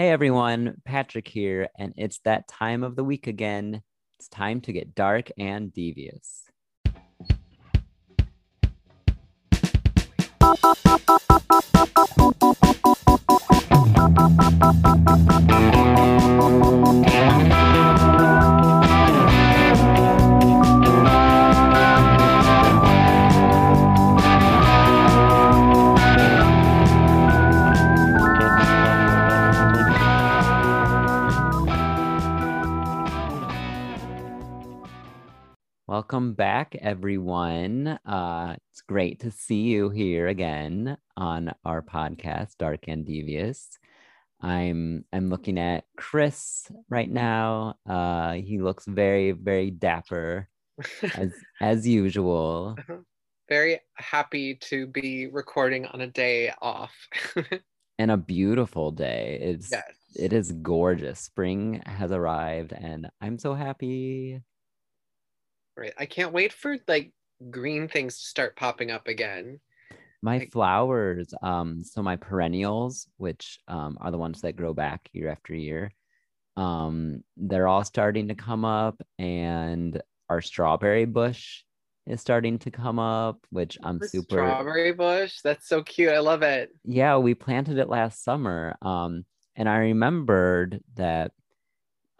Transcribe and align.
Hey 0.00 0.08
everyone, 0.08 0.80
Patrick 0.86 1.28
here, 1.28 1.68
and 1.78 1.92
it's 1.94 2.20
that 2.20 2.48
time 2.48 2.84
of 2.84 2.96
the 2.96 3.04
week 3.04 3.26
again. 3.26 3.82
It's 4.18 4.28
time 4.30 4.62
to 4.62 4.72
get 4.72 4.94
dark 4.94 5.30
and 5.36 5.70
devious. 5.74 6.44
Welcome 36.10 36.32
back, 36.34 36.74
everyone. 36.80 37.86
Uh, 37.86 38.56
it's 38.68 38.80
great 38.80 39.20
to 39.20 39.30
see 39.30 39.60
you 39.60 39.90
here 39.90 40.26
again 40.26 40.98
on 41.16 41.54
our 41.64 41.82
podcast, 41.82 42.56
Dark 42.58 42.88
and 42.88 43.06
Devious. 43.06 43.78
I'm 44.40 45.04
I'm 45.12 45.30
looking 45.30 45.56
at 45.56 45.84
Chris 45.96 46.66
right 46.88 47.08
now. 47.08 47.76
Uh, 47.88 48.32
he 48.32 48.58
looks 48.58 48.86
very 48.86 49.30
very 49.30 49.70
dapper, 49.70 50.48
as 51.14 51.32
as 51.60 51.86
usual. 51.86 52.76
Very 53.48 53.78
happy 53.94 54.56
to 54.62 54.88
be 54.88 55.28
recording 55.28 55.86
on 55.86 56.00
a 56.00 56.08
day 56.08 56.52
off. 56.60 57.06
and 58.00 58.10
a 58.10 58.16
beautiful 58.16 58.90
day. 58.90 59.38
It's 59.40 59.70
yes. 59.70 59.84
it 60.16 60.32
is 60.32 60.50
gorgeous. 60.50 61.20
Spring 61.20 61.80
has 61.86 62.10
arrived, 62.10 62.72
and 62.72 63.08
I'm 63.20 63.38
so 63.38 63.54
happy. 63.54 64.40
Right. 65.76 65.92
I 65.98 66.06
can't 66.06 66.32
wait 66.32 66.52
for 66.52 66.76
like 66.88 67.12
green 67.50 67.88
things 67.88 68.18
to 68.18 68.24
start 68.26 68.56
popping 68.56 68.90
up 68.90 69.08
again. 69.08 69.60
My 70.22 70.38
Like- 70.38 70.52
flowers, 70.52 71.32
um, 71.42 71.82
so 71.82 72.02
my 72.02 72.16
perennials, 72.16 73.08
which 73.16 73.58
um, 73.68 73.96
are 74.00 74.10
the 74.10 74.18
ones 74.18 74.42
that 74.42 74.56
grow 74.56 74.74
back 74.74 75.08
year 75.12 75.30
after 75.30 75.54
year, 75.54 75.92
um, 76.56 77.24
they're 77.36 77.68
all 77.68 77.84
starting 77.84 78.28
to 78.28 78.34
come 78.34 78.64
up, 78.66 79.00
and 79.18 80.00
our 80.28 80.42
strawberry 80.42 81.06
bush 81.06 81.62
is 82.06 82.20
starting 82.20 82.58
to 82.58 82.70
come 82.70 82.98
up, 82.98 83.38
which 83.50 83.78
I'm 83.82 84.00
super. 84.00 84.26
Strawberry 84.36 84.92
bush. 84.92 85.40
That's 85.42 85.66
so 85.66 85.82
cute. 85.82 86.12
I 86.12 86.18
love 86.18 86.42
it. 86.42 86.70
Yeah, 86.84 87.16
we 87.16 87.34
planted 87.34 87.78
it 87.78 87.88
last 87.88 88.22
summer. 88.22 88.76
Um, 88.82 89.24
and 89.56 89.68
I 89.68 89.78
remembered 89.78 90.80
that 90.96 91.32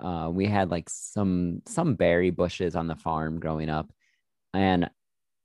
uh, 0.01 0.31
we 0.33 0.47
had 0.47 0.71
like 0.71 0.89
some 0.89 1.63
some 1.67 1.95
berry 1.95 2.31
bushes 2.31 2.75
on 2.77 2.87
the 2.87 2.97
farm 2.97 3.39
growing 3.41 3.69
up, 3.69 3.93
and 4.55 4.91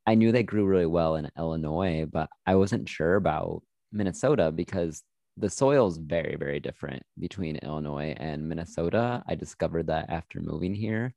I 0.08 0.16
knew 0.16 0.31
they 0.31 0.44
grew 0.44 0.66
really 0.66 0.86
well 0.86 1.16
in 1.16 1.31
Illinois, 1.38 2.06
but 2.12 2.30
I 2.45 2.56
wasn't 2.56 2.89
sure 2.89 3.16
about 3.16 3.64
Minnesota 3.92 4.52
because 4.52 5.03
the 5.38 5.50
soil 5.50 5.88
is 5.88 5.97
very 5.97 6.38
very 6.38 6.59
different 6.59 7.03
between 7.20 7.58
Illinois 7.58 8.16
and 8.17 8.47
Minnesota. 8.47 9.23
I 9.28 9.36
discovered 9.36 9.88
that 9.88 10.09
after 10.09 10.42
moving 10.42 10.73
here. 10.73 11.14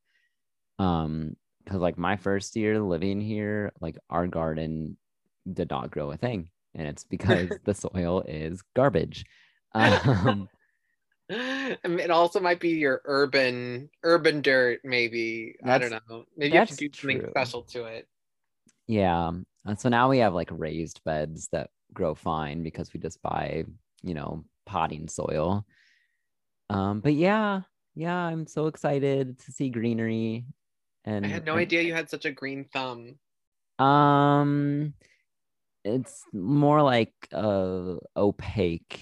Um, 0.78 1.36
because 1.64 1.80
like 1.82 1.98
my 1.98 2.16
first 2.16 2.56
year 2.56 2.80
living 2.80 3.20
here, 3.20 3.72
like 3.80 3.98
our 4.08 4.26
garden 4.26 4.96
did 5.52 5.68
not 5.70 5.90
grow 5.90 6.10
a 6.10 6.16
thing, 6.16 6.50
and 6.74 6.88
it's 6.88 7.04
because 7.14 7.50
the 7.64 7.74
soil 7.74 8.24
is 8.26 8.62
garbage. 8.74 9.24
Um, 9.74 10.48
it 11.30 12.10
also 12.10 12.40
might 12.40 12.60
be 12.60 12.70
your 12.70 13.02
urban 13.04 13.90
urban 14.02 14.40
dirt, 14.40 14.80
maybe. 14.84 15.56
I 15.62 15.78
don't 15.78 15.90
know. 15.90 16.24
Maybe 16.36 16.52
you 16.52 16.58
have 16.58 16.68
to 16.68 16.76
do 16.76 16.88
something 16.92 17.20
true. 17.20 17.30
special 17.30 17.62
to 17.64 17.84
it. 17.84 18.08
yeah, 18.86 19.30
and 19.66 19.78
so 19.78 19.88
now 19.88 20.08
we 20.08 20.18
have 20.18 20.32
like 20.34 20.48
raised 20.50 21.02
beds 21.04 21.48
that 21.52 21.70
grow 21.92 22.14
fine 22.14 22.62
because 22.62 22.92
we 22.92 23.00
just 23.00 23.20
buy, 23.22 23.64
you 24.02 24.14
know, 24.14 24.44
potting 24.64 25.08
soil. 25.08 25.66
Um, 26.70 27.00
but 27.00 27.14
yeah, 27.14 27.62
yeah, 27.94 28.14
I'm 28.14 28.46
so 28.46 28.66
excited 28.66 29.38
to 29.40 29.52
see 29.52 29.70
greenery. 29.70 30.46
And 31.04 31.24
I 31.24 31.28
had 31.28 31.44
no 31.44 31.52
and- 31.52 31.60
idea 31.60 31.82
you 31.82 31.94
had 31.94 32.08
such 32.10 32.24
a 32.24 32.30
green 32.30 32.64
thumb. 32.72 33.16
Um, 33.78 34.94
it's 35.84 36.22
more 36.32 36.82
like 36.82 37.12
a 37.32 37.96
opaque 38.16 39.00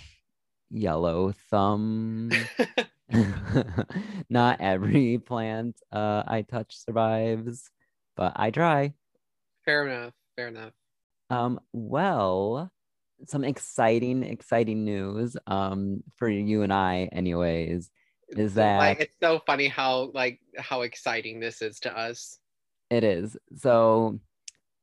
yellow 0.71 1.33
thumb. 1.51 2.31
Not 4.29 4.61
every 4.61 5.19
plant 5.19 5.77
uh, 5.93 6.25
I 6.27 6.43
touch 6.43 6.77
survives, 6.77 7.71
but 8.17 8.33
I 8.37 8.51
try. 8.51 8.95
fair 9.65 9.87
enough. 9.87 10.13
Fair 10.37 10.49
enough. 10.49 10.73
Um, 11.31 11.61
well, 11.73 12.71
some 13.27 13.45
exciting, 13.45 14.23
exciting 14.23 14.85
news 14.85 15.37
um, 15.47 16.03
for 16.17 16.29
you 16.29 16.63
and 16.63 16.73
I, 16.73 17.09
anyways. 17.13 17.91
Is 18.37 18.55
So, 18.55 18.61
like 18.61 18.99
that- 18.99 19.01
it's 19.05 19.17
so 19.23 19.41
funny 19.47 19.69
how 19.69 20.11
like 20.13 20.41
how 20.59 20.83
exciting 20.83 21.41
this 21.41 21.63
is 21.63 21.79
to 21.81 21.97
us. 21.97 22.39
It 22.91 23.05
is. 23.05 23.37
So 23.57 24.21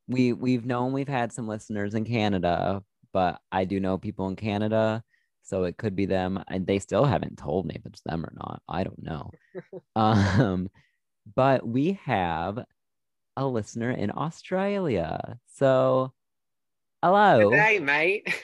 we 0.08 0.32
we've 0.32 0.64
known 0.66 0.92
we've 0.92 1.08
had 1.08 1.32
some 1.32 1.46
listeners 1.46 1.94
in 1.94 2.04
Canada, 2.04 2.82
but 3.12 3.40
I 3.52 3.64
do 3.64 3.80
know 3.80 3.96
people 3.98 4.28
in 4.28 4.36
Canada, 4.36 5.04
so 5.44 5.64
it 5.64 5.76
could 5.76 5.94
be 5.94 6.06
them. 6.06 6.42
And 6.48 6.66
they 6.66 6.80
still 6.80 7.04
haven't 7.04 7.38
told 7.38 7.66
me 7.66 7.76
if 7.76 7.86
it's 7.86 8.00
them 8.00 8.24
or 8.24 8.32
not. 8.34 8.62
I 8.68 8.82
don't 8.82 9.02
know. 9.02 9.30
um, 9.96 10.68
but 11.36 11.66
we 11.66 12.00
have 12.04 12.58
a 13.36 13.46
listener 13.46 13.90
in 13.90 14.10
Australia. 14.14 15.38
So 15.46 16.12
hello. 17.02 17.50
Hey, 17.50 17.78
mate. 17.78 18.34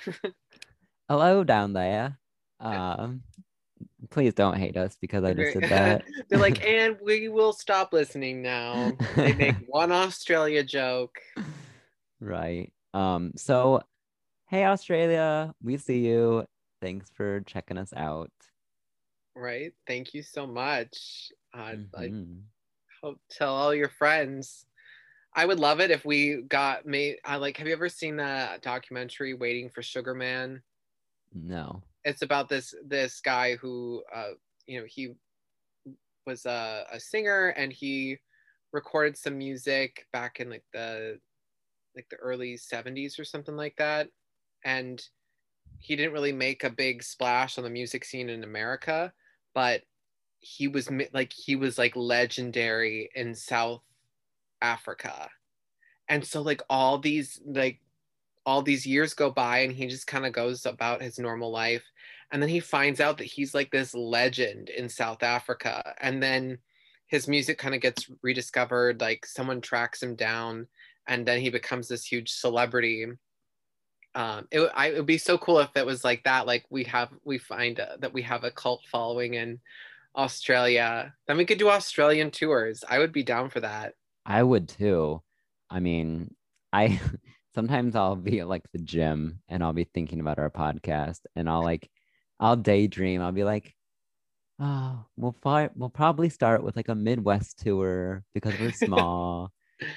Hello 1.08 1.42
down 1.42 1.72
there. 1.72 2.18
Um 2.60 3.22
please 4.10 4.34
don't 4.34 4.56
hate 4.56 4.76
us 4.76 4.96
because 5.00 5.24
I 5.24 5.32
just 5.34 5.58
did 5.58 5.70
that. 5.70 6.04
They're 6.28 6.38
like, 6.38 6.64
and 6.66 6.96
we 7.02 7.28
will 7.28 7.52
stop 7.52 7.92
listening 7.92 8.42
now. 8.42 8.92
They 9.16 9.34
make 9.34 9.56
one 9.66 9.92
Australia 9.92 10.62
joke. 10.62 11.18
Right. 12.20 12.72
Um, 12.92 13.32
so 13.36 13.82
hey 14.48 14.64
Australia, 14.64 15.54
we 15.62 15.76
see 15.76 16.00
you. 16.00 16.44
Thanks 16.80 17.10
for 17.10 17.40
checking 17.42 17.78
us 17.78 17.92
out. 17.94 18.32
Right? 19.34 19.72
Thank 19.86 20.14
you 20.14 20.22
so 20.22 20.46
much. 20.46 21.32
Uh, 21.52 21.76
Like, 21.92 22.12
Mhm. 22.12 22.50
hope 23.02 23.20
tell 23.30 23.54
all 23.54 23.74
your 23.74 23.88
friends. 23.90 24.66
I 25.34 25.46
would 25.46 25.60
love 25.60 25.80
it 25.80 25.90
if 25.92 26.04
we 26.04 26.42
got 26.42 26.86
made. 26.86 27.20
I 27.24 27.36
like. 27.36 27.56
Have 27.58 27.66
you 27.68 27.74
ever 27.74 27.88
seen 27.90 28.16
that 28.16 28.62
documentary, 28.62 29.34
Waiting 29.34 29.70
for 29.70 29.82
Sugar 29.82 30.14
Man? 30.14 30.64
No. 31.32 31.82
it's 32.04 32.22
about 32.22 32.48
this 32.48 32.74
this 32.84 33.20
guy 33.20 33.56
who 33.56 34.02
uh 34.12 34.30
you 34.66 34.80
know 34.80 34.86
he 34.86 35.14
was 36.26 36.46
a, 36.46 36.86
a 36.90 37.00
singer 37.00 37.48
and 37.48 37.72
he 37.72 38.18
recorded 38.72 39.16
some 39.16 39.38
music 39.38 40.06
back 40.12 40.40
in 40.40 40.50
like 40.50 40.64
the 40.72 41.18
like 41.96 42.08
the 42.10 42.16
early 42.16 42.56
70s 42.56 43.18
or 43.18 43.24
something 43.24 43.56
like 43.56 43.76
that 43.76 44.10
and 44.64 45.08
he 45.80 45.96
didn't 45.96 46.12
really 46.12 46.32
make 46.32 46.64
a 46.64 46.70
big 46.70 47.02
splash 47.02 47.58
on 47.58 47.64
the 47.64 47.70
music 47.70 48.04
scene 48.04 48.28
in 48.28 48.44
america 48.44 49.12
but 49.54 49.82
he 50.40 50.68
was 50.68 50.88
like 51.12 51.32
he 51.32 51.56
was 51.56 51.76
like 51.76 51.94
legendary 51.94 53.10
in 53.14 53.34
south 53.34 53.82
africa. 54.62 55.28
And 56.08 56.24
so 56.24 56.42
like 56.42 56.62
all 56.68 56.98
these 56.98 57.40
like 57.46 57.80
all 58.46 58.62
these 58.62 58.86
years 58.86 59.14
go 59.14 59.30
by 59.30 59.58
and 59.60 59.72
he 59.72 59.86
just 59.86 60.06
kind 60.06 60.26
of 60.26 60.32
goes 60.32 60.66
about 60.66 61.02
his 61.02 61.18
normal 61.18 61.50
life. 61.50 61.84
And 62.32 62.40
then 62.42 62.48
he 62.48 62.60
finds 62.60 63.00
out 63.00 63.18
that 63.18 63.24
he's 63.24 63.54
like 63.54 63.70
this 63.70 63.94
legend 63.94 64.70
in 64.70 64.88
south 64.88 65.22
africa. 65.22 65.94
And 66.00 66.22
then 66.22 66.58
his 67.06 67.28
music 67.28 67.58
kind 67.58 67.74
of 67.74 67.80
gets 67.80 68.08
rediscovered 68.22 69.00
like 69.00 69.26
someone 69.26 69.60
tracks 69.60 70.02
him 70.02 70.14
down 70.14 70.66
and 71.06 71.26
then 71.26 71.40
he 71.40 71.50
becomes 71.50 71.88
this 71.88 72.04
huge 72.04 72.30
celebrity 72.30 73.06
um 74.14 74.46
it, 74.50 74.60
would- 74.60 74.70
I, 74.74 74.88
it 74.88 74.96
would 74.96 75.06
be 75.06 75.18
so 75.18 75.38
cool 75.38 75.58
if 75.60 75.70
it 75.76 75.86
was 75.86 76.04
like 76.04 76.24
that 76.24 76.46
like 76.46 76.64
we 76.70 76.84
have 76.84 77.10
we 77.24 77.38
find 77.38 77.78
uh, 77.80 77.96
that 78.00 78.12
we 78.12 78.22
have 78.22 78.44
a 78.44 78.50
cult 78.50 78.82
following 78.90 79.34
in 79.34 79.60
australia 80.16 81.14
then 81.26 81.36
we 81.36 81.44
could 81.44 81.58
do 81.58 81.68
australian 81.70 82.30
tours 82.30 82.82
i 82.88 82.98
would 82.98 83.12
be 83.12 83.22
down 83.22 83.48
for 83.50 83.60
that 83.60 83.94
I 84.26 84.42
would 84.42 84.68
too. 84.68 85.22
I 85.70 85.80
mean, 85.80 86.34
I 86.72 87.00
sometimes 87.54 87.96
I'll 87.96 88.16
be 88.16 88.40
at 88.40 88.48
like 88.48 88.62
the 88.72 88.78
gym 88.78 89.40
and 89.48 89.64
I'll 89.64 89.72
be 89.72 89.84
thinking 89.92 90.20
about 90.20 90.38
our 90.38 90.50
podcast 90.50 91.20
and 91.34 91.48
I'll 91.48 91.62
like 91.64 91.88
I'll 92.38 92.54
daydream. 92.56 93.22
I'll 93.22 93.32
be 93.32 93.44
like, 93.44 93.74
oh, 94.60 95.04
we'll 95.16 95.34
fi- 95.42 95.70
we'll 95.74 95.88
probably 95.90 96.28
start 96.28 96.62
with 96.62 96.76
like 96.76 96.88
a 96.88 96.94
Midwest 96.94 97.60
tour 97.60 98.22
because 98.34 98.52
we're 98.60 98.72
small. 98.86 99.50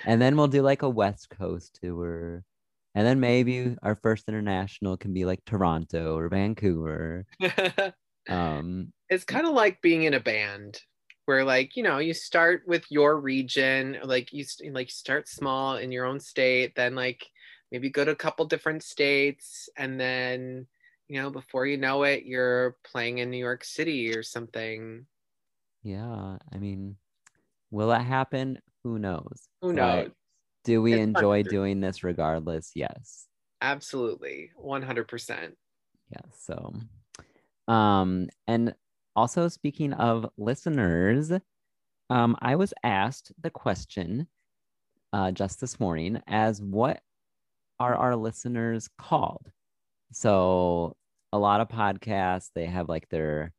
and 0.06 0.21
then 0.21 0.38
we'll 0.38 0.48
do 0.48 0.62
like 0.62 0.81
a 0.83 0.89
West 0.89 1.30
Coast 1.30 1.77
tour. 1.83 2.44
And 2.95 3.06
then 3.07 3.19
maybe 3.19 3.75
our 3.81 3.95
first 3.95 4.25
international 4.28 4.98
can 4.98 5.13
be 5.13 5.25
like 5.25 5.44
Toronto 5.45 6.18
or 6.18 6.30
Vancouver. 6.30 7.25
Um, 8.30 8.94
it's 9.10 9.25
kind 9.25 9.45
of 9.45 9.54
like 9.54 9.81
being 9.81 10.04
in 10.04 10.13
a 10.13 10.19
band 10.22 10.80
where 11.25 11.44
like 11.44 11.75
you 11.75 11.84
know 11.84 11.98
you 11.98 12.13
start 12.13 12.63
with 12.66 12.86
your 12.90 13.19
region 13.19 13.98
like 14.01 14.31
you 14.31 14.45
st- 14.45 14.74
like 14.74 14.90
start 14.90 15.28
small 15.28 15.75
in 15.75 15.92
your 15.92 16.06
own 16.06 16.22
state 16.22 16.74
then 16.75 16.95
like 16.95 17.25
maybe 17.69 17.90
go 17.90 18.06
to 18.06 18.12
a 18.12 18.16
couple 18.16 18.45
different 18.45 18.81
states 18.81 19.68
and 19.78 20.00
then 20.00 20.66
you 21.10 21.22
know 21.22 21.30
before 21.30 21.66
you 21.66 21.75
know 21.75 22.04
it 22.04 22.24
you're 22.24 22.78
playing 22.86 23.18
in 23.18 23.30
new 23.30 23.38
york 23.38 23.66
city 23.66 24.16
or 24.16 24.24
something 24.24 25.06
yeah, 25.84 26.38
I 26.51 26.57
mean, 26.57 26.95
will 27.69 27.90
that 27.90 28.06
happen? 28.06 28.60
Who 28.84 29.00
knows? 29.00 29.50
who 29.62 29.74
knows 29.74 30.12
do 30.63 30.81
we 30.81 30.94
It's 30.94 31.04
enjoy 31.04 31.44
doing 31.44 31.81
this 31.81 32.04
regardless? 32.04 32.71
Yes. 32.75 33.27
absolutely 33.62 34.51
100% 34.62 35.54
Yeah. 36.12 36.21
So, 36.38 36.74
um, 37.68 38.30
and 38.48 38.75
also 39.15 39.48
speaking 39.48 39.94
of 39.94 40.30
listeners, 40.38 41.31
um, 42.10 42.36
I 42.42 42.56
was 42.56 42.74
asked 42.83 43.31
the 43.42 43.50
question 43.50 44.27
uh, 45.13 45.31
just 45.31 45.62
this 45.62 45.80
morning 45.80 46.21
as 46.27 46.62
what 46.62 47.01
are 47.80 47.95
our 47.95 48.16
listeners 48.16 48.89
called? 48.98 49.51
So 50.12 50.95
a 51.31 51.39
lot 51.39 51.62
of 51.62 51.69
podcasts 51.69 52.50
they 52.54 52.66
have 52.66 52.89
like 52.89 53.09
their 53.09 53.54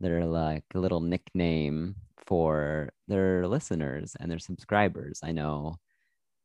their 0.00 0.24
like 0.26 0.64
little 0.74 1.00
nickname 1.00 1.96
for 2.26 2.90
their 3.08 3.46
listeners 3.46 4.16
and 4.18 4.30
their 4.30 4.38
subscribers. 4.38 5.20
I 5.22 5.32
know 5.32 5.76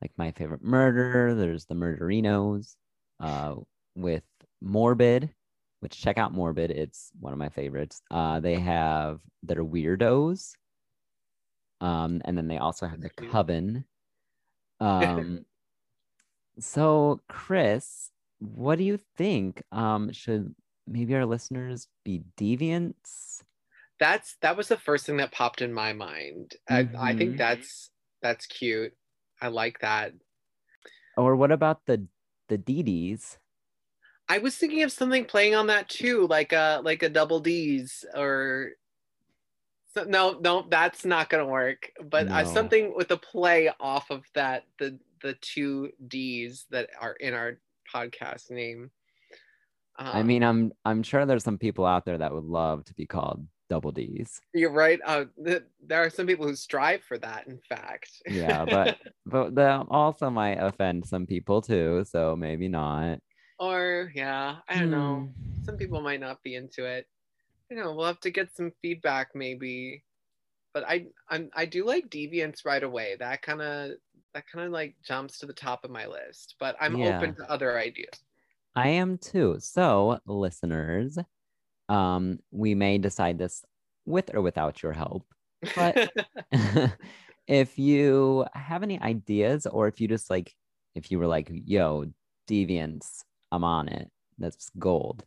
like 0.02 0.12
my 0.18 0.32
favorite 0.32 0.64
murder, 0.64 1.34
there's 1.36 1.66
the 1.66 1.76
Murderinos, 1.76 2.76
uh, 3.20 3.56
with 3.96 4.24
Morbid, 4.62 5.34
which 5.80 6.00
check 6.00 6.18
out 6.18 6.34
Morbid. 6.34 6.72
It's 6.72 7.12
one 7.20 7.34
of 7.34 7.40
my 7.40 7.50
favorites. 7.50 8.02
Uh, 8.12 8.40
they 8.40 8.60
have 8.60 9.20
their 9.44 9.64
weirdos. 9.64 10.54
Um, 11.82 12.22
and 12.26 12.38
then 12.38 12.48
they 12.48 12.58
also 12.58 12.88
have 12.88 13.02
the 13.02 13.10
coven. 13.10 13.86
Um, 14.80 15.44
so 16.60 17.22
Chris, 17.30 18.12
what 18.40 18.78
do 18.78 18.84
you 18.84 18.98
think? 19.18 19.64
Um, 19.72 20.12
should 20.12 20.54
maybe 20.86 21.16
our 21.16 21.26
listeners 21.26 21.88
be 22.04 22.24
deviants? 22.38 23.42
that's 24.00 24.36
that 24.42 24.56
was 24.56 24.68
the 24.68 24.78
first 24.78 25.06
thing 25.06 25.18
that 25.18 25.32
popped 25.32 25.62
in 25.62 25.74
my 25.74 25.92
mind 25.94 26.56
I, 26.70 26.88
I 27.00 27.14
think 27.14 27.34
Mhm. 27.34 27.38
that's 27.38 27.90
that's 28.22 28.46
cute 28.46 28.94
i 29.42 29.48
like 29.48 29.80
that. 29.80 30.14
Or 31.16 31.36
what 31.36 31.52
about 31.52 31.86
the 31.86 32.06
the 32.50 32.58
DDs? 32.58 33.38
i 34.30 34.38
was 34.40 34.56
thinking 34.58 34.84
of 34.84 34.92
something 34.92 35.24
playing 35.24 35.56
on 35.56 35.68
that 35.68 35.88
too 35.88 36.28
like 36.28 36.52
a 36.52 36.82
like 36.84 37.02
a 37.02 37.08
double 37.10 37.40
d's 37.40 38.04
or 38.14 38.72
so, 39.94 40.04
no 40.04 40.38
no 40.42 40.66
that's 40.70 41.06
not 41.06 41.30
gonna 41.30 41.46
work. 41.46 41.92
But 42.04 42.28
uh, 42.28 42.44
something 42.46 42.94
with 42.96 43.10
a 43.12 43.18
play 43.18 43.72
off 43.80 44.12
of 44.12 44.26
that 44.36 44.64
the 44.80 45.00
the 45.22 45.34
two 45.42 45.92
d's 46.08 46.66
that 46.72 46.90
are 47.00 47.14
in 47.14 47.34
our 47.34 47.58
podcast 47.94 48.52
name. 48.52 48.92
I 49.98 50.20
Um, 50.20 50.28
mean, 50.28 50.44
I'm 50.44 50.72
I'm 50.86 51.02
sure 51.04 51.26
there's 51.26 51.44
some 51.44 51.58
people 51.58 51.86
out 51.86 52.06
there 52.06 52.18
that 52.20 52.34
would 52.34 52.44
love 52.44 52.86
to 52.86 52.94
be 52.94 53.06
called 53.08 53.48
double 53.70 53.92
D's. 53.92 54.40
you're 54.54 54.72
right 54.72 55.00
uh, 55.06 55.26
th- 55.44 55.64
there 55.86 56.02
are 56.04 56.10
some 56.10 56.26
people 56.28 56.48
who 56.48 56.56
strive 56.56 57.04
for 57.04 57.18
that 57.18 57.48
in 57.48 57.60
fact 57.68 58.10
Yeah, 58.30 58.66
but 58.66 58.98
but 59.26 59.56
that 59.56 59.86
also 59.90 60.30
might 60.30 60.58
offend 60.60 61.06
some 61.06 61.26
people 61.26 61.62
too, 61.62 62.04
so 62.06 62.36
maybe 62.36 62.68
not. 62.68 63.20
or 63.60 64.12
yeah 64.16 64.58
i 64.70 64.80
don't 64.80 64.92
know 64.92 65.28
Hmm. 65.28 65.32
some 65.66 65.78
people 65.78 66.02
might 66.02 66.22
not 66.22 66.42
be 66.44 66.56
into 66.56 66.86
it. 66.86 67.08
You 67.70 67.76
know, 67.76 67.94
we'll 67.94 68.06
have 68.06 68.22
to 68.22 68.32
get 68.32 68.56
some 68.56 68.72
feedback 68.82 69.32
maybe. 69.36 70.06
But 70.74 70.86
I 70.88 71.08
I'm 71.30 71.50
I 71.54 71.66
do 71.66 71.84
like 71.86 72.08
deviance 72.10 72.64
right 72.66 72.82
away. 72.84 73.18
That 73.20 73.42
kind 73.42 73.62
of 73.62 73.92
that 74.34 74.46
kind 74.48 74.66
of 74.66 74.72
like 74.72 74.96
jumps 75.06 75.40
to 75.40 75.46
the 75.46 75.54
top 75.54 75.84
of 75.84 75.92
my 75.92 76.06
list. 76.06 76.56
But 76.60 76.78
I'm 76.80 76.96
Yeah. 76.96 77.18
open 77.18 77.36
to 77.36 77.52
other 77.52 77.78
ideas. 77.78 78.14
I 78.76 78.90
am 78.90 79.18
too. 79.18 79.58
So, 79.60 80.20
listeners, 80.26 81.18
um, 81.90 82.40
we 82.52 82.76
may 82.76 82.98
decide 82.98 83.38
this 83.38 83.64
with 84.06 84.34
or 84.34 84.42
without 84.42 84.84
your 84.84 84.94
help. 84.94 85.26
But- 85.76 86.12
if 87.48 87.80
you 87.80 88.46
have 88.54 88.84
any 88.84 89.00
ideas, 89.02 89.66
or 89.66 89.88
if 89.88 90.02
you 90.02 90.08
just 90.08 90.30
like, 90.30 90.54
if 90.96 91.12
you 91.12 91.20
were 91.20 91.28
like, 91.28 91.50
yo, 91.52 92.06
deviants, 92.48 93.24
I'm 93.52 93.64
on 93.64 93.88
it. 93.88 94.10
That's 94.38 94.70
gold. 94.78 95.24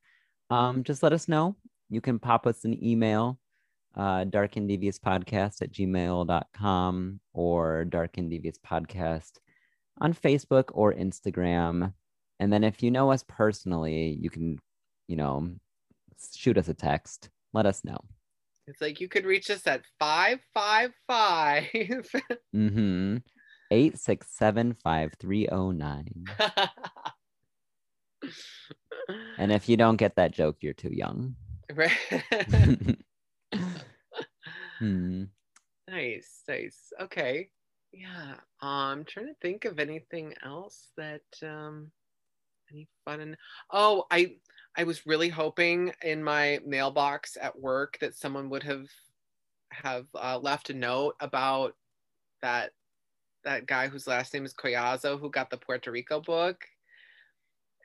Um, 0.51 0.85
just 0.85 1.03
let 1.03 1.13
us 1.13 1.29
know. 1.29 1.57
You 1.89 2.01
can 2.01 2.19
pop 2.19 2.47
us 2.47 2.65
an 2.65 2.83
email, 2.85 3.39
uh, 3.97 4.25
dark 4.25 4.57
and 4.57 4.69
devious 4.69 4.99
podcast 4.99 5.63
at 5.63 5.73
gmail.com 5.73 7.21
or 7.33 7.85
dark 7.87 8.19
and 8.19 8.31
devious 8.31 8.59
podcast 8.59 9.33
on 10.01 10.15
Facebook 10.15 10.71
or 10.73 10.93
Instagram. 10.93 11.93
And 12.39 12.53
then 12.53 12.65
if 12.65 12.83
you 12.83 12.91
know 12.91 13.11
us 13.11 13.25
personally, 13.27 14.19
you 14.21 14.31
can, 14.31 14.59
you 15.09 15.17
know, 15.17 15.51
shoot 16.35 16.59
us 16.59 16.69
a 16.69 16.75
text. 16.75 17.31
Let 17.53 17.67
us 17.67 17.85
know. 17.85 17.99
it's 18.67 18.81
like 18.81 19.01
you 19.01 19.09
could 19.09 19.25
reach 19.27 19.51
us 19.51 19.67
at 19.67 19.83
555. 19.99 22.11
Mm-hmm. 22.55 23.17
8675309. 23.73 26.29
And 29.39 29.51
if 29.53 29.69
you 29.69 29.77
don't 29.77 29.97
get 29.97 30.17
that 30.17 30.33
joke, 30.33 30.57
you're 30.61 30.75
too 30.75 30.93
young. 30.93 31.35
Right. 31.73 31.91
hmm. 34.79 35.25
nice, 35.89 36.43
nice. 36.49 36.93
Okay. 37.01 37.49
Yeah. 37.93 38.35
Um, 38.61 38.71
I'm 38.71 39.05
trying 39.05 39.27
to 39.27 39.35
think 39.41 39.65
of 39.65 39.79
anything 39.81 40.35
else 40.45 40.91
that 40.97 41.23
um 41.43 41.91
any 42.71 42.87
fun 43.05 43.21
and 43.21 43.37
oh, 43.73 44.05
I 44.11 44.37
I 44.77 44.85
was 44.85 45.07
really 45.07 45.29
hoping 45.29 45.93
in 46.03 46.23
my 46.23 46.61
mailbox 46.65 47.37
at 47.41 47.59
work 47.59 47.99
that 48.01 48.15
someone 48.15 48.51
would 48.51 48.63
have 48.63 48.87
have 49.73 50.07
uh, 50.15 50.39
left 50.39 50.71
a 50.71 50.75
note 50.75 51.15
about 51.21 51.77
that 52.43 52.73
that 53.45 53.67
guy 53.67 53.89
whose 53.89 54.07
last 54.07 54.35
name 54.35 54.45
is 54.45 54.55
Collazo 54.55 55.19
who 55.19 55.31
got 55.31 55.51
the 55.51 55.57
Puerto 55.57 55.91
Rico 55.91 56.21
book. 56.21 56.65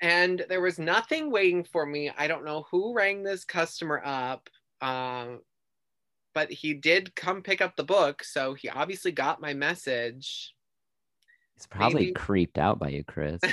And 0.02 0.46
there 0.50 0.62
was 0.62 0.78
nothing 0.78 1.32
waiting 1.32 1.64
for 1.64 1.86
me. 1.86 2.12
I 2.18 2.28
don't 2.28 2.44
know 2.44 2.66
who 2.70 2.94
rang 2.94 3.24
this 3.24 3.46
customer 3.46 4.02
up. 4.04 4.50
Um, 4.82 5.40
but 6.34 6.52
he 6.52 6.74
did 6.74 7.16
come 7.16 7.42
pick 7.42 7.62
up 7.62 7.78
the 7.78 7.84
book, 7.86 8.22
so 8.22 8.54
he 8.54 8.68
obviously 8.68 9.14
got 9.14 9.40
my 9.40 9.54
message. 9.54 10.54
He's 11.56 11.66
probably 11.66 12.08
Maybe- 12.08 12.14
creeped 12.14 12.58
out 12.58 12.78
by 12.78 12.90
you, 12.90 13.06
Chris. 13.06 13.40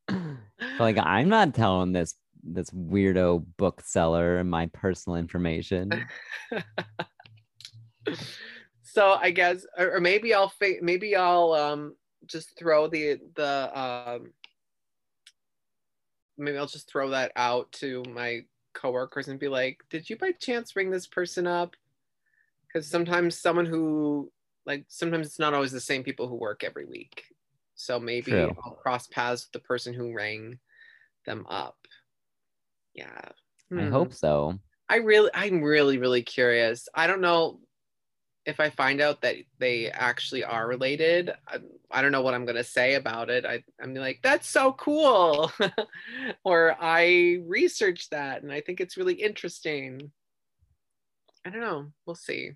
Like 0.78 0.98
I'm 0.98 1.28
not 1.28 1.54
telling 1.54 1.92
this 1.92 2.14
this 2.42 2.70
weirdo 2.70 3.44
bookseller 3.56 4.42
my 4.44 4.66
personal 4.66 5.16
information. 5.16 5.90
so 8.82 9.12
I 9.12 9.30
guess, 9.30 9.64
or, 9.78 9.96
or 9.96 10.00
maybe 10.00 10.34
I'll 10.34 10.52
maybe 10.80 11.16
I'll 11.16 11.52
um 11.52 11.94
just 12.26 12.58
throw 12.58 12.88
the 12.88 13.20
the 13.34 13.78
um 13.78 14.32
maybe 16.36 16.58
I'll 16.58 16.66
just 16.66 16.90
throw 16.90 17.10
that 17.10 17.32
out 17.36 17.70
to 17.72 18.02
my 18.08 18.44
coworkers 18.74 19.28
and 19.28 19.38
be 19.38 19.48
like, 19.48 19.78
"Did 19.90 20.08
you 20.08 20.16
by 20.16 20.32
chance 20.32 20.76
ring 20.76 20.90
this 20.90 21.06
person 21.06 21.46
up?" 21.46 21.76
Because 22.66 22.88
sometimes 22.88 23.38
someone 23.38 23.66
who 23.66 24.32
like 24.66 24.84
sometimes 24.88 25.26
it's 25.26 25.38
not 25.38 25.54
always 25.54 25.72
the 25.72 25.80
same 25.80 26.02
people 26.02 26.28
who 26.28 26.36
work 26.36 26.64
every 26.64 26.84
week. 26.84 27.24
So 27.82 27.98
maybe 27.98 28.30
True. 28.30 28.54
I'll 28.64 28.74
cross 28.74 29.08
paths 29.08 29.44
with 29.44 29.60
the 29.60 29.66
person 29.66 29.92
who 29.92 30.14
rang 30.14 30.60
them 31.26 31.44
up. 31.48 31.76
Yeah. 32.94 33.28
I 33.76 33.84
Hmm. 33.84 33.90
hope 33.90 34.14
so. 34.14 34.58
I 34.88 34.96
really, 34.96 35.30
I'm 35.34 35.62
really, 35.62 35.98
really 35.98 36.22
curious. 36.22 36.88
I 36.94 37.08
don't 37.08 37.20
know 37.20 37.58
if 38.46 38.60
I 38.60 38.70
find 38.70 39.00
out 39.00 39.22
that 39.22 39.36
they 39.58 39.90
actually 39.90 40.44
are 40.44 40.68
related. 40.68 41.32
I, 41.48 41.58
I 41.90 42.02
don't 42.02 42.12
know 42.12 42.22
what 42.22 42.34
I'm 42.34 42.44
gonna 42.44 42.62
say 42.62 42.94
about 42.94 43.30
it. 43.30 43.44
I, 43.44 43.64
I'm 43.82 43.94
like, 43.94 44.20
that's 44.22 44.46
so 44.46 44.72
cool, 44.74 45.50
or 46.44 46.76
I 46.80 47.40
researched 47.46 48.12
that 48.12 48.44
and 48.44 48.52
I 48.52 48.60
think 48.60 48.80
it's 48.80 48.96
really 48.96 49.14
interesting. 49.14 50.12
I 51.44 51.50
don't 51.50 51.60
know. 51.60 51.92
We'll 52.06 52.14
see. 52.14 52.52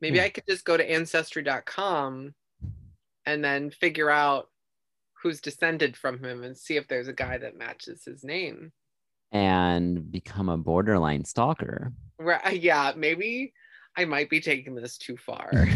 Maybe 0.00 0.16
Yeah. 0.16 0.24
I 0.24 0.30
could 0.30 0.44
just 0.48 0.64
go 0.64 0.76
to 0.76 0.90
ancestry.com 0.90 2.34
and 3.26 3.44
then 3.44 3.70
figure 3.70 4.10
out 4.10 4.48
who's 5.22 5.40
descended 5.40 5.96
from 5.96 6.22
him 6.22 6.44
and 6.44 6.56
see 6.56 6.76
if 6.76 6.86
there's 6.88 7.08
a 7.08 7.12
guy 7.12 7.38
that 7.38 7.56
matches 7.56 8.04
his 8.04 8.24
name. 8.24 8.72
And 9.32 10.10
become 10.12 10.48
a 10.48 10.58
borderline 10.58 11.24
stalker. 11.24 11.92
Right. 12.18 12.60
Yeah, 12.60 12.92
maybe 12.96 13.52
I 13.96 14.04
might 14.04 14.30
be 14.30 14.40
taking 14.40 14.74
this 14.74 14.98
too 14.98 15.16
far. 15.16 15.50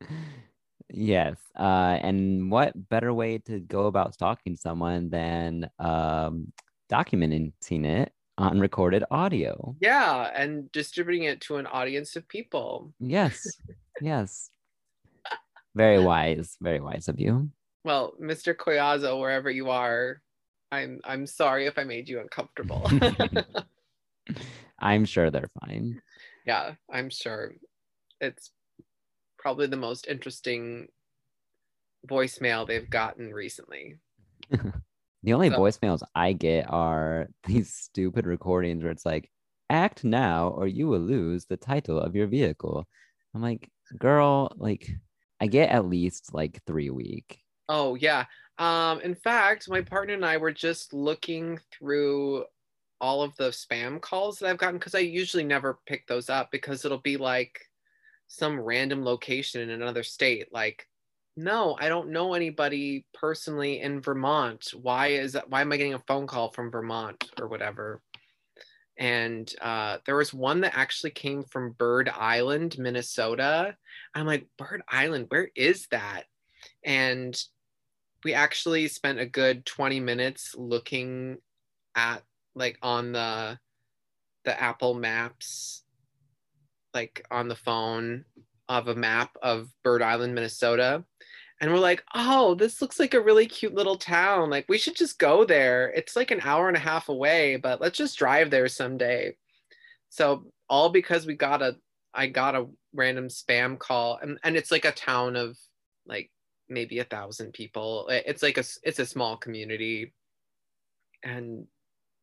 yes. 0.90 1.36
Uh, 1.58 1.98
and 2.02 2.50
what 2.50 2.88
better 2.88 3.12
way 3.12 3.38
to 3.38 3.60
go 3.60 3.86
about 3.86 4.14
stalking 4.14 4.56
someone 4.56 5.10
than 5.10 5.68
um, 5.78 6.52
documenting 6.90 7.52
it 7.84 8.12
on 8.40 8.58
recorded 8.58 9.04
audio. 9.10 9.76
Yeah, 9.80 10.30
and 10.34 10.70
distributing 10.72 11.24
it 11.24 11.40
to 11.42 11.56
an 11.56 11.66
audience 11.66 12.16
of 12.16 12.26
people. 12.26 12.92
Yes. 12.98 13.46
yes. 14.00 14.50
Very 15.74 15.98
wise. 16.02 16.56
Very 16.60 16.80
wise 16.80 17.08
of 17.08 17.20
you. 17.20 17.50
Well, 17.84 18.12
Mr. 18.20 18.54
Collazo, 18.54 19.18
wherever 19.20 19.50
you 19.50 19.70
are, 19.70 20.20
I'm 20.72 21.00
I'm 21.04 21.26
sorry 21.26 21.66
if 21.66 21.78
I 21.78 21.84
made 21.84 22.08
you 22.08 22.20
uncomfortable. 22.20 22.88
I'm 24.78 25.04
sure 25.04 25.30
they're 25.30 25.50
fine. 25.60 26.00
yeah, 26.46 26.74
I'm 26.92 27.10
sure. 27.10 27.52
It's 28.20 28.50
probably 29.38 29.66
the 29.66 29.76
most 29.76 30.06
interesting 30.08 30.88
voicemail 32.08 32.66
they've 32.66 32.88
gotten 32.90 33.32
recently. 33.32 33.96
The 35.22 35.34
only 35.34 35.50
So- 35.50 35.58
voicemails 35.58 36.00
I 36.14 36.32
get 36.32 36.64
are 36.70 37.28
these 37.46 37.74
stupid 37.74 38.24
recordings 38.26 38.82
where 38.82 38.90
it's 38.90 39.04
like, 39.04 39.30
act 39.68 40.02
now 40.02 40.48
or 40.48 40.66
you 40.66 40.88
will 40.88 40.98
lose 41.00 41.44
the 41.44 41.58
title 41.58 42.00
of 42.00 42.16
your 42.16 42.26
vehicle. 42.26 42.88
I'm 43.34 43.42
like, 43.42 43.70
girl, 43.98 44.50
like, 44.56 44.88
I 45.40 45.46
get 45.46 45.70
at 45.70 45.86
least 45.86 46.34
like 46.34 46.62
three 46.66 46.88
a 46.88 46.94
week. 46.94 47.40
Oh 47.68 47.94
yeah. 47.94 48.24
Um, 48.58 49.00
in 49.00 49.14
fact, 49.14 49.70
my 49.70 49.80
partner 49.80 50.14
and 50.14 50.24
I 50.24 50.36
were 50.36 50.52
just 50.52 50.92
looking 50.92 51.58
through 51.72 52.44
all 53.00 53.22
of 53.22 53.34
the 53.36 53.48
spam 53.48 54.00
calls 54.00 54.38
that 54.38 54.48
I've 54.50 54.58
gotten 54.58 54.78
because 54.78 54.94
I 54.94 54.98
usually 54.98 55.44
never 55.44 55.78
pick 55.86 56.06
those 56.06 56.28
up 56.28 56.50
because 56.50 56.84
it'll 56.84 56.98
be 56.98 57.16
like 57.16 57.60
some 58.28 58.60
random 58.60 59.02
location 59.04 59.62
in 59.62 59.70
another 59.70 60.02
state. 60.02 60.52
Like, 60.52 60.86
no, 61.36 61.76
I 61.80 61.88
don't 61.88 62.10
know 62.10 62.34
anybody 62.34 63.06
personally 63.14 63.80
in 63.80 64.02
Vermont. 64.02 64.72
Why 64.74 65.08
is 65.08 65.32
that? 65.32 65.48
Why 65.48 65.62
am 65.62 65.72
I 65.72 65.78
getting 65.78 65.94
a 65.94 66.02
phone 66.06 66.26
call 66.26 66.50
from 66.50 66.70
Vermont 66.70 67.30
or 67.40 67.48
whatever? 67.48 68.02
And 69.00 69.52
uh, 69.62 69.98
there 70.04 70.16
was 70.16 70.34
one 70.34 70.60
that 70.60 70.76
actually 70.76 71.10
came 71.10 71.42
from 71.42 71.72
Bird 71.72 72.10
Island, 72.10 72.78
Minnesota. 72.78 73.74
I'm 74.14 74.26
like, 74.26 74.46
Bird 74.58 74.82
Island, 74.88 75.26
where 75.30 75.48
is 75.56 75.86
that? 75.90 76.24
And 76.84 77.42
we 78.22 78.34
actually 78.34 78.86
spent 78.88 79.18
a 79.18 79.26
good 79.26 79.64
20 79.64 80.00
minutes 80.00 80.54
looking 80.56 81.38
at 81.96 82.22
like 82.54 82.78
on 82.82 83.12
the 83.12 83.58
the 84.44 84.60
Apple 84.60 84.94
Maps 84.94 85.82
like 86.94 87.24
on 87.30 87.48
the 87.48 87.56
phone 87.56 88.24
of 88.68 88.88
a 88.88 88.94
map 88.94 89.36
of 89.42 89.68
Bird 89.82 90.02
Island, 90.02 90.34
Minnesota. 90.34 91.04
And 91.60 91.70
we're 91.72 91.78
like, 91.78 92.04
"Oh, 92.14 92.54
this 92.54 92.80
looks 92.80 92.98
like 92.98 93.14
a 93.14 93.20
really 93.20 93.46
cute 93.46 93.74
little 93.74 93.96
town. 93.98 94.50
Like 94.50 94.66
we 94.68 94.78
should 94.78 94.96
just 94.96 95.18
go 95.18 95.44
there. 95.44 95.90
It's 95.90 96.16
like 96.16 96.30
an 96.30 96.40
hour 96.42 96.68
and 96.68 96.76
a 96.76 96.80
half 96.80 97.08
away, 97.08 97.56
but 97.56 97.80
let's 97.80 97.98
just 97.98 98.18
drive 98.18 98.50
there 98.50 98.68
someday." 98.68 99.36
So, 100.10 100.52
all 100.68 100.90
because 100.90 101.26
we 101.26 101.34
got 101.36 101.62
a 101.62 101.76
I 102.14 102.26
got 102.28 102.54
a 102.56 102.66
random 102.94 103.28
spam 103.28 103.78
call 103.78 104.18
and 104.22 104.38
and 104.44 104.56
it's 104.56 104.70
like 104.72 104.84
a 104.84 104.92
town 104.92 105.36
of 105.36 105.56
like 106.06 106.30
maybe 106.68 106.98
a 107.00 107.04
thousand 107.04 107.52
people. 107.52 108.08
It's 108.10 108.42
like 108.42 108.56
a 108.58 108.64
it's 108.82 108.98
a 108.98 109.06
small 109.06 109.36
community, 109.36 110.14
and 111.22 111.66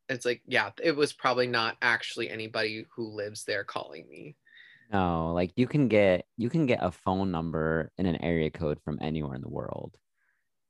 it's 0.10 0.26
like 0.26 0.42
yeah, 0.48 0.72
it 0.84 0.96
was 0.96 1.14
probably 1.14 1.48
not 1.48 1.78
actually 1.82 2.30
anybody 2.30 2.86
who 2.96 3.08
lives 3.08 3.44
there 3.46 3.64
calling 3.64 4.08
me. 4.10 4.36
No, 4.92 5.34
like 5.34 5.52
you 5.58 5.68
can 5.68 5.88
get 5.90 6.28
you 6.38 6.50
can 6.50 6.66
get 6.66 6.80
a 6.82 6.92
phone 6.92 7.30
number 7.32 7.92
and 7.98 8.08
an 8.08 8.16
area 8.24 8.50
code 8.50 8.80
from 8.84 8.98
anywhere 9.02 9.36
in 9.36 9.42
the 9.42 9.50
world. 9.50 9.98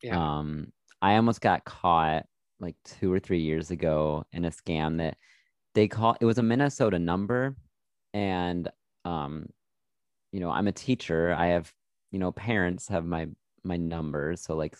Yeah. 0.02 0.18
Um, 0.18 0.74
I 1.02 1.16
almost 1.18 1.42
got 1.42 1.66
caught 1.66 2.26
like 2.60 2.76
two 2.86 3.12
or 3.14 3.20
three 3.20 3.42
years 3.42 3.72
ago 3.72 4.26
in 4.32 4.46
a 4.46 4.52
scam 4.52 4.98
that 5.00 5.18
they 5.76 5.88
call 5.88 6.18
it 6.22 6.26
was 6.26 6.40
a 6.40 6.44
Minnesota 6.44 7.00
number, 7.00 7.58
and 8.14 8.70
um, 9.06 9.50
you 10.32 10.40
know, 10.42 10.52
I'm 10.52 10.68
a 10.68 10.72
teacher. 10.74 11.34
I 11.34 11.48
have, 11.48 11.74
you 12.12 12.20
know, 12.20 12.32
parents 12.34 12.88
have 12.90 13.06
my 13.06 13.28
my 13.64 13.78
numbers, 13.78 14.42
so 14.42 14.56
like 14.56 14.78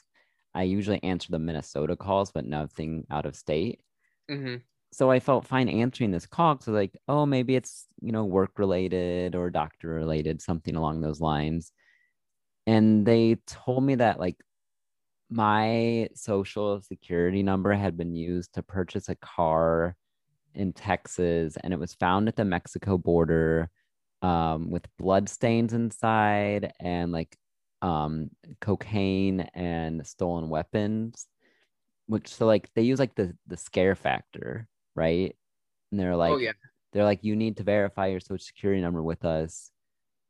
I 0.56 0.64
usually 0.64 1.04
answer 1.04 1.32
the 1.32 1.40
Minnesota 1.40 1.96
calls, 1.98 2.32
but 2.32 2.46
nothing 2.46 3.08
out 3.12 3.26
of 3.28 3.36
state. 3.36 3.82
hmm 4.30 4.58
So 4.98 5.12
I 5.12 5.20
felt 5.20 5.46
fine 5.46 5.70
answering 5.70 6.10
this 6.10 6.26
call 6.26 6.56
because 6.56 6.70
like, 6.70 6.98
oh, 7.08 7.28
maybe 7.28 7.56
it's 7.56 7.86
you 8.02 8.12
know 8.12 8.26
work 8.26 8.58
related 8.58 9.36
or 9.36 9.52
doctor 9.52 9.90
related, 9.90 10.42
something 10.42 10.76
along 10.76 11.02
those 11.02 11.22
lines. 11.22 11.72
And 12.66 13.06
they 13.06 13.36
told 13.46 13.84
me 13.84 13.94
that 13.96 14.20
like 14.20 14.38
my 15.30 16.10
social 16.16 16.82
security 16.82 17.44
number 17.44 17.74
had 17.74 17.96
been 17.96 18.16
used 18.16 18.54
to 18.56 18.64
purchase 18.64 19.08
a 19.08 19.16
car 19.16 19.96
in 20.56 20.74
Texas 20.74 21.58
and 21.64 21.74
it 21.74 21.80
was 21.80 21.94
found 21.94 22.28
at 22.28 22.36
the 22.36 22.46
Mexico 22.46 22.98
border 22.98 23.70
um, 24.24 24.72
with 24.72 24.88
blood 24.98 25.30
stains 25.30 25.74
inside 25.74 26.74
and 26.80 27.12
like 27.12 27.38
um, 27.84 28.32
cocaine 28.62 29.42
and 29.54 30.08
stolen 30.08 30.50
weapons. 30.50 31.28
Which 32.08 32.30
so 32.34 32.48
like 32.48 32.72
they 32.74 32.82
use 32.82 32.98
like 32.98 33.14
the 33.14 33.38
the 33.46 33.58
scare 33.58 33.94
factor, 33.96 34.68
right? 34.98 35.34
And 35.92 36.00
they're 36.00 36.18
like, 36.18 36.34
oh 36.34 36.38
yeah. 36.38 36.52
they're 36.92 37.06
like, 37.06 37.24
you 37.24 37.38
need 37.38 37.56
to 37.58 37.64
verify 37.64 38.08
your 38.08 38.20
social 38.20 38.40
security 38.40 38.82
number 38.82 39.02
with 39.02 39.24
us 39.24 39.72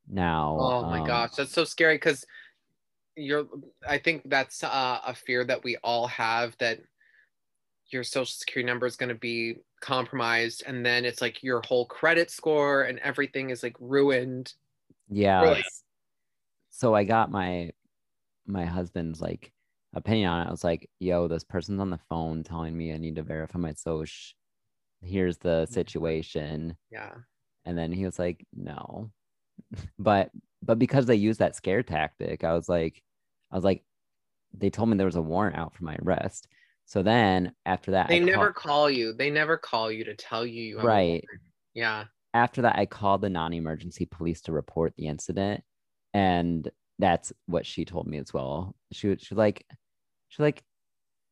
now. 0.08 0.58
Oh 0.60 0.84
my 0.84 1.00
Um, 1.00 1.08
gosh, 1.08 1.32
that's 1.36 1.54
so 1.54 1.64
scary 1.64 1.96
because 1.96 2.26
you're 3.16 3.48
I 3.88 3.98
think 3.98 4.22
that's 4.26 4.64
uh, 4.64 5.00
a 5.04 5.16
fear 5.16 5.44
that 5.46 5.64
we 5.64 5.78
all 5.78 6.06
have 6.08 6.56
that 6.60 6.80
your 7.90 8.04
social 8.04 8.26
security 8.26 8.68
number 8.68 8.86
is 8.86 8.98
going 8.98 9.10
to 9.10 9.16
be 9.16 9.56
compromised 9.80 10.62
and 10.68 10.86
then 10.86 11.06
it's 11.06 11.22
like 11.22 11.42
your 11.42 11.62
whole 11.66 11.86
credit 11.86 12.30
score 12.30 12.84
and 12.84 13.00
everything 13.00 13.50
is 13.50 13.64
like 13.64 13.76
ruined. 13.80 14.54
Yeah. 15.10 15.42
Really? 15.42 15.64
So 16.70 16.94
I 16.94 17.06
got 17.06 17.32
my 17.32 17.72
my 18.46 18.66
husband's 18.66 19.22
like 19.22 19.52
opinion 19.96 20.30
on 20.30 20.42
it. 20.42 20.48
I 20.50 20.52
was 20.52 20.64
like, 20.64 20.90
yo, 21.00 21.28
this 21.28 21.44
person's 21.44 21.80
on 21.80 21.90
the 21.90 22.00
phone 22.10 22.44
telling 22.44 22.78
me 22.78 22.94
I 22.94 22.98
need 22.98 23.16
to 23.16 23.24
verify 23.24 23.58
my 23.58 23.74
social. 23.74 24.36
Here's 25.02 25.38
the 25.38 25.66
situation. 25.68 26.76
Yeah. 26.92 27.14
And 27.66 27.78
then 27.78 27.92
he 27.92 28.06
was 28.06 28.18
like, 28.20 28.46
no. 28.56 29.12
but 30.00 30.32
but 30.64 30.80
because 30.80 31.06
they 31.06 31.16
used 31.16 31.40
that 31.40 31.56
scare 31.56 31.84
tactic, 31.84 32.44
I 32.44 32.54
was 32.54 32.68
like, 32.68 33.02
I 33.52 33.56
was 33.56 33.64
like, 33.64 33.84
they 34.54 34.70
told 34.70 34.90
me 34.90 34.98
there 34.98 35.06
was 35.06 35.16
a 35.16 35.22
warrant 35.22 35.56
out 35.58 35.76
for 35.76 35.84
my 35.84 35.96
arrest. 36.04 36.48
So 36.86 37.04
then 37.04 37.52
after 37.66 37.92
that, 37.92 38.08
They 38.08 38.16
I 38.16 38.20
never 38.20 38.52
call- 38.52 38.72
call 38.72 38.90
you. 38.90 39.14
They 39.14 39.30
never 39.30 39.58
call 39.58 39.92
you 39.92 40.04
to 40.06 40.16
tell 40.16 40.46
you 40.46 40.62
you 40.64 40.78
have 40.78 40.86
Right. 40.86 41.24
Yeah. 41.74 42.06
after 42.34 42.62
that, 42.64 42.78
I 42.78 42.86
called 42.86 43.22
the 43.22 43.30
non-emergency 43.30 44.06
police 44.06 44.42
to 44.44 44.52
report 44.52 44.94
the 44.98 45.08
incident, 45.08 45.64
and 46.14 46.70
that's 46.98 47.32
what 47.46 47.66
she 47.66 47.84
told 47.86 48.08
me 48.08 48.18
as 48.18 48.34
well. 48.34 48.76
She 48.94 49.10
was- 49.10 49.32
like, 49.32 49.66
she's 50.30 50.40
like, 50.40 50.64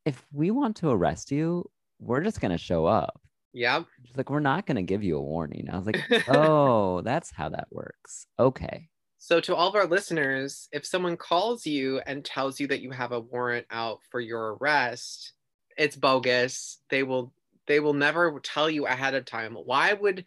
if 0.05 0.23
we 0.31 0.51
want 0.51 0.75
to 0.77 0.89
arrest 0.89 1.31
you, 1.31 1.69
we're 1.99 2.21
just 2.21 2.41
gonna 2.41 2.57
show 2.57 2.85
up. 2.85 3.19
Yep. 3.55 3.85
She's 4.05 4.17
like, 4.17 4.29
we're 4.29 4.41
not 4.41 4.65
gonna 4.65 4.83
give 4.83 5.01
you 5.01 5.17
a 5.17 5.21
warning. 5.21 5.69
I 5.71 5.77
was 5.77 5.85
like, 5.85 6.03
oh, 6.27 7.01
that's 7.01 7.31
how 7.31 7.49
that 7.49 7.67
works. 7.71 8.27
Okay. 8.37 8.89
So, 9.17 9.39
to 9.39 9.55
all 9.55 9.69
of 9.69 9.75
our 9.75 9.87
listeners, 9.87 10.67
if 10.73 10.85
someone 10.85 11.15
calls 11.15 11.65
you 11.65 11.99
and 12.05 12.23
tells 12.23 12.59
you 12.59 12.67
that 12.67 12.81
you 12.81 12.91
have 12.91 13.13
a 13.13 13.19
warrant 13.19 13.65
out 13.71 13.99
for 14.11 14.19
your 14.19 14.55
arrest, 14.55 15.31
it's 15.77 15.95
bogus. 15.95 16.79
They 16.89 17.03
will 17.03 17.33
they 17.65 17.79
will 17.79 17.93
never 17.93 18.39
tell 18.41 18.69
you 18.69 18.87
ahead 18.87 19.15
of 19.15 19.23
time. 19.23 19.55
Why 19.55 19.93
would 19.93 20.25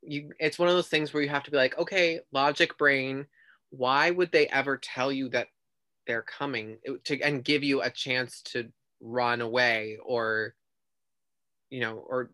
you? 0.00 0.30
It's 0.40 0.58
one 0.58 0.70
of 0.70 0.74
those 0.74 0.88
things 0.88 1.12
where 1.12 1.22
you 1.22 1.28
have 1.28 1.44
to 1.44 1.50
be 1.50 1.58
like, 1.58 1.78
okay, 1.78 2.20
logic 2.32 2.78
brain. 2.78 3.26
Why 3.68 4.10
would 4.10 4.32
they 4.32 4.48
ever 4.48 4.78
tell 4.78 5.12
you 5.12 5.28
that 5.28 5.48
they're 6.06 6.22
coming 6.22 6.78
to 7.04 7.20
and 7.20 7.44
give 7.44 7.62
you 7.62 7.82
a 7.82 7.90
chance 7.90 8.40
to 8.46 8.70
run 9.02 9.42
away 9.42 9.98
or, 10.02 10.54
you 11.68 11.80
know, 11.80 12.02
or 12.08 12.30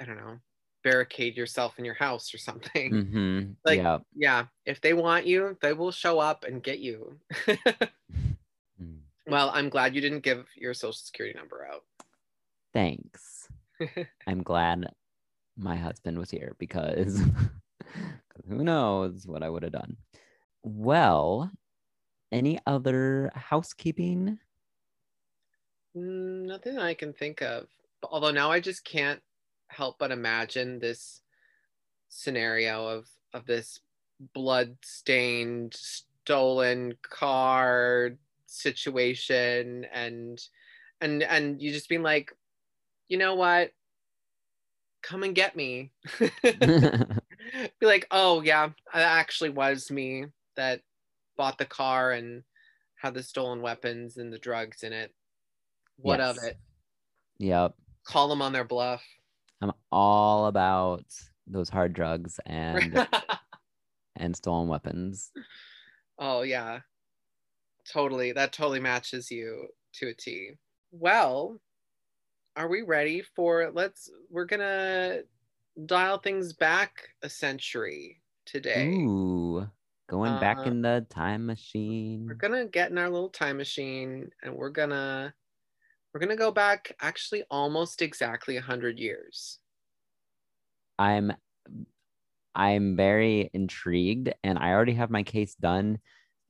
I 0.00 0.04
don't 0.04 0.16
know, 0.16 0.38
barricade 0.84 1.36
yourself 1.36 1.78
in 1.78 1.84
your 1.84 1.94
house 1.94 2.34
or 2.34 2.38
something? 2.38 2.92
Mm-hmm. 2.92 3.52
Like- 3.64 3.78
yeah. 3.78 3.98
yeah, 4.14 4.44
if 4.66 4.80
they 4.80 4.92
want 4.92 5.26
you, 5.26 5.56
they 5.62 5.72
will 5.72 5.92
show 5.92 6.18
up 6.18 6.44
and 6.44 6.62
get 6.62 6.78
you. 6.80 7.18
Mm. 7.46 7.88
well, 9.26 9.50
I'm 9.54 9.68
glad 9.68 9.94
you 9.94 10.00
didn't 10.00 10.20
give 10.20 10.46
your 10.56 10.74
social 10.74 10.92
security 10.92 11.38
number 11.38 11.66
out. 11.66 11.84
Thanks. 12.72 13.48
I'm 14.26 14.42
glad 14.42 14.86
my 15.56 15.76
husband 15.76 16.18
was 16.18 16.30
here 16.30 16.54
because 16.58 17.20
who 18.48 18.62
knows 18.62 19.26
what 19.26 19.42
I 19.42 19.48
would 19.48 19.62
have 19.62 19.72
done. 19.72 19.96
Well, 20.62 21.50
any 22.30 22.58
other 22.66 23.32
housekeeping? 23.34 24.38
Mm, 25.96 26.46
Nothing 26.46 26.78
I 26.78 26.94
can 26.94 27.12
think 27.12 27.42
of. 27.42 27.66
Although 28.02 28.30
now 28.30 28.50
I 28.50 28.60
just 28.60 28.84
can't 28.84 29.20
help 29.70 29.98
but 29.98 30.10
imagine 30.10 30.78
this 30.78 31.22
scenario 32.08 32.86
of 32.86 33.08
of 33.32 33.46
this 33.46 33.80
blood-stained, 34.34 35.72
stolen 35.74 36.94
car 37.02 38.10
situation 38.46 39.86
and 39.92 40.42
and 41.00 41.22
and 41.22 41.62
you 41.62 41.72
just 41.72 41.88
being 41.88 42.02
like 42.02 42.32
you 43.08 43.18
know 43.18 43.34
what? 43.34 43.72
Come 45.02 45.24
and 45.24 45.34
get 45.34 45.56
me. 45.56 45.90
Be 46.42 46.56
like, 47.82 48.06
oh 48.10 48.40
yeah, 48.42 48.66
it 48.66 48.72
actually 48.94 49.50
was 49.50 49.90
me 49.90 50.26
that 50.56 50.82
bought 51.36 51.58
the 51.58 51.64
car 51.64 52.12
and 52.12 52.44
had 52.94 53.14
the 53.14 53.22
stolen 53.22 53.62
weapons 53.62 54.16
and 54.16 54.32
the 54.32 54.38
drugs 54.38 54.84
in 54.84 54.92
it. 54.92 55.12
What 55.96 56.20
of 56.20 56.38
it? 56.42 56.58
yep. 57.38 57.74
Call 58.04 58.28
them 58.28 58.42
on 58.42 58.52
their 58.52 58.64
bluff. 58.64 59.02
I'm 59.62 59.72
all 59.92 60.46
about 60.46 61.04
those 61.46 61.68
hard 61.68 61.92
drugs 61.92 62.38
and 62.46 63.06
and 64.16 64.36
stolen 64.36 64.68
weapons. 64.68 65.30
oh 66.18 66.42
yeah. 66.42 66.80
Totally. 67.90 68.32
That 68.32 68.52
totally 68.52 68.80
matches 68.80 69.30
you 69.30 69.68
to 69.94 70.08
a 70.08 70.14
T. 70.14 70.52
Well, 70.92 71.60
are 72.56 72.68
we 72.68 72.82
ready 72.82 73.22
for 73.34 73.70
let's 73.72 74.10
we're 74.28 74.44
gonna 74.44 75.20
dial 75.86 76.18
things 76.18 76.52
back 76.52 77.08
a 77.22 77.28
century 77.28 78.20
today. 78.46 78.88
Ooh, 78.88 79.68
going 80.08 80.38
back 80.40 80.58
Uh, 80.58 80.62
in 80.62 80.82
the 80.82 81.06
time 81.10 81.46
machine. 81.46 82.26
We're 82.28 82.34
gonna 82.34 82.66
get 82.66 82.90
in 82.90 82.98
our 82.98 83.08
little 83.10 83.30
time 83.30 83.56
machine 83.56 84.30
and 84.42 84.54
we're 84.54 84.70
gonna 84.70 85.34
we're 86.12 86.20
gonna 86.20 86.36
go 86.36 86.50
back 86.50 86.94
actually 87.00 87.44
almost 87.50 88.02
exactly 88.02 88.56
a 88.56 88.60
hundred 88.60 88.98
years. 88.98 89.58
I'm 90.98 91.32
I'm 92.54 92.96
very 92.96 93.50
intrigued 93.54 94.32
and 94.42 94.58
I 94.58 94.70
already 94.70 94.94
have 94.94 95.10
my 95.10 95.22
case 95.22 95.54
done 95.54 95.98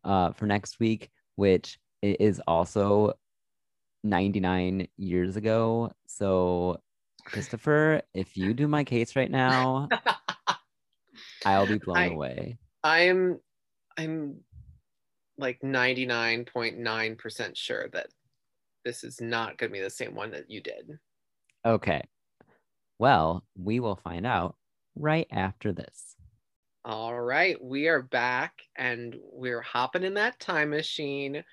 uh 0.04 0.32
for 0.32 0.46
next 0.46 0.80
week, 0.80 1.10
which 1.36 1.78
is 2.02 2.40
also 2.46 3.12
99 4.02 4.88
years 4.96 5.36
ago. 5.36 5.92
So 6.06 6.80
Christopher, 7.24 8.00
if 8.14 8.36
you 8.36 8.54
do 8.54 8.66
my 8.66 8.84
case 8.84 9.14
right 9.14 9.30
now, 9.30 9.88
I'll 11.44 11.66
be 11.66 11.78
blown 11.78 11.98
I- 11.98 12.06
away. 12.06 12.58
I'm 12.82 13.38
I'm 13.98 14.40
like 15.36 15.60
99.9% 15.60 17.56
sure 17.56 17.88
that 17.92 18.08
this 18.84 19.04
is 19.04 19.20
not 19.20 19.58
gonna 19.58 19.72
be 19.72 19.80
the 19.80 19.90
same 19.90 20.14
one 20.14 20.30
that 20.32 20.50
you 20.50 20.60
did. 20.60 20.98
Okay. 21.64 22.02
Well, 22.98 23.44
we 23.56 23.80
will 23.80 23.96
find 23.96 24.26
out 24.26 24.56
right 24.94 25.26
after 25.30 25.72
this. 25.72 26.16
All 26.84 27.20
right, 27.20 27.62
we 27.62 27.88
are 27.88 28.02
back 28.02 28.54
and 28.76 29.14
we're 29.32 29.60
hopping 29.60 30.02
in 30.02 30.14
that 30.14 30.40
time 30.40 30.70
machine, 30.70 31.44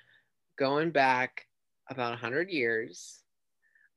going 0.58 0.90
back 0.90 1.46
about 1.90 2.10
100 2.10 2.48
years. 2.50 3.22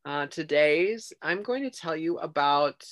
Uh, 0.03 0.27
today's, 0.27 1.13
I'm 1.21 1.43
going 1.43 1.63
to 1.63 1.69
tell 1.69 1.95
you 1.95 2.17
about 2.17 2.83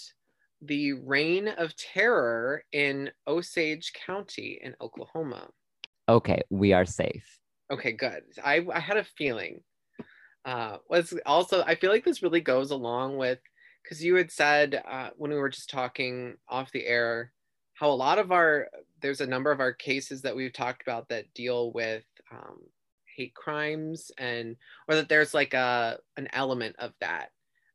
the 0.61 0.93
reign 0.93 1.47
of 1.47 1.75
terror 1.75 2.63
in 2.71 3.09
Osage 3.27 3.93
County 4.05 4.59
in 4.61 4.75
Oklahoma. 4.79 5.47
Okay, 6.07 6.41
we 6.49 6.73
are 6.73 6.85
safe. 6.85 7.39
Okay, 7.71 7.91
good. 7.91 8.23
I, 8.43 8.65
I 8.73 8.79
had 8.79 8.97
a 8.97 9.03
feeling. 9.03 9.61
Uh, 10.49 10.77
was 10.89 11.13
also, 11.27 11.63
I 11.67 11.75
feel 11.75 11.91
like 11.91 12.03
this 12.03 12.23
really 12.23 12.41
goes 12.41 12.71
along 12.71 13.17
with, 13.17 13.37
because 13.83 14.03
you 14.03 14.15
had 14.15 14.31
said 14.31 14.81
uh, 14.89 15.09
when 15.15 15.29
we 15.29 15.37
were 15.37 15.49
just 15.49 15.69
talking 15.69 16.37
off 16.47 16.71
the 16.71 16.87
air, 16.87 17.31
how 17.75 17.89
a 17.91 18.01
lot 18.07 18.17
of 18.17 18.31
our, 18.31 18.67
there's 18.99 19.21
a 19.21 19.27
number 19.27 19.51
of 19.51 19.59
our 19.59 19.73
cases 19.73 20.23
that 20.23 20.35
we've 20.35 20.51
talked 20.51 20.81
about 20.81 21.07
that 21.09 21.31
deal 21.35 21.71
with 21.71 22.03
um, 22.31 22.57
hate 23.15 23.35
crimes 23.35 24.11
and, 24.17 24.55
or 24.87 24.95
that 24.95 25.07
there's 25.07 25.35
like 25.35 25.53
a, 25.53 25.99
an 26.17 26.27
element 26.33 26.75
of 26.79 26.93
that. 26.99 27.29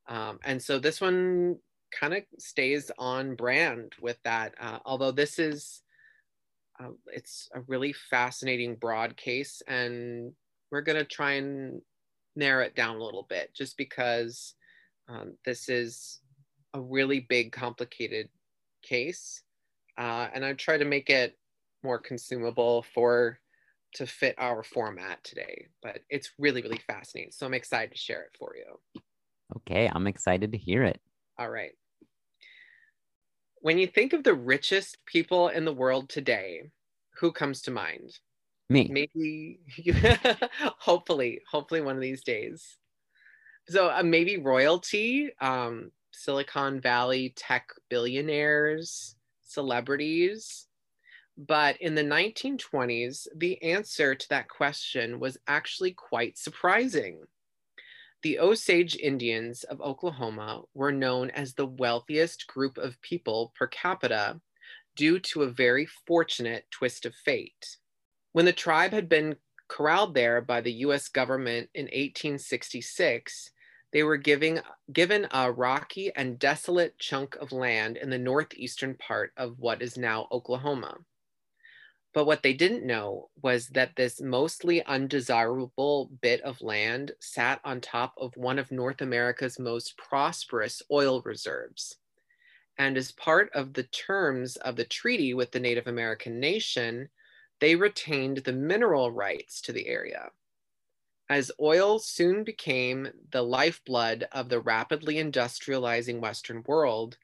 Um, 0.08 0.40
and 0.42 0.60
so 0.60 0.80
this 0.80 1.00
one 1.00 1.60
kind 1.92 2.12
of 2.12 2.24
stays 2.38 2.90
on 2.98 3.36
brand 3.36 3.92
with 4.00 4.18
that. 4.24 4.52
Uh, 4.60 4.80
although 4.84 5.12
this 5.12 5.38
is, 5.38 5.82
uh, 6.80 6.90
it's 7.12 7.48
a 7.54 7.60
really 7.68 7.94
fascinating 8.10 8.74
broad 8.74 9.16
case 9.16 9.62
and 9.68 10.32
we're 10.72 10.80
going 10.88 10.98
to 10.98 11.04
try 11.04 11.34
and 11.34 11.80
narrow 12.36 12.64
it 12.64 12.74
down 12.74 12.96
a 12.96 13.02
little 13.02 13.26
bit 13.28 13.52
just 13.54 13.76
because 13.76 14.54
um, 15.08 15.34
this 15.44 15.68
is 15.68 16.20
a 16.72 16.80
really 16.80 17.20
big 17.28 17.52
complicated 17.52 18.28
case 18.82 19.42
uh, 19.98 20.28
and 20.34 20.44
i 20.44 20.52
try 20.52 20.76
to 20.76 20.84
make 20.84 21.10
it 21.10 21.38
more 21.82 21.98
consumable 21.98 22.84
for 22.94 23.38
to 23.94 24.06
fit 24.06 24.34
our 24.38 24.62
format 24.62 25.22
today 25.22 25.66
but 25.82 26.00
it's 26.10 26.32
really 26.38 26.62
really 26.62 26.80
fascinating 26.86 27.30
so 27.30 27.46
i'm 27.46 27.54
excited 27.54 27.92
to 27.92 27.98
share 27.98 28.22
it 28.22 28.36
for 28.38 28.54
you. 28.56 29.00
Okay, 29.56 29.90
I'm 29.92 30.06
excited 30.06 30.52
to 30.52 30.58
hear 30.58 30.82
it. 30.82 31.00
all 31.38 31.50
right. 31.50 31.72
When 33.60 33.78
you 33.78 33.86
think 33.86 34.12
of 34.12 34.24
the 34.24 34.34
richest 34.34 34.98
people 35.06 35.48
in 35.48 35.64
the 35.64 35.72
world 35.72 36.08
today 36.08 36.70
who 37.18 37.32
comes 37.32 37.62
to 37.62 37.70
mind 37.70 38.18
Me. 38.70 38.88
maybe 38.90 39.60
you, 39.76 39.94
hopefully 40.78 41.42
hopefully 41.50 41.82
one 41.82 41.96
of 41.96 42.02
these 42.02 42.22
days. 42.24 42.78
So 43.68 43.90
uh, 43.90 44.02
maybe 44.02 44.38
royalty 44.38 45.30
um, 45.40 45.90
silicon 46.12 46.80
valley 46.80 47.34
tech 47.36 47.68
billionaires 47.90 49.16
celebrities. 49.42 50.66
But 51.36 51.80
in 51.80 51.94
the 51.94 52.02
1920s 52.02 53.26
the 53.36 53.62
answer 53.62 54.14
to 54.14 54.28
that 54.30 54.48
question 54.48 55.20
was 55.20 55.36
actually 55.46 55.92
quite 55.92 56.38
surprising. 56.38 57.20
The 58.22 58.38
osage 58.38 58.96
indians 58.96 59.64
of 59.64 59.82
oklahoma 59.82 60.62
were 60.72 60.92
known 60.92 61.30
as 61.30 61.52
the 61.52 61.66
wealthiest 61.66 62.46
group 62.46 62.78
of 62.78 63.00
people 63.02 63.52
per 63.54 63.66
capita 63.66 64.40
due 64.96 65.18
to 65.18 65.42
a 65.42 65.50
very 65.50 65.84
fortunate 66.06 66.64
twist 66.70 67.04
of 67.04 67.14
fate 67.14 67.76
when 68.34 68.44
the 68.44 68.52
tribe 68.52 68.90
had 68.90 69.08
been 69.08 69.36
corralled 69.68 70.12
there 70.12 70.40
by 70.40 70.60
the 70.60 70.72
US 70.72 71.08
government 71.08 71.70
in 71.72 71.84
1866, 71.84 73.52
they 73.92 74.02
were 74.02 74.16
giving, 74.16 74.58
given 74.92 75.28
a 75.30 75.52
rocky 75.52 76.10
and 76.16 76.36
desolate 76.36 76.98
chunk 76.98 77.36
of 77.36 77.52
land 77.52 77.96
in 77.96 78.10
the 78.10 78.18
northeastern 78.18 78.96
part 78.96 79.32
of 79.36 79.60
what 79.60 79.80
is 79.80 79.96
now 79.96 80.26
Oklahoma. 80.32 80.96
But 82.12 82.24
what 82.24 82.42
they 82.42 82.54
didn't 82.54 82.84
know 82.84 83.30
was 83.40 83.68
that 83.68 83.94
this 83.94 84.20
mostly 84.20 84.84
undesirable 84.84 86.10
bit 86.20 86.40
of 86.40 86.60
land 86.60 87.12
sat 87.20 87.60
on 87.64 87.80
top 87.80 88.14
of 88.18 88.36
one 88.36 88.58
of 88.58 88.72
North 88.72 89.00
America's 89.00 89.60
most 89.60 89.96
prosperous 89.96 90.82
oil 90.90 91.22
reserves. 91.22 91.98
And 92.78 92.96
as 92.96 93.12
part 93.12 93.52
of 93.54 93.74
the 93.74 93.84
terms 93.84 94.56
of 94.56 94.74
the 94.74 94.84
treaty 94.84 95.34
with 95.34 95.52
the 95.52 95.60
Native 95.60 95.86
American 95.86 96.40
nation, 96.40 97.08
they 97.60 97.76
retained 97.76 98.38
the 98.38 98.52
mineral 98.52 99.10
rights 99.10 99.60
to 99.62 99.72
the 99.72 99.86
area. 99.86 100.30
As 101.28 101.50
oil 101.58 101.98
soon 101.98 102.44
became 102.44 103.08
the 103.30 103.42
lifeblood 103.42 104.28
of 104.32 104.48
the 104.48 104.60
rapidly 104.60 105.14
industrializing 105.14 106.20
Western 106.20 106.62
world, 106.66 107.16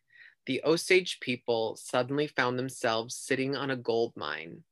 the 0.47 0.63
Osage 0.65 1.21
people 1.21 1.77
suddenly 1.77 2.27
found 2.27 2.59
themselves 2.59 3.15
sitting 3.15 3.55
on 3.55 3.71
a 3.71 3.77
gold 3.77 4.17
mine. 4.17 4.65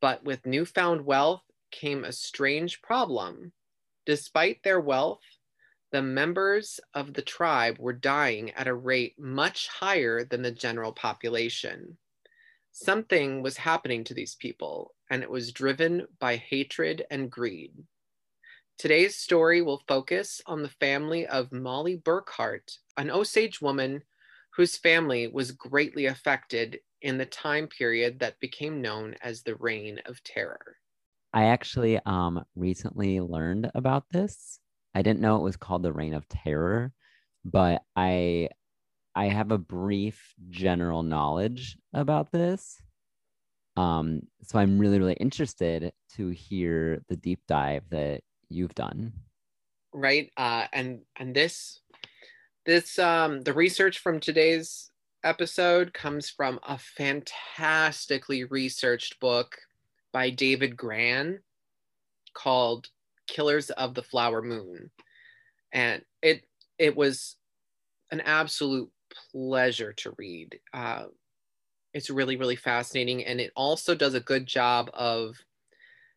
But 0.00 0.24
with 0.24 0.46
newfound 0.46 1.04
wealth 1.04 1.42
came 1.70 2.04
a 2.04 2.12
strange 2.12 2.80
problem. 2.82 3.52
Despite 4.04 4.62
their 4.62 4.80
wealth, 4.80 5.24
the 5.90 6.02
members 6.02 6.78
of 6.94 7.14
the 7.14 7.22
tribe 7.22 7.78
were 7.78 7.92
dying 7.92 8.52
at 8.52 8.68
a 8.68 8.74
rate 8.74 9.18
much 9.18 9.68
higher 9.68 10.24
than 10.24 10.42
the 10.42 10.52
general 10.52 10.92
population. 10.92 11.98
Something 12.78 13.40
was 13.40 13.56
happening 13.56 14.04
to 14.04 14.12
these 14.12 14.34
people, 14.34 14.94
and 15.08 15.22
it 15.22 15.30
was 15.30 15.50
driven 15.50 16.06
by 16.18 16.36
hatred 16.36 17.06
and 17.10 17.32
greed. 17.32 17.72
Today's 18.76 19.16
story 19.16 19.62
will 19.62 19.82
focus 19.88 20.42
on 20.44 20.60
the 20.60 20.68
family 20.68 21.26
of 21.26 21.52
Molly 21.52 21.96
Burkhart, 21.96 22.76
an 22.98 23.10
Osage 23.10 23.62
woman 23.62 24.02
whose 24.50 24.76
family 24.76 25.26
was 25.26 25.52
greatly 25.52 26.04
affected 26.04 26.80
in 27.00 27.16
the 27.16 27.24
time 27.24 27.66
period 27.66 28.18
that 28.18 28.40
became 28.40 28.82
known 28.82 29.16
as 29.22 29.42
the 29.42 29.54
Reign 29.56 30.02
of 30.04 30.22
Terror. 30.22 30.76
I 31.32 31.44
actually 31.44 31.98
um 32.04 32.44
recently 32.54 33.22
learned 33.22 33.70
about 33.74 34.10
this. 34.10 34.60
I 34.94 35.00
didn't 35.00 35.20
know 35.20 35.38
it 35.38 35.44
was 35.44 35.56
called 35.56 35.82
the 35.82 35.94
Reign 35.94 36.12
of 36.12 36.28
Terror, 36.28 36.92
but 37.42 37.84
I 37.96 38.50
I 39.16 39.26
have 39.28 39.50
a 39.50 39.58
brief 39.58 40.34
general 40.50 41.02
knowledge 41.02 41.78
about 41.94 42.30
this. 42.30 42.80
Um, 43.76 44.22
so 44.42 44.58
I'm 44.58 44.78
really, 44.78 44.98
really 44.98 45.14
interested 45.14 45.92
to 46.16 46.28
hear 46.28 47.02
the 47.08 47.16
deep 47.16 47.40
dive 47.48 47.82
that 47.90 48.20
you've 48.48 48.74
done. 48.74 49.12
right 49.92 50.30
uh 50.36 50.66
and 50.72 51.00
and 51.16 51.34
this 51.34 51.80
this 52.66 52.98
um 52.98 53.40
the 53.42 53.54
research 53.54 53.98
from 53.98 54.20
today's 54.20 54.90
episode 55.24 55.94
comes 55.94 56.28
from 56.28 56.60
a 56.68 56.76
fantastically 56.78 58.44
researched 58.44 59.18
book 59.20 59.56
by 60.12 60.28
david 60.30 60.76
grann 60.76 61.38
called 62.34 62.88
killers 63.26 63.70
of 63.70 63.94
the 63.94 64.02
flower 64.02 64.42
moon 64.42 64.90
and 65.72 66.02
it 66.22 66.44
it 66.78 66.94
was 66.94 67.36
an 68.10 68.20
absolute 68.20 68.90
pleasure 69.32 69.92
to 69.94 70.14
read. 70.18 70.58
Uh, 70.72 71.04
it's 71.94 72.10
really, 72.10 72.36
really 72.36 72.56
fascinating. 72.56 73.24
And 73.24 73.40
it 73.40 73.52
also 73.56 73.94
does 73.94 74.14
a 74.14 74.20
good 74.20 74.46
job 74.46 74.90
of 74.92 75.36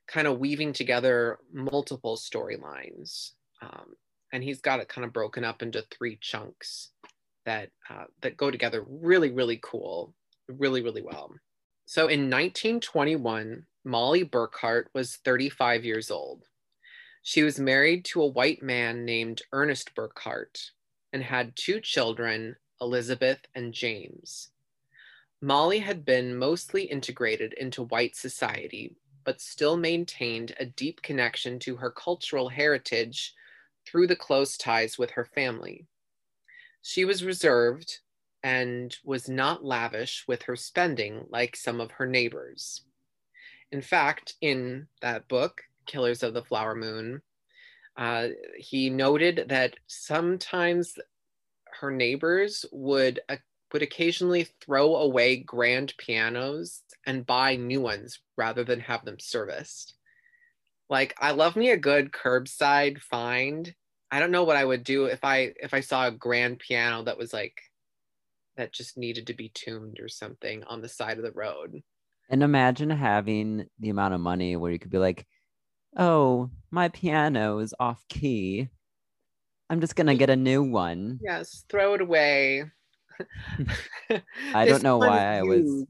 kind 0.08 0.28
of 0.28 0.40
weaving 0.40 0.74
together 0.74 1.40
multiple 1.54 2.18
storylines. 2.18 3.32
Um, 3.62 3.94
and 4.34 4.44
he's 4.44 4.62
got 4.62 4.80
it 4.80 4.90
kind 4.90 5.06
of 5.06 5.14
broken 5.14 5.44
up 5.44 5.62
into 5.62 5.84
three 5.90 6.18
chunks 6.22 6.92
that 7.46 7.70
uh, 7.90 8.06
that 8.22 8.38
go 8.38 8.52
together 8.52 8.86
really, 8.88 9.32
really 9.32 9.60
cool, 9.64 10.14
really, 10.48 10.82
really 10.82 11.02
well. 11.02 11.34
So 11.86 12.04
in 12.04 12.30
1921, 12.30 13.66
Molly 13.86 14.24
Burkhart 14.24 14.86
was 14.94 15.18
35 15.26 15.84
years 15.84 16.12
old. 16.12 16.44
She 17.24 17.44
was 17.44 17.60
married 17.60 18.06
to 18.06 18.22
a 18.22 18.28
white 18.28 18.62
man 18.62 19.06
named 19.06 19.42
Ernest 19.52 19.96
Burkhart 19.96 20.72
and 21.12 21.24
had 21.24 21.56
two 21.56 21.80
children, 21.82 22.56
Elizabeth 22.82 23.40
and 23.56 23.74
James. 23.74 24.50
Molly 25.42 25.80
had 25.80 26.04
been 26.04 26.36
mostly 26.36 26.84
integrated 26.84 27.54
into 27.54 27.84
white 27.84 28.16
society, 28.16 28.96
but 29.24 29.42
still 29.42 29.78
maintained 29.78 30.56
a 30.60 30.66
deep 30.66 31.02
connection 31.02 31.60
to 31.60 31.78
her 31.78 31.92
cultural 31.92 32.50
heritage 32.50 33.34
through 33.86 34.08
the 34.08 34.16
close 34.16 34.58
ties 34.58 34.98
with 34.98 35.12
her 35.12 35.26
family. 35.26 35.86
She 36.82 37.06
was 37.06 37.24
reserved 37.24 38.00
and 38.44 38.96
was 39.04 39.30
not 39.30 39.64
lavish 39.64 40.26
with 40.28 40.44
her 40.44 40.56
spending 40.56 41.26
like 41.30 41.56
some 41.56 41.82
of 41.82 41.92
her 41.92 42.06
neighbors. 42.06 42.82
In 43.72 43.82
fact, 43.82 44.36
in 44.42 44.88
that 45.02 45.28
book, 45.28 45.62
Killers 45.86 46.24
of 46.24 46.34
the 46.34 46.44
Flower 46.44 46.76
Moon, 46.76 47.22
uh, 47.98 48.30
he 48.58 48.90
noted 48.90 49.46
that 49.50 49.76
sometimes 49.88 50.98
her 51.80 51.92
neighbors 51.92 52.66
would 52.72 53.20
uh, 53.30 53.38
would 53.74 53.82
occasionally 53.82 54.48
throw 54.62 54.96
away 54.96 55.38
grand 55.38 55.94
pianos 55.98 56.82
and 57.06 57.26
buy 57.26 57.56
new 57.56 57.82
ones 57.82 58.20
rather 58.38 58.64
than 58.64 58.80
have 58.80 59.06
them 59.06 59.20
serviced. 59.20 59.96
Like 60.90 61.14
I 61.20 61.32
love 61.32 61.56
me 61.56 61.70
a 61.70 61.78
good 61.78 62.12
curbside 62.12 63.00
find. 63.00 63.74
I 64.12 64.20
don't 64.20 64.32
know 64.32 64.44
what 64.44 64.56
I 64.56 64.66
would 64.66 64.84
do 64.84 65.06
if 65.06 65.24
I 65.24 65.54
if 65.62 65.74
I 65.74 65.82
saw 65.82 66.08
a 66.08 66.12
grand 66.12 66.60
piano 66.60 67.04
that 67.04 67.18
was 67.18 67.32
like 67.32 67.62
that 68.58 68.74
just 68.74 68.98
needed 68.98 69.28
to 69.28 69.34
be 69.34 69.50
tuned 69.54 70.00
or 70.00 70.10
something 70.10 70.64
on 70.64 70.82
the 70.82 70.90
side 70.90 71.18
of 71.18 71.24
the 71.24 71.32
road. 71.32 71.82
And 72.30 72.44
imagine 72.44 72.90
having 72.90 73.68
the 73.80 73.90
amount 73.90 74.14
of 74.14 74.22
money 74.22 74.56
where 74.56 74.72
you 74.72 74.80
could 74.80 74.92
be 74.92 74.98
like, 74.98 75.26
"Oh, 75.96 76.50
my 76.72 76.90
piano 76.90 77.60
is 77.60 77.74
off 77.80 78.04
key. 78.10 78.70
I'm 79.70 79.82
just 79.82 79.96
going 79.96 80.08
to 80.08 80.16
get 80.16 80.30
a 80.30 80.36
new 80.36 80.64
one." 80.64 81.20
Yes, 81.22 81.66
throw 81.70 81.94
it 81.94 82.02
away. 82.02 82.66
I 84.54 84.66
don't 84.66 84.84
know 84.84 84.98
why 84.98 85.38
I 85.38 85.44
was 85.44 85.86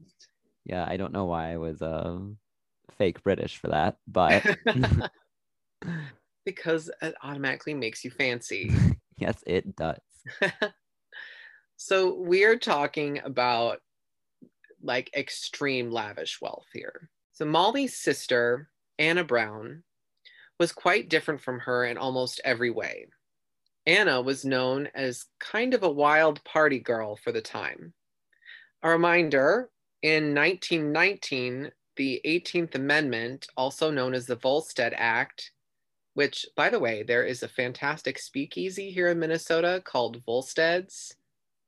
yeah, 0.64 0.84
I 0.86 0.96
don't 0.96 1.12
know 1.12 1.24
why 1.24 1.52
I 1.52 1.56
was 1.56 1.82
uh, 1.82 2.18
fake 2.98 3.22
British 3.22 3.56
for 3.56 3.68
that, 3.68 3.96
but 4.06 4.44
because 6.44 6.90
it 7.02 7.14
automatically 7.22 7.74
makes 7.74 8.04
you 8.04 8.10
fancy. 8.10 8.72
yes, 9.16 9.42
it 9.46 9.74
does. 9.76 9.98
so 11.76 12.14
we 12.14 12.44
are 12.44 12.56
talking 12.56 13.20
about 13.24 13.78
like 14.82 15.10
extreme 15.14 15.90
lavish 15.90 16.40
wealth 16.40 16.66
here. 16.72 17.10
So 17.32 17.44
Molly's 17.44 17.96
sister, 17.96 18.68
Anna 18.98 19.24
Brown, 19.24 19.82
was 20.58 20.72
quite 20.72 21.08
different 21.08 21.40
from 21.40 21.58
her 21.60 21.84
in 21.84 21.96
almost 21.96 22.40
every 22.44 22.70
way. 22.70 23.06
Anna 23.90 24.20
was 24.20 24.44
known 24.44 24.88
as 24.94 25.26
kind 25.40 25.74
of 25.74 25.82
a 25.82 25.90
wild 25.90 26.44
party 26.44 26.78
girl 26.78 27.16
for 27.16 27.32
the 27.32 27.40
time. 27.40 27.92
A 28.84 28.88
reminder 28.88 29.68
in 30.00 30.32
1919, 30.32 31.72
the 31.96 32.20
18th 32.24 32.76
Amendment, 32.76 33.48
also 33.56 33.90
known 33.90 34.14
as 34.14 34.26
the 34.26 34.36
Volstead 34.36 34.94
Act, 34.96 35.50
which, 36.14 36.46
by 36.54 36.70
the 36.70 36.78
way, 36.78 37.02
there 37.02 37.24
is 37.24 37.42
a 37.42 37.48
fantastic 37.48 38.20
speakeasy 38.20 38.92
here 38.92 39.08
in 39.08 39.18
Minnesota 39.18 39.82
called 39.84 40.24
Volstead's. 40.24 41.16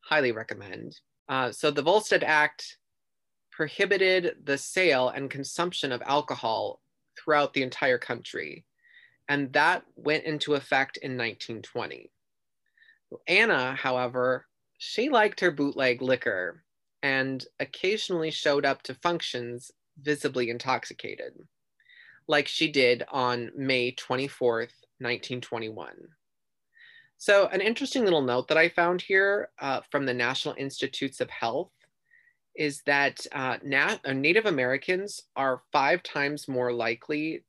Highly 0.03 0.31
recommend. 0.31 1.01
Uh, 1.29 1.51
so, 1.51 1.73
the 1.73 1.83
Volstead 1.83 2.23
Act 2.23 2.79
prohibited 3.51 4.37
the 4.45 4.59
sale 4.59 5.09
and 5.09 5.29
consumption 5.29 5.91
of 5.91 6.01
alcohol 6.03 6.81
throughout 7.19 7.53
the 7.53 7.65
entire 7.65 7.99
country. 7.99 8.65
And 9.33 9.51
that 9.55 9.85
went 9.97 10.25
into 10.25 10.57
effect 10.57 10.99
in 10.99 11.13
1920. 11.13 12.11
Anna, 13.27 13.75
however, 13.75 14.47
she 14.77 15.09
liked 15.09 15.41
her 15.41 15.51
bootleg 15.51 16.03
liquor 16.03 16.63
and 17.03 17.43
occasionally 17.59 18.31
showed 18.31 18.67
up 18.67 18.83
to 18.83 18.95
functions 18.97 19.71
visibly 19.99 20.51
intoxicated, 20.51 21.33
like 22.29 22.47
she 22.47 22.71
did 22.71 23.05
on 23.11 23.51
May 23.57 23.93
24th, 23.93 24.77
1921. 24.99 25.95
So, 27.17 27.47
an 27.47 27.63
interesting 27.63 28.05
little 28.05 28.21
note 28.21 28.49
that 28.49 28.59
I 28.59 28.69
found 28.69 29.01
here 29.01 29.49
uh, 29.59 29.81
from 29.91 30.05
the 30.05 30.13
National 30.13 30.55
Institutes 30.59 31.23
of 31.23 31.31
Health 31.31 31.73
is 32.55 32.83
that 32.85 33.27
uh, 33.33 33.57
Nat- 33.63 34.01
uh, 34.05 34.13
Native 34.13 34.45
Americans 34.45 35.23
are 35.37 35.63
five 35.73 36.03
times 36.03 36.49
more 36.49 36.71
likely 36.71 37.45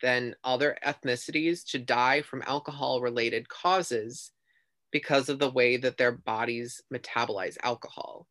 than 0.00 0.34
other 0.44 0.76
ethnicities 0.84 1.64
to 1.70 1.78
die 1.78 2.22
from 2.22 2.42
alcohol 2.46 3.00
related 3.00 3.48
causes 3.48 4.32
because 4.90 5.28
of 5.28 5.38
the 5.38 5.50
way 5.50 5.76
that 5.76 5.96
their 5.96 6.12
bodies 6.12 6.82
metabolize 6.92 7.56
alcohol. 7.62 8.26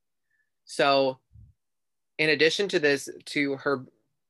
So, 0.65 1.19
in 2.17 2.29
addition 2.29 2.67
to 2.69 2.79
this, 2.79 3.09
to 3.25 3.55
her, 3.57 3.85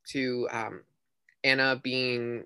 to 0.10 0.48
um, 0.52 0.82
Anna 1.44 1.80
being, 1.82 2.44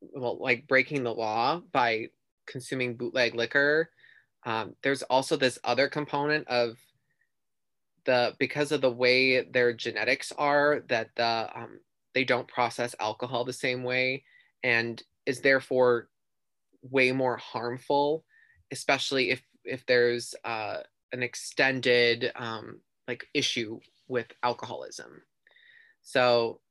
well, 0.00 0.38
like 0.40 0.66
breaking 0.66 1.04
the 1.04 1.14
law 1.14 1.60
by 1.72 2.08
consuming 2.46 2.96
bootleg 2.96 3.34
liquor, 3.34 3.90
um, 4.44 4.74
there's 4.82 5.02
also 5.02 5.36
this 5.36 5.58
other 5.64 5.88
component 5.88 6.46
of 6.48 6.76
the 8.04 8.34
because 8.38 8.72
of 8.72 8.80
the 8.80 8.90
way 8.90 9.42
their 9.42 9.72
genetics 9.72 10.32
are 10.32 10.82
that 10.88 11.10
the 11.16 11.48
um, 11.54 11.80
they 12.16 12.24
don't 12.24 12.48
process 12.48 12.94
alcohol 12.98 13.44
the 13.44 13.52
same 13.52 13.84
way 13.84 14.24
and 14.64 15.02
is 15.26 15.42
therefore 15.42 16.08
way 16.80 17.12
more 17.12 17.36
harmful, 17.36 18.24
especially 18.72 19.28
if 19.30 19.42
if 19.64 19.84
there's 19.84 20.34
uh, 20.42 20.78
an 21.12 21.22
extended 21.22 22.32
um, 22.34 22.80
like 23.06 23.26
issue 23.34 23.78
with 24.08 24.28
alcoholism. 24.42 25.20
So 26.00 26.62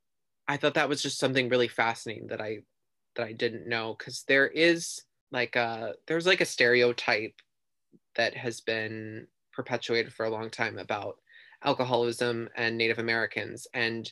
I 0.48 0.58
thought 0.58 0.74
that 0.74 0.90
was 0.90 1.04
just 1.04 1.20
something 1.20 1.48
really 1.48 1.68
fascinating 1.68 2.26
that 2.30 2.42
I 2.42 2.62
that 3.16 3.28
I 3.28 3.34
didn't 3.34 3.70
know 3.70 3.96
because 3.96 4.24
there 4.28 4.48
is 4.48 5.04
like 5.32 5.56
a 5.56 5.94
there's 6.08 6.26
like 6.26 6.42
a 6.42 6.46
stereotype 6.46 7.36
that 8.16 8.36
has 8.36 8.62
been 8.62 9.28
perpetuated 9.54 10.12
for 10.12 10.26
a 10.26 10.32
long 10.32 10.50
time 10.50 10.80
about 10.80 11.20
alcoholism 11.64 12.50
and 12.58 12.76
Native 12.76 12.98
Americans 12.98 13.68
and 13.76 14.12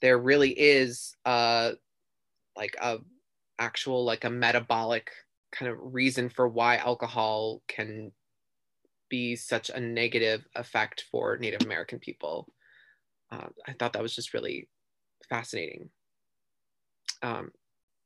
there 0.00 0.18
really 0.18 0.50
is 0.50 1.14
uh 1.24 1.72
like 2.56 2.76
a 2.80 2.98
actual 3.58 4.04
like 4.04 4.24
a 4.24 4.30
metabolic 4.30 5.10
kind 5.52 5.70
of 5.70 5.78
reason 5.80 6.28
for 6.28 6.48
why 6.48 6.76
alcohol 6.76 7.62
can 7.68 8.12
be 9.08 9.36
such 9.36 9.70
a 9.70 9.80
negative 9.80 10.44
effect 10.54 11.04
for 11.10 11.36
Native 11.36 11.62
American 11.62 11.98
people. 11.98 12.48
Uh, 13.30 13.48
I 13.66 13.72
thought 13.72 13.92
that 13.92 14.02
was 14.02 14.14
just 14.14 14.32
really 14.32 14.68
fascinating. 15.28 15.90
Um, 17.22 17.50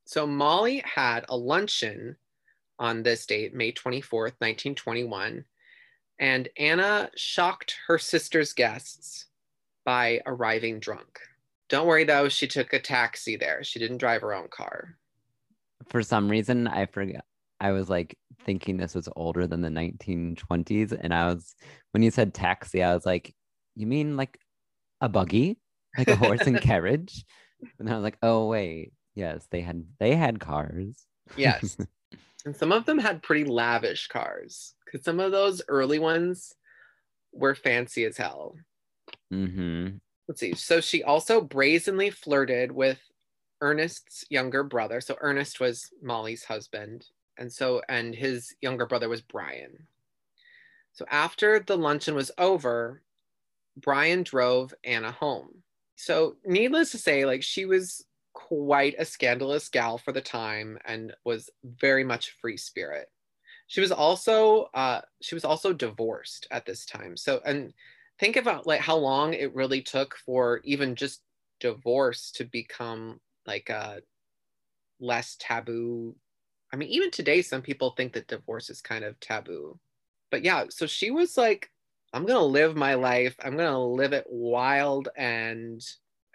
so 0.06 0.26
Molly 0.26 0.82
had 0.84 1.24
a 1.28 1.36
luncheon 1.36 2.16
on 2.78 3.02
this 3.02 3.26
date, 3.26 3.54
May 3.54 3.72
24th, 3.72 4.34
1921, 4.40 5.44
and 6.18 6.48
Anna 6.58 7.10
shocked 7.16 7.76
her 7.86 7.98
sister's 7.98 8.52
guests 8.52 9.26
by 9.84 10.20
arriving 10.26 10.80
drunk. 10.80 11.20
Don't 11.74 11.88
worry 11.88 12.04
though, 12.04 12.28
she 12.28 12.46
took 12.46 12.72
a 12.72 12.78
taxi 12.78 13.34
there. 13.34 13.64
She 13.64 13.80
didn't 13.80 13.96
drive 13.96 14.20
her 14.20 14.32
own 14.32 14.46
car. 14.48 14.96
For 15.88 16.04
some 16.04 16.28
reason, 16.28 16.68
I 16.68 16.86
forgot. 16.86 17.24
I 17.58 17.72
was 17.72 17.90
like 17.90 18.16
thinking 18.44 18.76
this 18.76 18.94
was 18.94 19.08
older 19.16 19.48
than 19.48 19.60
the 19.60 19.70
1920s. 19.70 20.96
And 20.96 21.12
I 21.12 21.26
was, 21.26 21.56
when 21.90 22.04
you 22.04 22.12
said 22.12 22.32
taxi, 22.32 22.80
I 22.80 22.94
was 22.94 23.04
like, 23.04 23.34
you 23.74 23.88
mean 23.88 24.16
like 24.16 24.38
a 25.00 25.08
buggy, 25.08 25.58
like 25.98 26.06
a 26.06 26.14
horse 26.14 26.42
and 26.42 26.60
carriage? 26.60 27.24
And 27.80 27.90
I 27.90 27.94
was 27.94 28.04
like, 28.04 28.18
oh, 28.22 28.46
wait. 28.46 28.92
Yes, 29.16 29.44
they 29.50 29.60
had, 29.60 29.84
they 29.98 30.14
had 30.14 30.38
cars. 30.38 31.04
Yes. 31.36 31.76
and 32.46 32.54
some 32.54 32.70
of 32.70 32.86
them 32.86 33.00
had 33.00 33.20
pretty 33.20 33.46
lavish 33.46 34.06
cars 34.06 34.74
because 34.86 35.04
some 35.04 35.18
of 35.18 35.32
those 35.32 35.60
early 35.66 35.98
ones 35.98 36.54
were 37.32 37.56
fancy 37.56 38.04
as 38.04 38.16
hell. 38.16 38.54
Mm-hmm. 39.32 39.96
Let's 40.28 40.40
see. 40.40 40.54
So 40.54 40.80
she 40.80 41.02
also 41.02 41.40
brazenly 41.40 42.10
flirted 42.10 42.72
with 42.72 42.98
Ernest's 43.60 44.24
younger 44.30 44.62
brother. 44.62 45.00
So 45.00 45.16
Ernest 45.20 45.60
was 45.60 45.90
Molly's 46.02 46.44
husband 46.44 47.06
and 47.36 47.52
so 47.52 47.82
and 47.88 48.14
his 48.14 48.54
younger 48.60 48.86
brother 48.86 49.08
was 49.08 49.20
Bryan. 49.20 49.86
So 50.92 51.04
after 51.10 51.58
the 51.58 51.76
luncheon 51.76 52.14
was 52.14 52.30
over, 52.38 53.02
Bryan 53.76 54.22
drove 54.22 54.72
Anna 54.84 55.10
home. 55.10 55.62
So, 55.96 56.36
needless 56.44 56.90
to 56.92 56.98
say, 56.98 57.24
like 57.24 57.42
she 57.42 57.66
was 57.66 58.04
quite 58.32 58.94
a 58.98 59.04
scandalous 59.04 59.68
gal 59.68 59.98
for 59.98 60.12
the 60.12 60.20
time 60.20 60.78
and 60.84 61.14
was 61.24 61.50
very 61.64 62.04
much 62.04 62.36
free 62.40 62.56
spirit. 62.56 63.10
She 63.66 63.80
was 63.80 63.92
also 63.92 64.68
uh, 64.74 65.00
she 65.22 65.34
was 65.34 65.44
also 65.44 65.72
divorced 65.72 66.46
at 66.50 66.66
this 66.66 66.84
time. 66.84 67.16
So, 67.16 67.40
and 67.44 67.72
think 68.18 68.36
about 68.36 68.66
like 68.66 68.80
how 68.80 68.96
long 68.96 69.34
it 69.34 69.54
really 69.54 69.82
took 69.82 70.16
for 70.16 70.60
even 70.64 70.94
just 70.96 71.22
divorce 71.60 72.30
to 72.32 72.44
become 72.44 73.20
like 73.46 73.68
a 73.70 74.00
less 75.00 75.36
taboo. 75.38 76.14
I 76.72 76.76
mean, 76.76 76.88
even 76.88 77.10
today, 77.10 77.42
some 77.42 77.62
people 77.62 77.90
think 77.90 78.12
that 78.14 78.28
divorce 78.28 78.70
is 78.70 78.80
kind 78.80 79.04
of 79.04 79.18
taboo. 79.20 79.78
But 80.30 80.44
yeah, 80.44 80.64
so 80.70 80.86
she 80.86 81.10
was 81.10 81.36
like 81.36 81.70
I'm 82.12 82.26
gonna 82.26 82.44
live 82.44 82.76
my 82.76 82.94
life. 82.94 83.34
I'm 83.42 83.56
gonna 83.56 83.84
live 83.84 84.12
it 84.12 84.26
wild 84.28 85.08
and 85.16 85.84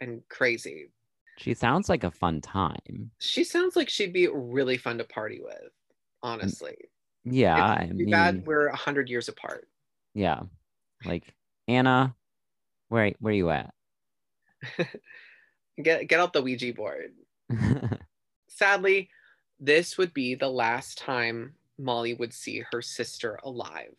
and 0.01 0.21
crazy. 0.29 0.89
She 1.37 1.53
sounds 1.53 1.87
like 1.87 2.03
a 2.03 2.11
fun 2.11 2.41
time. 2.41 3.11
She 3.19 3.45
sounds 3.45 3.77
like 3.77 3.87
she'd 3.87 4.11
be 4.11 4.27
really 4.27 4.77
fun 4.77 4.97
to 4.97 5.05
party 5.05 5.39
with, 5.41 5.71
honestly. 6.21 6.75
Yeah, 7.23 7.75
it's 7.75 7.91
I 7.91 7.93
mean, 7.93 8.09
bad 8.09 8.45
we're 8.45 8.67
a 8.67 8.75
hundred 8.75 9.09
years 9.09 9.29
apart. 9.29 9.69
Yeah, 10.13 10.41
like 11.05 11.33
Anna, 11.69 12.15
where 12.87 13.13
where 13.19 13.31
are 13.31 13.35
you 13.35 13.51
at? 13.51 13.71
get 15.83 16.07
get 16.07 16.19
out 16.19 16.33
the 16.33 16.41
Ouija 16.41 16.73
board. 16.73 17.13
Sadly, 18.47 19.09
this 19.59 19.95
would 19.95 20.11
be 20.11 20.33
the 20.33 20.49
last 20.49 20.97
time 20.97 21.53
Molly 21.77 22.15
would 22.15 22.33
see 22.33 22.63
her 22.71 22.81
sister 22.81 23.39
alive. 23.43 23.95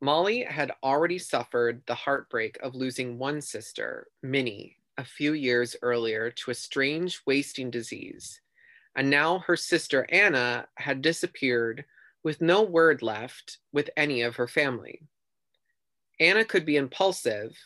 Molly 0.00 0.44
had 0.44 0.70
already 0.84 1.18
suffered 1.18 1.82
the 1.86 1.94
heartbreak 1.94 2.56
of 2.62 2.76
losing 2.76 3.18
one 3.18 3.40
sister, 3.40 4.06
Minnie, 4.22 4.76
a 4.96 5.04
few 5.04 5.32
years 5.32 5.74
earlier 5.82 6.30
to 6.30 6.52
a 6.52 6.54
strange 6.54 7.20
wasting 7.26 7.68
disease. 7.68 8.40
And 8.94 9.10
now 9.10 9.40
her 9.40 9.56
sister 9.56 10.06
Anna 10.10 10.68
had 10.76 11.02
disappeared 11.02 11.84
with 12.22 12.40
no 12.40 12.62
word 12.62 13.02
left 13.02 13.58
with 13.72 13.90
any 13.96 14.22
of 14.22 14.36
her 14.36 14.46
family. 14.46 15.02
Anna 16.20 16.44
could 16.44 16.66
be 16.66 16.76
impulsive. 16.76 17.56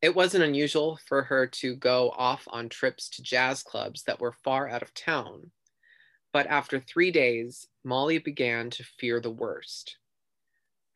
It 0.00 0.14
wasn't 0.14 0.44
unusual 0.44 0.98
for 1.06 1.22
her 1.24 1.46
to 1.46 1.76
go 1.76 2.10
off 2.16 2.44
on 2.48 2.70
trips 2.70 3.10
to 3.10 3.22
jazz 3.22 3.62
clubs 3.62 4.04
that 4.04 4.20
were 4.20 4.32
far 4.42 4.68
out 4.68 4.82
of 4.82 4.94
town. 4.94 5.50
But 6.32 6.46
after 6.46 6.80
three 6.80 7.10
days, 7.10 7.66
Molly 7.84 8.18
began 8.18 8.70
to 8.70 8.84
fear 8.98 9.20
the 9.20 9.30
worst. 9.30 9.98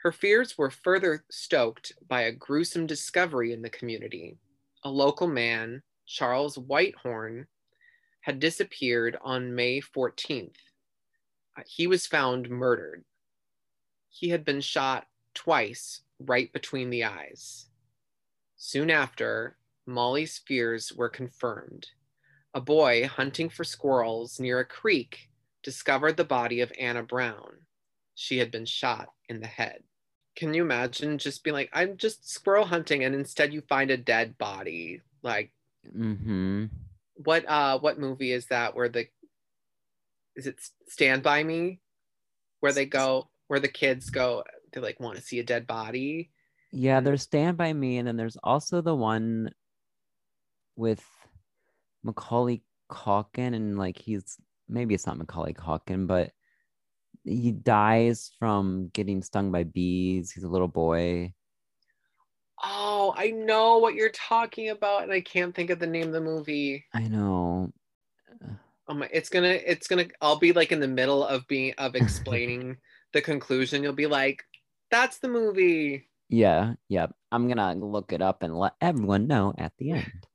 Her 0.02 0.12
fears 0.12 0.56
were 0.56 0.70
further 0.70 1.24
stoked 1.30 1.92
by 2.08 2.22
a 2.22 2.32
gruesome 2.32 2.86
discovery 2.86 3.52
in 3.52 3.60
the 3.60 3.70
community. 3.70 4.38
A 4.82 4.90
local 4.90 5.26
man, 5.26 5.82
Charles 6.06 6.56
Whitehorn, 6.56 7.46
had 8.20 8.40
disappeared 8.40 9.18
on 9.22 9.54
May 9.54 9.80
14th. 9.80 10.56
He 11.66 11.86
was 11.86 12.06
found 12.06 12.48
murdered. 12.48 13.04
He 14.08 14.30
had 14.30 14.44
been 14.44 14.60
shot 14.60 15.06
twice 15.34 16.03
right 16.18 16.52
between 16.52 16.90
the 16.90 17.04
eyes. 17.04 17.66
Soon 18.56 18.90
after, 18.90 19.56
Molly's 19.86 20.38
fears 20.38 20.92
were 20.92 21.08
confirmed. 21.08 21.88
A 22.54 22.60
boy 22.60 23.06
hunting 23.06 23.48
for 23.48 23.64
squirrels 23.64 24.38
near 24.38 24.60
a 24.60 24.64
creek 24.64 25.28
discovered 25.62 26.16
the 26.16 26.24
body 26.24 26.60
of 26.60 26.72
Anna 26.78 27.02
Brown. 27.02 27.66
She 28.14 28.38
had 28.38 28.50
been 28.50 28.64
shot 28.64 29.08
in 29.28 29.40
the 29.40 29.46
head 29.46 29.82
can 30.36 30.52
you 30.52 30.62
imagine 30.62 31.18
just 31.18 31.44
being 31.44 31.54
like 31.54 31.70
i'm 31.72 31.96
just 31.96 32.28
squirrel 32.28 32.64
hunting 32.64 33.04
and 33.04 33.14
instead 33.14 33.52
you 33.52 33.60
find 33.62 33.90
a 33.90 33.96
dead 33.96 34.36
body 34.38 35.00
like 35.22 35.52
mm-hmm. 35.96 36.66
what 37.14 37.48
uh 37.48 37.78
what 37.78 37.98
movie 37.98 38.32
is 38.32 38.46
that 38.46 38.74
where 38.74 38.88
the 38.88 39.06
is 40.36 40.46
it 40.46 40.56
stand 40.88 41.22
by 41.22 41.42
me 41.42 41.80
where 42.60 42.72
they 42.72 42.86
go 42.86 43.28
where 43.46 43.60
the 43.60 43.68
kids 43.68 44.10
go 44.10 44.42
they 44.74 44.80
like 44.80 45.00
want 45.00 45.16
to 45.16 45.22
see 45.22 45.38
a 45.38 45.44
dead 45.44 45.66
body 45.66 46.30
yeah 46.72 47.00
there's 47.00 47.22
stand 47.22 47.56
by 47.56 47.72
me 47.72 47.98
and 47.98 48.06
then 48.08 48.16
there's 48.16 48.36
also 48.42 48.80
the 48.80 48.94
one 48.94 49.50
with 50.76 51.04
macaulay 52.02 52.60
Culkin 52.90 53.54
and 53.54 53.78
like 53.78 53.96
he's 53.96 54.36
maybe 54.68 54.94
it's 54.94 55.06
not 55.06 55.16
macaulay 55.16 55.52
Culkin 55.52 56.06
but 56.06 56.32
he 57.24 57.52
dies 57.52 58.32
from 58.38 58.90
getting 58.92 59.22
stung 59.22 59.50
by 59.50 59.64
bees. 59.64 60.30
He's 60.30 60.44
a 60.44 60.48
little 60.48 60.68
boy. 60.68 61.32
Oh, 62.62 63.14
I 63.16 63.30
know 63.30 63.78
what 63.78 63.94
you're 63.94 64.10
talking 64.10 64.70
about, 64.70 65.02
and 65.02 65.12
I 65.12 65.20
can't 65.20 65.54
think 65.54 65.70
of 65.70 65.78
the 65.78 65.86
name 65.86 66.08
of 66.08 66.12
the 66.12 66.20
movie. 66.20 66.84
I 66.94 67.08
know. 67.08 67.72
Oh 68.86 68.94
my! 68.94 69.08
It's 69.12 69.28
gonna. 69.28 69.48
It's 69.48 69.88
gonna. 69.88 70.06
I'll 70.20 70.38
be 70.38 70.52
like 70.52 70.70
in 70.70 70.80
the 70.80 70.88
middle 70.88 71.24
of 71.24 71.46
being 71.48 71.74
of 71.78 71.94
explaining 71.94 72.76
the 73.12 73.22
conclusion. 73.22 73.82
You'll 73.82 73.94
be 73.94 74.06
like, 74.06 74.44
"That's 74.94 75.18
the 75.18 75.28
movie." 75.28 76.08
Yeah. 76.28 76.74
Yeah. 76.88 77.06
I'm 77.32 77.48
gonna 77.48 77.74
look 77.74 78.12
it 78.12 78.22
up 78.22 78.42
and 78.44 78.56
let 78.56 78.74
everyone 78.80 79.26
know 79.26 79.52
at 79.58 79.72
the 79.78 79.90
end. 79.90 80.26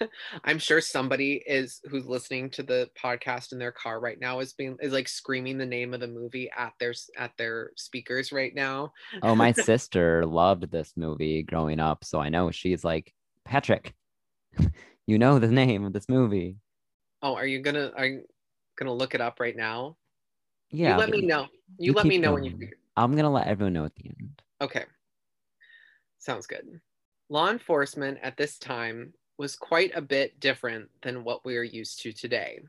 I'm 0.44 0.58
sure 0.58 0.80
somebody 0.80 1.42
is 1.46 1.80
who's 1.88 2.06
listening 2.06 2.50
to 2.50 2.64
the 2.64 2.90
podcast 3.00 3.52
in 3.52 3.58
their 3.58 3.70
car 3.70 4.00
right 4.00 4.18
now 4.20 4.40
is 4.40 4.52
being 4.52 4.76
is 4.80 4.92
like 4.92 5.08
screaming 5.08 5.56
the 5.56 5.66
name 5.66 5.94
of 5.94 6.00
the 6.00 6.08
movie 6.08 6.50
at 6.56 6.72
their 6.80 6.94
at 7.16 7.30
their 7.38 7.70
speakers 7.76 8.32
right 8.32 8.54
now. 8.54 8.92
oh, 9.22 9.36
my 9.36 9.52
sister 9.68 10.26
loved 10.26 10.70
this 10.70 10.92
movie 10.96 11.44
growing 11.44 11.78
up, 11.78 12.04
so 12.04 12.18
I 12.20 12.28
know 12.28 12.50
she's 12.50 12.82
like 12.84 13.14
Patrick. 13.44 13.94
you 15.06 15.18
know 15.18 15.38
the 15.38 15.46
name 15.46 15.84
of 15.84 15.92
this 15.92 16.08
movie. 16.08 16.56
Oh, 17.22 17.34
are 17.34 17.46
you 17.46 17.60
gonna 17.60 17.92
are 17.96 18.06
you 18.06 18.22
gonna 18.76 18.92
look 18.92 19.14
it 19.14 19.20
up 19.20 19.38
right 19.38 19.56
now? 19.56 19.96
Yeah. 20.70 20.94
You 20.94 20.98
let 20.98 21.10
me 21.10 21.22
know. 21.22 21.42
You, 21.78 21.86
you 21.86 21.92
let 21.92 22.06
me 22.06 22.18
know 22.18 22.32
going. 22.32 22.42
when 22.42 22.60
you. 22.60 22.68
I'm 23.02 23.14
gonna 23.14 23.30
let 23.30 23.46
everyone 23.46 23.74
know 23.74 23.84
at 23.84 23.94
the 23.94 24.06
end. 24.06 24.42
Okay. 24.60 24.84
Sounds 26.18 26.46
good. 26.46 26.80
Law 27.28 27.50
enforcement 27.50 28.18
at 28.22 28.36
this 28.36 28.58
time 28.58 29.14
was 29.38 29.54
quite 29.54 29.92
a 29.94 30.02
bit 30.02 30.40
different 30.40 30.88
than 31.02 31.22
what 31.22 31.44
we 31.44 31.56
are 31.56 31.62
used 31.62 32.00
to 32.02 32.12
today. 32.12 32.60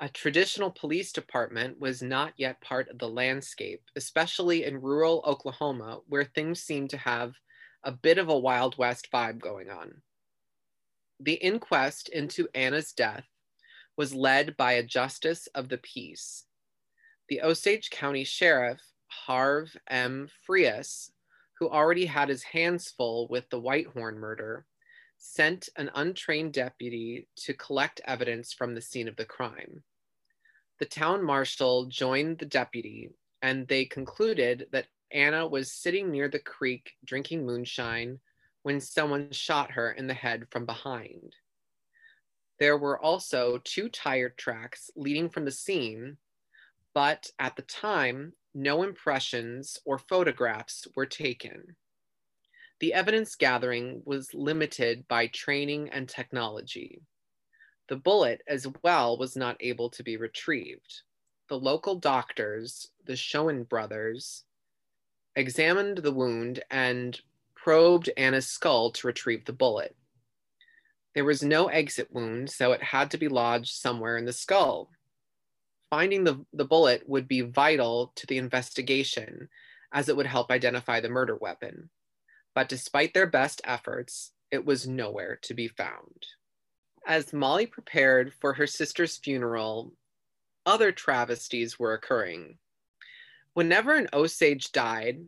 A 0.00 0.08
traditional 0.08 0.70
police 0.70 1.12
department 1.12 1.78
was 1.78 2.02
not 2.02 2.32
yet 2.36 2.60
part 2.60 2.88
of 2.88 2.98
the 2.98 3.08
landscape, 3.08 3.82
especially 3.96 4.64
in 4.64 4.80
rural 4.80 5.22
Oklahoma, 5.26 6.00
where 6.08 6.24
things 6.24 6.62
seemed 6.62 6.90
to 6.90 6.96
have 6.96 7.34
a 7.84 7.92
bit 7.92 8.18
of 8.18 8.28
a 8.28 8.38
Wild 8.38 8.78
West 8.78 9.08
vibe 9.12 9.38
going 9.38 9.70
on. 9.70 10.02
The 11.20 11.34
inquest 11.34 12.08
into 12.08 12.48
Anna's 12.54 12.92
death 12.92 13.26
was 13.96 14.14
led 14.14 14.56
by 14.56 14.72
a 14.72 14.82
justice 14.82 15.46
of 15.48 15.68
the 15.68 15.78
peace. 15.78 16.46
The 17.28 17.42
Osage 17.42 17.90
County 17.90 18.24
Sheriff, 18.24 18.80
Harve 19.10 19.76
M. 19.88 20.28
Freas, 20.46 21.10
who 21.58 21.68
already 21.68 22.06
had 22.06 22.28
his 22.28 22.42
hands 22.42 22.90
full 22.90 23.28
with 23.28 23.48
the 23.50 23.60
Whitehorn 23.60 24.18
murder, 24.18 24.66
sent 25.18 25.68
an 25.76 25.90
untrained 25.94 26.54
deputy 26.54 27.28
to 27.36 27.52
collect 27.52 28.00
evidence 28.06 28.52
from 28.52 28.74
the 28.74 28.80
scene 28.80 29.08
of 29.08 29.16
the 29.16 29.24
crime. 29.24 29.82
The 30.78 30.86
town 30.86 31.22
marshal 31.22 31.86
joined 31.86 32.38
the 32.38 32.46
deputy, 32.46 33.10
and 33.42 33.68
they 33.68 33.84
concluded 33.84 34.68
that 34.72 34.86
Anna 35.10 35.46
was 35.46 35.72
sitting 35.72 36.10
near 36.10 36.28
the 36.28 36.38
creek 36.38 36.92
drinking 37.04 37.44
moonshine 37.44 38.20
when 38.62 38.80
someone 38.80 39.30
shot 39.32 39.72
her 39.72 39.92
in 39.92 40.06
the 40.06 40.14
head 40.14 40.46
from 40.50 40.64
behind. 40.64 41.34
There 42.58 42.78
were 42.78 42.98
also 42.98 43.60
two 43.64 43.88
tire 43.88 44.30
tracks 44.30 44.90
leading 44.94 45.28
from 45.28 45.44
the 45.44 45.50
scene, 45.50 46.18
but 46.94 47.30
at 47.38 47.56
the 47.56 47.62
time, 47.62 48.34
no 48.54 48.82
impressions 48.82 49.78
or 49.84 49.98
photographs 49.98 50.86
were 50.94 51.06
taken 51.06 51.76
the 52.80 52.94
evidence 52.94 53.36
gathering 53.36 54.02
was 54.06 54.32
limited 54.34 55.06
by 55.06 55.26
training 55.28 55.90
and 55.90 56.08
technology. 56.08 57.02
The 57.88 57.96
bullet 57.96 58.40
as 58.48 58.66
well 58.82 59.18
was 59.18 59.36
not 59.36 59.58
able 59.60 59.90
to 59.90 60.02
be 60.02 60.16
retrieved. 60.16 61.02
The 61.48 61.58
local 61.58 61.96
doctors, 61.96 62.90
the 63.04 63.16
Shoun 63.16 63.64
brothers, 63.64 64.44
examined 65.36 65.98
the 65.98 66.12
wound 66.12 66.62
and 66.70 67.20
probed 67.54 68.08
Anna's 68.16 68.46
skull 68.46 68.90
to 68.92 69.06
retrieve 69.06 69.44
the 69.44 69.52
bullet. 69.52 69.94
There 71.14 71.24
was 71.24 71.42
no 71.42 71.66
exit 71.66 72.08
wound, 72.10 72.48
so 72.50 72.72
it 72.72 72.82
had 72.82 73.10
to 73.10 73.18
be 73.18 73.28
lodged 73.28 73.74
somewhere 73.74 74.16
in 74.16 74.24
the 74.24 74.32
skull. 74.32 74.90
Finding 75.90 76.24
the, 76.24 76.44
the 76.52 76.64
bullet 76.64 77.02
would 77.08 77.28
be 77.28 77.40
vital 77.40 78.12
to 78.16 78.26
the 78.26 78.38
investigation 78.38 79.48
as 79.92 80.08
it 80.08 80.16
would 80.16 80.26
help 80.26 80.50
identify 80.50 81.00
the 81.00 81.08
murder 81.08 81.36
weapon 81.36 81.90
but 82.54 82.68
despite 82.68 83.14
their 83.14 83.26
best 83.26 83.60
efforts, 83.64 84.32
it 84.50 84.64
was 84.64 84.88
nowhere 84.88 85.38
to 85.42 85.54
be 85.54 85.68
found. 85.68 86.26
As 87.06 87.32
Molly 87.32 87.66
prepared 87.66 88.34
for 88.34 88.52
her 88.54 88.66
sister's 88.66 89.16
funeral, 89.16 89.92
other 90.66 90.92
travesties 90.92 91.78
were 91.78 91.94
occurring. 91.94 92.58
Whenever 93.54 93.94
an 93.94 94.08
Osage 94.12 94.72
died, 94.72 95.24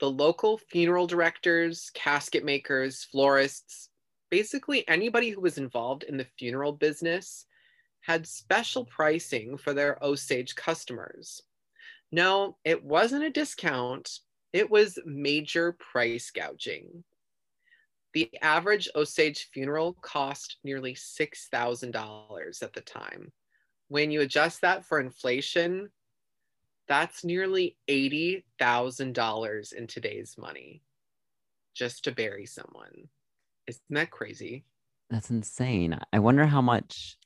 the 0.00 0.10
local 0.10 0.58
funeral 0.58 1.06
directors, 1.06 1.90
casket 1.94 2.44
makers, 2.44 3.04
florists, 3.04 3.88
basically 4.30 4.86
anybody 4.88 5.30
who 5.30 5.40
was 5.40 5.58
involved 5.58 6.02
in 6.02 6.16
the 6.16 6.26
funeral 6.38 6.72
business 6.72 7.46
had 8.06 8.24
special 8.24 8.84
pricing 8.84 9.58
for 9.58 9.74
their 9.74 9.98
Osage 10.00 10.54
customers. 10.54 11.42
No, 12.12 12.56
it 12.64 12.84
wasn't 12.84 13.24
a 13.24 13.30
discount, 13.30 14.20
it 14.52 14.70
was 14.70 14.98
major 15.04 15.72
price 15.72 16.30
gouging. 16.30 17.02
The 18.14 18.30
average 18.40 18.88
Osage 18.94 19.50
funeral 19.52 19.94
cost 20.02 20.58
nearly 20.62 20.94
$6,000 20.94 22.62
at 22.62 22.72
the 22.72 22.80
time. 22.80 23.32
When 23.88 24.12
you 24.12 24.20
adjust 24.20 24.60
that 24.60 24.84
for 24.84 25.00
inflation, 25.00 25.90
that's 26.86 27.24
nearly 27.24 27.76
$80,000 27.88 29.72
in 29.72 29.86
today's 29.88 30.36
money 30.38 30.80
just 31.74 32.04
to 32.04 32.12
bury 32.12 32.46
someone. 32.46 33.08
Isn't 33.66 33.82
that 33.90 34.12
crazy? 34.12 34.64
That's 35.10 35.30
insane. 35.30 35.98
I 36.12 36.18
wonder 36.20 36.46
how 36.46 36.62
much 36.62 37.16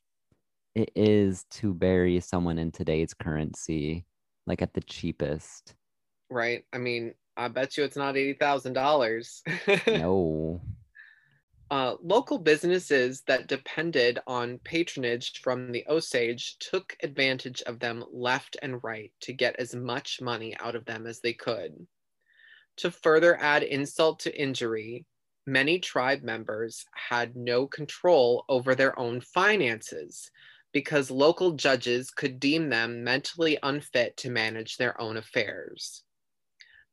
it 0.74 0.90
is 0.94 1.44
to 1.50 1.74
bury 1.74 2.20
someone 2.20 2.58
in 2.58 2.70
today's 2.70 3.14
currency, 3.14 4.04
like 4.46 4.62
at 4.62 4.74
the 4.74 4.80
cheapest. 4.82 5.74
Right. 6.30 6.64
I 6.72 6.78
mean, 6.78 7.14
I 7.36 7.48
bet 7.48 7.76
you 7.76 7.84
it's 7.84 7.96
not 7.96 8.14
$80,000. 8.14 9.86
no. 10.00 10.60
Uh, 11.70 11.94
local 12.02 12.38
businesses 12.38 13.22
that 13.28 13.46
depended 13.46 14.18
on 14.26 14.58
patronage 14.64 15.40
from 15.40 15.70
the 15.70 15.84
Osage 15.88 16.58
took 16.58 16.96
advantage 17.02 17.62
of 17.62 17.78
them 17.78 18.04
left 18.12 18.56
and 18.60 18.82
right 18.82 19.12
to 19.20 19.32
get 19.32 19.54
as 19.56 19.74
much 19.74 20.20
money 20.20 20.56
out 20.58 20.74
of 20.74 20.84
them 20.84 21.06
as 21.06 21.20
they 21.20 21.32
could. 21.32 21.86
To 22.78 22.90
further 22.90 23.38
add 23.40 23.62
insult 23.62 24.20
to 24.20 24.36
injury, 24.40 25.06
many 25.46 25.78
tribe 25.78 26.22
members 26.22 26.84
had 26.94 27.36
no 27.36 27.66
control 27.66 28.44
over 28.48 28.74
their 28.74 28.98
own 28.98 29.20
finances 29.20 30.30
because 30.72 31.10
local 31.10 31.52
judges 31.52 32.10
could 32.10 32.38
deem 32.38 32.68
them 32.68 33.02
mentally 33.02 33.58
unfit 33.62 34.16
to 34.18 34.30
manage 34.30 34.76
their 34.76 35.00
own 35.00 35.16
affairs. 35.16 36.04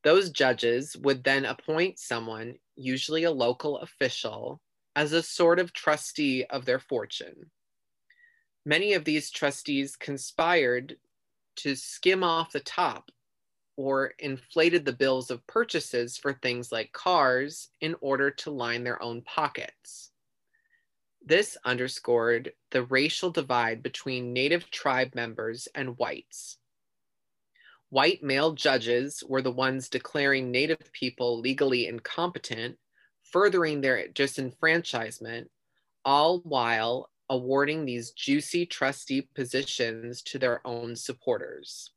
Those 0.04 0.30
judges 0.30 0.96
would 0.98 1.24
then 1.24 1.46
appoint 1.46 2.00
someone, 2.00 2.56
usually 2.76 3.24
a 3.24 3.32
local 3.32 3.80
official, 3.80 4.62
as 4.96 5.14
a 5.14 5.22
sort 5.22 5.60
of 5.60 5.74
trustee 5.74 6.46
of 6.46 6.66
their 6.66 6.80
fortune. 6.80 7.52
Many 8.66 8.94
of 8.94 9.06
these 9.06 9.30
trustees 9.30 9.96
conspired 9.96 10.98
to 11.58 11.76
skim 11.76 12.24
off 12.24 12.52
the 12.52 12.60
top 12.60 13.12
or 13.76 14.14
inflated 14.20 14.86
the 14.86 14.94
bills 14.94 15.30
of 15.30 15.46
purchases 15.48 16.18
for 16.18 16.34
things 16.34 16.72
like 16.72 16.92
cars 16.92 17.70
in 17.80 17.96
order 18.02 18.32
to 18.32 18.52
line 18.52 18.84
their 18.84 19.02
own 19.02 19.22
pockets. 19.22 20.12
This 21.28 21.58
underscored 21.66 22.54
the 22.72 22.84
racial 22.84 23.32
divide 23.32 23.84
between 23.84 24.32
Native 24.32 24.72
tribe 24.72 25.14
members 25.14 25.68
and 25.76 25.98
whites. 25.98 26.58
White 27.90 28.24
male 28.24 28.54
judges 28.54 29.26
were 29.28 29.42
the 29.42 29.52
ones 29.52 29.90
declaring 29.90 30.52
Native 30.52 30.90
people 30.94 31.42
legally 31.42 31.86
incompetent 31.86 32.78
furthering 33.24 33.82
their 33.82 34.08
disenfranchisement, 34.08 35.48
all 36.06 36.40
while 36.46 37.10
awarding 37.30 37.84
these 37.84 38.12
juicy 38.12 38.66
trustee 38.66 39.28
positions 39.36 40.22
to 40.22 40.40
their 40.40 40.66
own 40.66 40.96
supporters. 40.96 41.92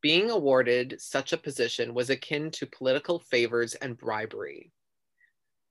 Being 0.00 0.32
awarded 0.32 1.00
such 1.00 1.32
a 1.32 1.36
position 1.36 1.94
was 1.94 2.10
akin 2.10 2.50
to 2.50 2.66
political 2.66 3.20
favors 3.20 3.76
and 3.76 3.96
bribery. 3.96 4.72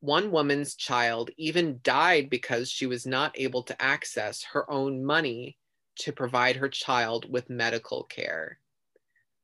One 0.02 0.32
woman's 0.32 0.76
child 0.76 1.30
even 1.38 1.80
died 1.84 2.30
because 2.30 2.70
she 2.70 2.88
was 2.88 3.06
not 3.06 3.40
able 3.40 3.64
to 3.64 3.82
access 3.82 4.44
her 4.52 4.70
own 4.70 5.06
money 5.06 5.58
to 6.00 6.12
provide 6.12 6.56
her 6.56 6.70
child 6.70 7.32
with 7.32 7.50
medical 7.52 8.04
care. 8.04 8.60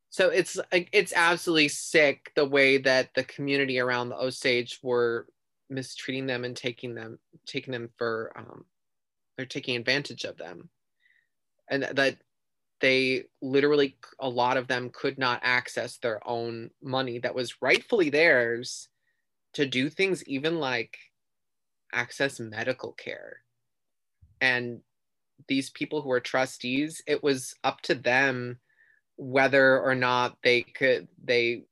So 0.09 0.29
it's 0.29 0.59
it's 0.71 1.13
absolutely 1.13 1.67
sick 1.67 2.31
the 2.35 2.45
way 2.45 2.79
that 2.79 3.13
the 3.13 3.23
community 3.23 3.79
around 3.79 4.09
the 4.09 4.17
Osage 4.17 4.79
were 4.81 5.27
mistreating 5.69 6.25
them 6.25 6.43
and 6.43 6.55
taking 6.55 6.95
them 6.95 7.19
taking 7.45 7.71
them 7.71 7.89
for 7.97 8.31
um, 8.35 8.65
they're 9.35 9.45
taking 9.45 9.75
advantage 9.75 10.23
of 10.23 10.37
them, 10.37 10.69
and 11.69 11.83
that 11.83 12.17
they 12.81 13.25
literally 13.43 13.97
a 14.19 14.29
lot 14.29 14.57
of 14.57 14.67
them 14.67 14.89
could 14.91 15.19
not 15.19 15.41
access 15.43 15.97
their 15.97 16.27
own 16.27 16.71
money 16.81 17.19
that 17.19 17.35
was 17.35 17.61
rightfully 17.61 18.09
theirs 18.09 18.89
to 19.57 19.65
do 19.65 19.89
things 19.89 20.23
even 20.27 20.59
like 20.59 20.99
access 21.91 22.39
medical 22.39 22.91
care. 22.91 23.37
And 24.39 24.81
these 25.47 25.71
people 25.71 26.03
who 26.03 26.11
are 26.11 26.19
trustees 26.19 27.01
it 27.07 27.23
was 27.23 27.55
up 27.63 27.81
to 27.81 27.95
them 27.95 28.59
whether 29.15 29.79
or 29.79 29.95
not 29.95 30.37
they 30.43 30.61
could 30.61 31.07
they 31.23 31.63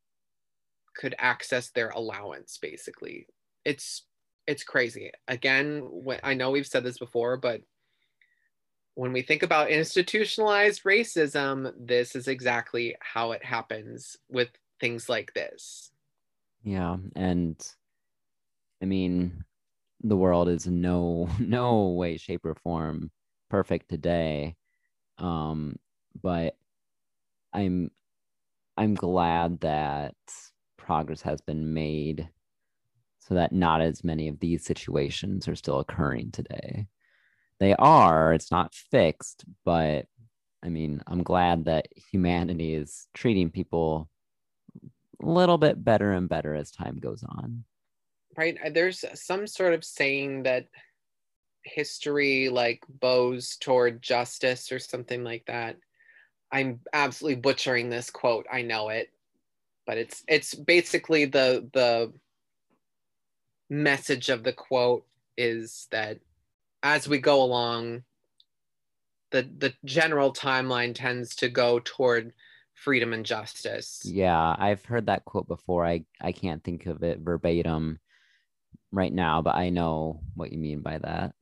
could 0.95 1.13
access 1.19 1.69
their 1.69 1.89
allowance 1.89 2.57
basically. 2.59 3.27
It's 3.63 4.03
it's 4.47 4.63
crazy. 4.63 5.11
Again 5.27 5.81
when, 5.87 6.19
i 6.23 6.33
know 6.33 6.49
we've 6.49 6.65
said 6.65 6.83
this 6.83 6.97
before 6.97 7.37
but 7.37 7.61
when 8.95 9.13
we 9.13 9.21
think 9.21 9.43
about 9.43 9.69
institutionalized 9.69 10.83
racism 10.85 11.71
this 11.79 12.15
is 12.15 12.27
exactly 12.27 12.95
how 12.99 13.31
it 13.31 13.45
happens 13.45 14.17
with 14.27 14.49
things 14.79 15.07
like 15.07 15.33
this 15.35 15.91
yeah 16.65 16.97
and 17.15 17.55
i 18.81 18.85
mean 18.85 19.45
the 20.01 20.17
world 20.17 20.49
is 20.49 20.67
no 20.67 21.29
no 21.39 21.87
way 21.89 22.17
shape 22.17 22.43
or 22.43 22.55
form 22.55 23.09
perfect 23.49 23.87
today 23.89 24.55
um 25.17 25.77
but 26.21 26.55
I'm 27.55 27.89
I'm 28.77 28.93
glad 28.95 29.61
that 29.61 30.15
progress 30.77 31.21
has 31.21 31.39
been 31.39 31.73
made 31.73 32.27
so 33.19 33.35
that 33.35 33.53
not 33.53 33.81
as 33.81 34.03
many 34.03 34.27
of 34.27 34.39
these 34.39 34.65
situations 34.65 35.47
are 35.47 35.55
still 35.55 35.79
occurring 35.79 36.31
today. 36.31 36.87
They 37.59 37.73
are, 37.75 38.33
it's 38.33 38.51
not 38.51 38.75
fixed, 38.75 39.45
but 39.63 40.05
I 40.61 40.69
mean, 40.69 41.01
I'm 41.07 41.23
glad 41.23 41.65
that 41.65 41.87
humanity 42.11 42.73
is 42.73 43.07
treating 43.13 43.49
people 43.49 44.09
little 45.21 45.57
bit 45.57 45.83
better 45.83 46.11
and 46.11 46.29
better 46.29 46.55
as 46.55 46.71
time 46.71 46.99
goes 46.99 47.23
on. 47.23 47.63
Right. 48.37 48.57
Uh, 48.63 48.69
there's 48.69 49.03
some 49.13 49.47
sort 49.47 49.73
of 49.73 49.83
saying 49.83 50.43
that 50.43 50.67
history 51.63 52.49
like 52.49 52.83
bows 52.87 53.57
toward 53.59 54.01
justice 54.01 54.71
or 54.71 54.79
something 54.79 55.23
like 55.23 55.45
that. 55.47 55.77
I'm 56.51 56.79
absolutely 56.93 57.41
butchering 57.41 57.89
this 57.89 58.09
quote. 58.09 58.45
I 58.51 58.61
know 58.61 58.89
it, 58.89 59.09
but 59.85 59.97
it's 59.97 60.23
it's 60.27 60.53
basically 60.53 61.25
the 61.25 61.67
the 61.73 62.13
message 63.69 64.29
of 64.29 64.43
the 64.43 64.53
quote 64.53 65.05
is 65.37 65.87
that 65.91 66.19
as 66.83 67.07
we 67.07 67.17
go 67.17 67.41
along, 67.41 68.03
the 69.31 69.49
the 69.57 69.73
general 69.83 70.31
timeline 70.31 70.93
tends 70.93 71.35
to 71.37 71.49
go 71.49 71.81
toward 71.83 72.31
freedom 72.75 73.13
and 73.13 73.25
justice. 73.25 74.01
Yeah, 74.05 74.55
I've 74.57 74.85
heard 74.85 75.07
that 75.07 75.25
quote 75.25 75.47
before. 75.47 75.85
I 75.85 76.05
I 76.21 76.31
can't 76.31 76.63
think 76.63 76.85
of 76.85 77.03
it 77.03 77.19
verbatim 77.19 77.99
right 78.91 79.13
now, 79.13 79.41
but 79.41 79.55
I 79.55 79.69
know 79.69 80.21
what 80.35 80.51
you 80.51 80.59
mean 80.59 80.81
by 80.81 80.99
that 80.99 81.33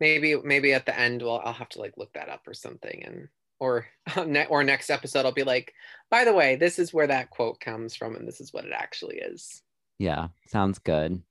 maybe 0.00 0.34
maybe 0.42 0.72
at 0.72 0.86
the 0.86 0.98
end 0.98 1.22
well 1.22 1.40
i'll 1.44 1.52
have 1.52 1.68
to 1.68 1.78
like 1.78 1.92
look 1.96 2.12
that 2.14 2.28
up 2.28 2.48
or 2.48 2.54
something 2.54 3.02
and 3.04 3.28
or 3.60 3.86
or 4.48 4.64
next 4.64 4.90
episode 4.90 5.24
i'll 5.24 5.32
be 5.32 5.44
like 5.44 5.74
by 6.10 6.24
the 6.24 6.32
way 6.32 6.56
this 6.56 6.78
is 6.78 6.92
where 6.92 7.06
that 7.06 7.30
quote 7.30 7.60
comes 7.60 7.94
from 7.94 8.16
and 8.16 8.26
this 8.26 8.40
is 8.40 8.52
what 8.52 8.64
it 8.64 8.72
actually 8.74 9.18
is 9.18 9.62
yeah 9.98 10.28
sounds 10.48 10.78
good 10.78 11.22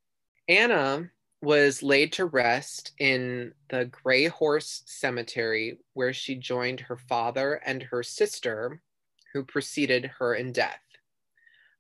anna 0.48 1.10
was 1.42 1.82
laid 1.82 2.12
to 2.12 2.26
rest 2.26 2.92
in 3.00 3.54
the 3.70 3.86
gray 3.86 4.26
horse 4.26 4.84
cemetery 4.86 5.78
where 5.94 6.14
she 6.14 6.36
joined 6.36 6.80
her 6.80 6.98
father 6.98 7.62
and 7.66 7.82
her 7.84 8.04
sister 8.04 8.82
who 9.34 9.44
preceded 9.44 10.06
her 10.20 10.36
in 10.36 10.52
death 10.52 10.82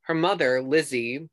her 0.04 0.14
mother 0.14 0.62
lizzie 0.62 1.28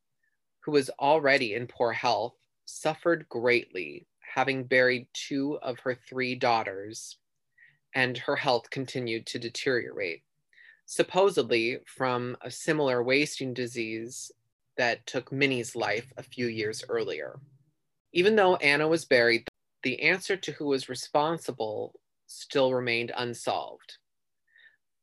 who 0.61 0.73
was 0.73 0.91
already 0.99 1.55
in 1.55 1.67
poor 1.67 1.93
health 1.93 2.35
suffered 2.65 3.29
greatly 3.29 4.07
having 4.37 4.65
buried 4.65 5.09
two 5.15 5.59
of 5.63 5.79
her 5.81 5.95
three 5.95 6.35
daughters, 6.35 7.17
and 7.95 8.19
her 8.19 8.37
health 8.37 8.69
continued 8.69 9.25
to 9.27 9.39
deteriorate, 9.39 10.23
supposedly 10.85 11.79
from 11.87 12.37
a 12.43 12.51
similar 12.51 13.03
wasting 13.03 13.55
disease 13.55 14.31
that 14.77 15.07
took 15.07 15.33
Minnie's 15.33 15.75
life 15.75 16.13
a 16.19 16.23
few 16.23 16.49
years 16.49 16.85
earlier. 16.91 17.41
Even 18.17 18.35
though 18.35 18.57
Anna 18.57 18.89
was 18.89 19.05
buried, 19.05 19.47
the 19.83 20.01
answer 20.01 20.39
to 20.39 20.53
who 20.53 20.69
was 20.69 20.89
responsible 20.89 22.01
still 22.27 22.73
remained 22.73 23.13
unsolved. 23.15 23.99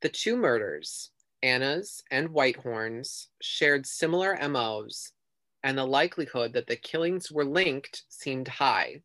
The 0.02 0.10
two 0.10 0.36
murders, 0.36 1.12
Anna's 1.44 2.02
and 2.10 2.30
Whitehorn's 2.30 3.28
shared 3.40 3.86
similar 3.86 4.36
MOs, 4.50 5.12
and 5.62 5.78
the 5.78 5.86
likelihood 5.86 6.54
that 6.54 6.66
the 6.66 6.76
killings 6.76 7.32
were 7.32 7.46
linked 7.46 8.02
seemed 8.10 8.48
high, 8.48 9.04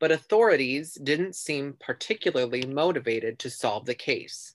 but 0.00 0.10
authorities 0.10 0.94
didn't 0.94 1.36
seem 1.36 1.76
particularly 1.78 2.64
motivated 2.64 3.38
to 3.40 3.50
solve 3.50 3.84
the 3.84 3.94
case. 3.94 4.54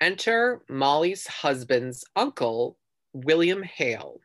Enter 0.00 0.62
Molly's 0.68 1.26
husband's 1.26 2.04
uncle, 2.14 2.78
William 3.12 3.64
Hale. 3.64 4.20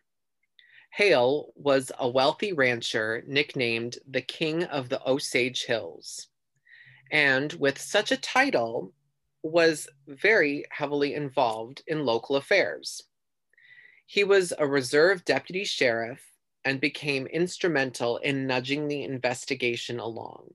Hale 0.95 1.51
was 1.55 1.91
a 1.97 2.07
wealthy 2.07 2.53
rancher 2.53 3.23
nicknamed 3.25 3.97
the 4.07 4.21
King 4.21 4.63
of 4.65 4.89
the 4.89 5.01
Osage 5.09 5.65
Hills. 5.65 6.27
And 7.11 7.51
with 7.53 7.81
such 7.81 8.11
a 8.11 8.17
title, 8.17 8.93
was 9.41 9.89
very 10.07 10.65
heavily 10.69 11.15
involved 11.15 11.81
in 11.87 12.05
local 12.05 12.35
affairs. 12.35 13.01
He 14.05 14.23
was 14.23 14.53
a 14.57 14.67
reserve 14.67 15.25
deputy 15.25 15.63
sheriff 15.63 16.23
and 16.63 16.79
became 16.79 17.25
instrumental 17.25 18.17
in 18.17 18.45
nudging 18.45 18.87
the 18.87 19.03
investigation 19.03 19.99
along. 19.99 20.53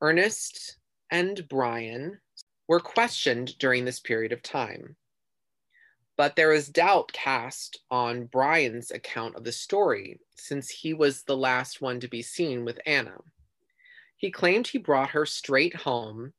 Ernest 0.00 0.76
and 1.10 1.48
Bryan 1.48 2.18
were 2.66 2.80
questioned 2.80 3.56
during 3.58 3.84
this 3.84 4.00
period 4.00 4.32
of 4.32 4.42
time. 4.42 4.96
But 6.16 6.34
there 6.34 6.52
is 6.52 6.68
doubt 6.68 7.12
cast 7.12 7.80
on 7.90 8.26
Bryan's 8.26 8.90
account 8.90 9.36
of 9.36 9.44
the 9.44 9.52
story 9.52 10.20
since 10.34 10.70
he 10.70 10.94
was 10.94 11.22
the 11.22 11.36
last 11.36 11.80
one 11.80 12.00
to 12.00 12.08
be 12.08 12.22
seen 12.22 12.64
with 12.64 12.80
Anna. 12.86 13.18
He 14.16 14.30
claimed 14.30 14.66
he 14.66 14.78
brought 14.78 15.10
her 15.10 15.26
straight 15.26 15.76
home, 15.76 16.32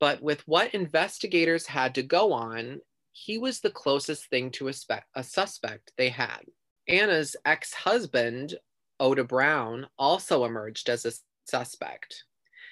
but 0.00 0.20
with 0.20 0.46
what 0.48 0.74
investigators 0.74 1.66
had 1.66 1.94
to 1.94 2.02
go 2.02 2.32
on, 2.32 2.80
he 3.12 3.38
was 3.38 3.60
the 3.60 3.70
closest 3.70 4.28
thing 4.28 4.50
to 4.50 4.66
a, 4.66 4.72
spe- 4.72 5.06
a 5.14 5.22
suspect 5.22 5.92
they 5.96 6.08
had. 6.08 6.40
Anna's 6.88 7.36
ex 7.44 7.72
husband, 7.72 8.56
Oda 8.98 9.22
Brown, 9.22 9.86
also 9.96 10.44
emerged 10.44 10.88
as 10.88 11.06
a 11.06 11.12
suspect. 11.44 12.24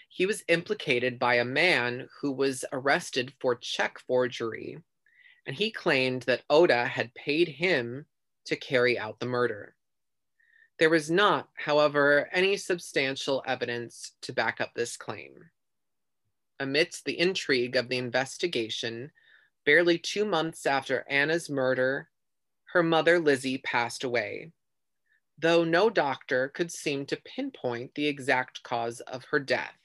He 0.08 0.26
was 0.26 0.42
implicated 0.48 1.18
by 1.18 1.36
a 1.36 1.44
man 1.44 2.08
who 2.20 2.32
was 2.32 2.64
arrested 2.72 3.32
for 3.40 3.54
check 3.54 3.98
forgery 4.00 4.78
and 5.46 5.56
he 5.56 5.70
claimed 5.70 6.22
that 6.22 6.44
Oda 6.48 6.86
had 6.86 7.14
paid 7.14 7.48
him 7.48 8.06
to 8.46 8.56
carry 8.56 8.98
out 8.98 9.18
the 9.20 9.26
murder. 9.26 9.74
There 10.78 10.90
was 10.90 11.10
not, 11.10 11.48
however, 11.54 12.28
any 12.32 12.56
substantial 12.56 13.42
evidence 13.46 14.12
to 14.22 14.32
back 14.32 14.60
up 14.60 14.72
this 14.74 14.96
claim. 14.96 15.50
Amidst 16.58 17.04
the 17.04 17.18
intrigue 17.18 17.76
of 17.76 17.88
the 17.88 17.98
investigation, 17.98 19.10
barely 19.64 19.98
two 19.98 20.24
months 20.24 20.66
after 20.66 21.04
Anna's 21.08 21.50
murder, 21.50 22.08
her 22.72 22.82
mother 22.82 23.18
Lizzie 23.18 23.58
passed 23.58 24.02
away, 24.02 24.52
though 25.38 25.64
no 25.64 25.90
doctor 25.90 26.48
could 26.48 26.72
seem 26.72 27.04
to 27.06 27.20
pinpoint 27.24 27.94
the 27.94 28.06
exact 28.06 28.62
cause 28.62 29.00
of 29.00 29.24
her 29.26 29.38
death. 29.38 29.78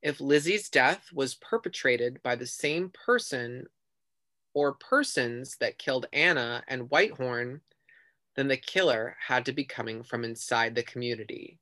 If 0.00 0.20
Lizzie's 0.20 0.68
death 0.68 1.08
was 1.12 1.34
perpetrated 1.34 2.22
by 2.22 2.36
the 2.36 2.46
same 2.46 2.90
person 2.90 3.66
or 4.58 4.72
persons 4.72 5.56
that 5.60 5.78
killed 5.78 6.06
Anna 6.12 6.64
and 6.66 6.90
Whitehorn, 6.90 7.60
then 8.34 8.48
the 8.48 8.56
killer 8.56 9.16
had 9.24 9.44
to 9.46 9.52
be 9.52 9.64
coming 9.64 10.02
from 10.02 10.24
inside 10.24 10.74
the 10.74 10.82
community. 10.82 11.60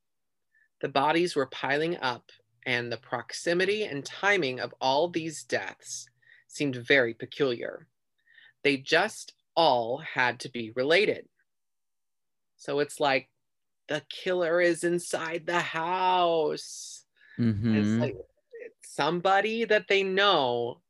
The 0.80 0.88
bodies 0.88 1.36
were 1.36 1.44
piling 1.44 1.98
up, 1.98 2.32
and 2.64 2.90
the 2.90 2.96
proximity 2.96 3.84
and 3.84 4.02
timing 4.02 4.60
of 4.60 4.74
all 4.80 5.08
these 5.08 5.44
deaths 5.44 6.08
seemed 6.48 6.76
very 6.76 7.12
peculiar. 7.12 7.86
They 8.64 8.78
just 8.78 9.34
all 9.54 9.98
had 9.98 10.40
to 10.40 10.48
be 10.50 10.72
related. 10.74 11.28
So 12.56 12.78
it's 12.78 12.98
like 12.98 13.28
the 13.88 14.02
killer 14.08 14.62
is 14.62 14.84
inside 14.84 15.44
the 15.44 15.60
house. 15.60 17.04
Mm-hmm. 17.38 17.76
It's 17.76 18.00
like 18.00 18.16
somebody 18.82 19.66
that 19.66 19.86
they 19.86 20.02
know 20.02 20.80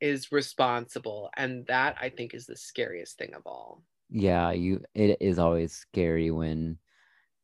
is 0.00 0.32
responsible 0.32 1.30
and 1.36 1.66
that 1.66 1.96
i 2.00 2.08
think 2.08 2.34
is 2.34 2.46
the 2.46 2.56
scariest 2.56 3.18
thing 3.18 3.34
of 3.34 3.42
all. 3.46 3.82
Yeah 4.08 4.52
you 4.52 4.84
it 4.94 5.16
is 5.20 5.38
always 5.38 5.72
scary 5.72 6.30
when 6.30 6.78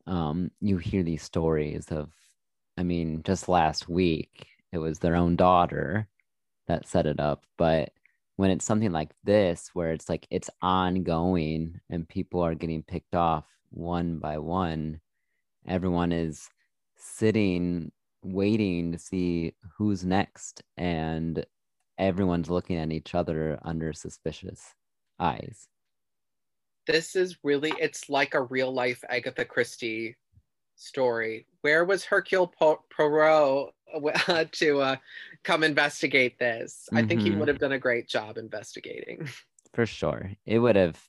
um 0.07 0.50
you 0.61 0.78
hear 0.78 1.03
these 1.03 1.22
stories 1.22 1.88
of 1.90 2.11
i 2.78 2.82
mean 2.82 3.22
just 3.24 3.48
last 3.48 3.88
week 3.88 4.46
it 4.72 4.78
was 4.78 4.98
their 4.98 5.16
own 5.16 5.36
daughter 5.36 6.09
that 6.68 6.86
set 6.86 7.07
it 7.07 7.18
up 7.18 7.44
but 7.59 7.90
when 8.36 8.50
it's 8.50 8.64
something 8.64 8.92
like 8.92 9.11
this 9.24 9.70
where 9.74 9.92
it's 9.92 10.09
like 10.09 10.26
it's 10.30 10.50
ongoing 10.62 11.80
and 11.90 12.09
people 12.09 12.40
are 12.40 12.55
getting 12.55 12.82
picked 12.82 13.14
off 13.14 13.44
one 13.70 14.18
by 14.18 14.38
one 14.38 15.00
everyone 15.66 16.12
is 16.12 16.48
sitting 16.96 17.90
waiting 18.22 18.92
to 18.92 18.98
see 18.98 19.53
who's 19.76 20.05
next 20.05 20.62
and 20.76 21.44
everyone's 21.99 22.51
looking 22.51 22.76
at 22.76 22.93
each 22.93 23.14
other 23.14 23.59
under 23.62 23.93
suspicious 23.93 24.74
eyes. 25.18 25.68
This 26.86 27.14
is 27.14 27.38
really, 27.45 27.72
it's 27.78 28.09
like 28.09 28.34
a 28.34 28.43
real 28.43 28.72
life 28.72 29.05
Agatha 29.09 29.45
Christie 29.45 30.16
story. 30.74 31.47
Where 31.61 31.84
was 31.84 32.05
Hercule 32.05 32.53
Poirot 32.59 33.72
uh, 34.28 34.45
to 34.53 34.80
uh, 34.80 34.97
come 35.45 35.62
investigate 35.62 36.38
this? 36.38 36.88
Mm-hmm. 36.88 36.97
I 36.97 37.07
think 37.07 37.20
he 37.20 37.30
mm-hmm. 37.30 37.38
would 37.38 37.49
have 37.49 37.59
done 37.59 37.72
a 37.72 37.78
great 37.78 38.09
job 38.09 38.36
investigating. 38.36 39.28
For 39.74 39.86
sure. 39.86 40.30
It 40.45 40.59
would 40.59 40.76
have, 40.76 41.01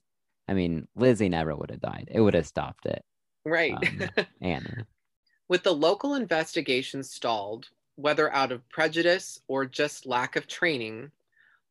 I 0.48 0.54
mean, 0.54 0.88
Lizzie 0.96 1.30
never 1.30 1.56
would 1.56 1.72
have 1.72 1.82
died. 1.82 2.10
It 2.12 2.22
would 2.22 2.34
have 2.34 2.48
stopped 2.48 2.86
it. 2.86 3.04
Right. 3.46 3.74
Um, 3.74 4.26
Anna. 4.42 4.88
With 5.50 5.64
the 5.64 5.74
local 5.74 6.16
investigation 6.16 7.04
stalled, 7.04 7.68
whether 7.96 8.34
out 8.34 8.52
of 8.52 8.68
prejudice 8.70 9.39
or 9.48 9.66
just 9.66 10.06
lack 10.06 10.36
of 10.36 10.48
training, 10.48 11.12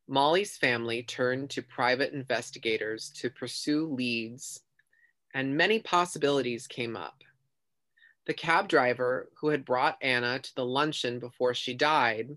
Molly's 0.09 0.57
family 0.57 1.03
turned 1.03 1.51
to 1.51 1.63
private 1.63 2.13
investigators 2.13 3.11
to 3.17 3.31
pursue 3.31 3.87
leads, 3.87 4.61
and 5.35 5.57
many 5.57 5.79
possibilities 5.81 6.67
came 6.67 6.97
up. 6.97 7.23
The 8.27 8.35
cab 8.35 8.69
driver 8.69 9.31
who 9.41 9.49
had 9.49 9.65
brought 9.65 9.99
Anna 10.01 10.39
to 10.39 10.55
the 10.55 10.65
luncheon 10.65 11.19
before 11.19 11.55
she 11.55 11.75
died 11.75 12.37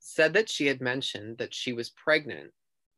said 0.00 0.32
that 0.32 0.48
she 0.48 0.66
had 0.66 0.80
mentioned 0.80 1.38
that 1.38 1.54
she 1.54 1.72
was 1.72 1.90
pregnant, 1.90 2.52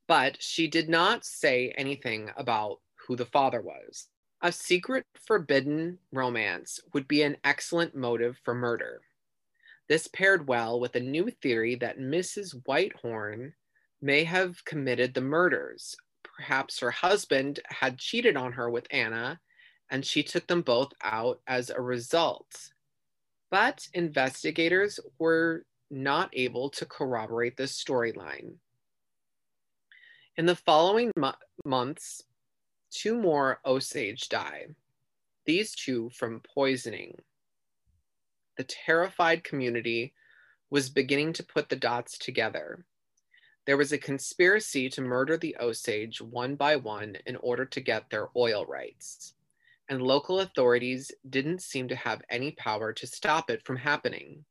but 0.07 0.41
she 0.41 0.69
did 0.69 0.89
not 0.89 1.25
say 1.25 1.75
anything 1.77 2.31
about 2.37 2.81
who 2.95 3.17
the 3.17 3.27
father 3.27 3.61
was. 3.61 4.09
A 4.41 4.53
secret 4.53 5.05
forbidden 5.27 5.99
romance 6.13 6.81
would 6.93 7.07
be 7.07 7.23
an 7.23 7.37
excellent 7.45 7.95
motive 7.95 8.39
for 8.45 8.55
murder. 8.55 9.03
This 9.89 10.07
paired 10.07 10.49
well 10.49 10.79
with 10.79 10.95
a 10.97 11.01
new 11.01 11.31
theory 11.31 11.75
that 11.77 11.99
Mrs. 11.99 12.61
Whitehorn 12.67 13.55
may 14.01 14.25
have 14.25 14.65
committed 14.65 15.15
the 15.15 15.21
murders. 15.21 15.97
Perhaps 16.23 16.81
her 16.81 16.91
husband 16.91 17.61
had 17.67 17.99
cheated 17.99 18.37
on 18.37 18.53
her 18.53 18.71
with 18.71 18.87
Anna, 18.91 19.41
and 19.91 20.05
she 20.05 20.23
took 20.23 20.47
them 20.47 20.63
both 20.63 20.93
out 21.03 21.41
as 21.47 21.71
a 21.71 21.81
result. 21.81 22.73
But 23.51 23.87
investigators 23.93 24.99
were 25.19 25.65
not 25.91 26.31
able 26.33 26.71
to 26.71 26.87
corroborate 26.87 27.57
this 27.57 27.83
storyline. 27.83 28.55
In 30.37 30.47
the 30.47 30.57
following 30.57 31.11
mo- 31.17 31.35
months, 31.65 32.25
two 32.91 33.15
more 33.21 33.61
Osage 33.67 34.29
die, 34.31 34.69
these 35.45 35.75
two 35.75 36.09
from 36.11 36.41
poisoning 36.41 37.19
the 38.57 38.65
terrified 38.65 39.45
community 39.45 40.15
was 40.71 40.91
beginning 40.91 41.33
to 41.35 41.45
put 41.45 41.69
the 41.69 41.77
dots 41.77 42.17
together. 42.19 42.85
There 43.67 43.77
was 43.77 43.93
a 43.93 43.99
conspiracy 43.99 44.89
to 44.91 45.01
murder 45.01 45.37
the 45.37 45.57
Osage 45.61 46.21
one 46.21 46.57
by 46.57 46.77
one 46.77 47.17
in 47.27 47.37
order 47.37 47.65
to 47.67 47.81
get 47.81 48.11
their 48.11 48.29
oil 48.37 48.67
rights, 48.67 49.35
and 49.89 50.03
local 50.03 50.41
authorities 50.41 51.13
didn't 51.29 51.63
seem 51.63 51.89
to 51.89 51.97
have 51.97 52.23
any 52.29 52.53
power 52.53 52.93
to 52.93 53.07
stop 53.07 53.51
it 53.51 53.65
from 53.65 53.77
happening. 53.77 54.45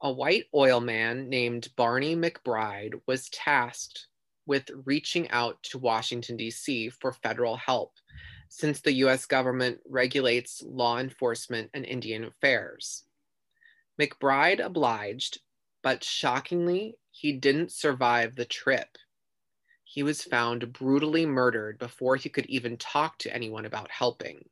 A 0.00 0.12
white 0.12 0.44
oil 0.54 0.80
man 0.80 1.28
named 1.28 1.68
Barney 1.76 2.16
McBride 2.16 3.00
was 3.06 3.28
tasked 3.30 4.06
with 4.46 4.70
reaching 4.84 5.30
out 5.30 5.62
to 5.64 5.78
Washington, 5.78 6.36
D.C. 6.36 6.90
for 6.90 7.12
federal 7.12 7.56
help 7.56 7.92
since 8.48 8.80
the 8.80 8.92
US 9.04 9.26
government 9.26 9.78
regulates 9.88 10.62
law 10.62 10.98
enforcement 10.98 11.70
and 11.74 11.84
Indian 11.84 12.24
affairs. 12.24 13.04
McBride 14.00 14.64
obliged, 14.64 15.40
but 15.82 16.02
shockingly, 16.02 16.96
he 17.10 17.32
didn't 17.32 17.72
survive 17.72 18.34
the 18.34 18.44
trip. 18.44 18.88
He 19.84 20.02
was 20.02 20.22
found 20.22 20.72
brutally 20.72 21.26
murdered 21.26 21.78
before 21.78 22.16
he 22.16 22.28
could 22.28 22.46
even 22.46 22.76
talk 22.76 23.18
to 23.18 23.32
anyone 23.32 23.64
about 23.64 23.90
helping. 23.90 24.48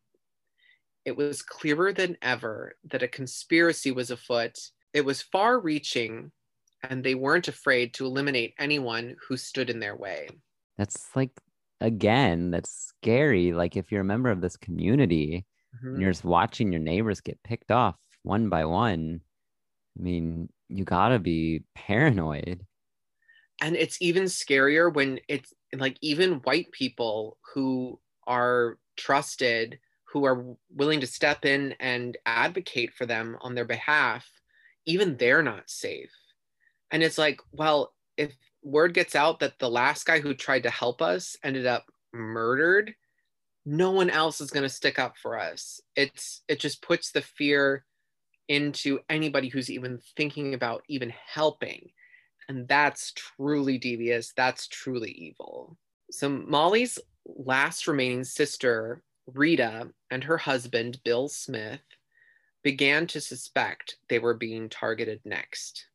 It 1.04 1.16
was 1.16 1.42
clearer 1.42 1.92
than 1.92 2.16
ever 2.22 2.76
that 2.90 3.02
a 3.02 3.08
conspiracy 3.08 3.90
was 3.90 4.10
afoot. 4.10 4.56
It 4.92 5.04
was 5.04 5.22
far 5.22 5.58
reaching 5.58 6.30
and 6.82 7.02
they 7.02 7.14
weren't 7.14 7.48
afraid 7.48 7.94
to 7.94 8.06
eliminate 8.06 8.54
anyone 8.58 9.16
who 9.28 9.36
stood 9.36 9.70
in 9.70 9.80
their 9.80 9.96
way. 9.96 10.28
That's 10.76 11.08
like, 11.14 11.30
again, 11.82 12.50
that's 12.50 12.70
scary. 13.00 13.52
Like, 13.52 13.76
if 13.76 13.92
you're 13.92 14.02
a 14.02 14.04
member 14.04 14.30
of 14.30 14.40
this 14.40 14.56
community 14.56 15.46
Mhm. 15.74 15.92
and 15.94 16.02
you're 16.02 16.10
just 16.12 16.24
watching 16.24 16.72
your 16.72 16.80
neighbors 16.80 17.20
get 17.20 17.42
picked 17.42 17.70
off 17.70 17.96
one 18.22 18.48
by 18.48 18.64
one, 18.64 19.22
I 19.98 20.02
mean, 20.02 20.50
you 20.68 20.84
gotta 20.84 21.18
be 21.18 21.64
paranoid. 21.74 22.66
and 23.60 23.76
it's 23.76 24.00
even 24.02 24.24
scarier 24.24 24.92
when 24.92 25.20
it's 25.28 25.52
like 25.76 25.96
even 26.00 26.40
white 26.40 26.70
people 26.72 27.38
who 27.54 28.00
are 28.26 28.78
trusted 28.96 29.78
who 30.04 30.24
are 30.24 30.56
willing 30.74 31.00
to 31.00 31.06
step 31.06 31.44
in 31.44 31.72
and 31.80 32.18
advocate 32.26 32.92
for 32.94 33.06
them 33.06 33.36
on 33.40 33.54
their 33.54 33.64
behalf 33.64 34.28
even 34.86 35.16
they're 35.16 35.42
not 35.42 35.70
safe 35.70 36.12
and 36.90 37.02
it's 37.02 37.18
like 37.18 37.40
well 37.52 37.94
if 38.16 38.32
word 38.62 38.94
gets 38.94 39.14
out 39.14 39.40
that 39.40 39.58
the 39.58 39.70
last 39.70 40.06
guy 40.06 40.20
who 40.20 40.34
tried 40.34 40.62
to 40.62 40.70
help 40.70 41.02
us 41.02 41.36
ended 41.42 41.66
up 41.66 41.86
murdered 42.12 42.94
no 43.64 43.90
one 43.90 44.10
else 44.10 44.40
is 44.40 44.50
going 44.50 44.62
to 44.62 44.68
stick 44.68 44.98
up 44.98 45.16
for 45.16 45.38
us 45.38 45.80
it's 45.96 46.42
it 46.48 46.60
just 46.60 46.82
puts 46.82 47.12
the 47.12 47.22
fear 47.22 47.84
into 48.48 48.98
anybody 49.08 49.48
who's 49.48 49.70
even 49.70 49.98
thinking 50.16 50.54
about 50.54 50.82
even 50.88 51.12
helping 51.26 51.90
and 52.48 52.68
that's 52.68 53.12
truly 53.12 53.78
devious. 53.78 54.32
That's 54.36 54.68
truly 54.68 55.10
evil. 55.12 55.76
So, 56.10 56.28
Molly's 56.28 56.98
last 57.24 57.86
remaining 57.86 58.24
sister, 58.24 59.02
Rita, 59.26 59.88
and 60.10 60.24
her 60.24 60.36
husband, 60.36 61.00
Bill 61.04 61.28
Smith, 61.28 61.80
began 62.62 63.06
to 63.08 63.20
suspect 63.20 63.96
they 64.08 64.18
were 64.18 64.34
being 64.34 64.68
targeted 64.68 65.20
next. 65.24 65.86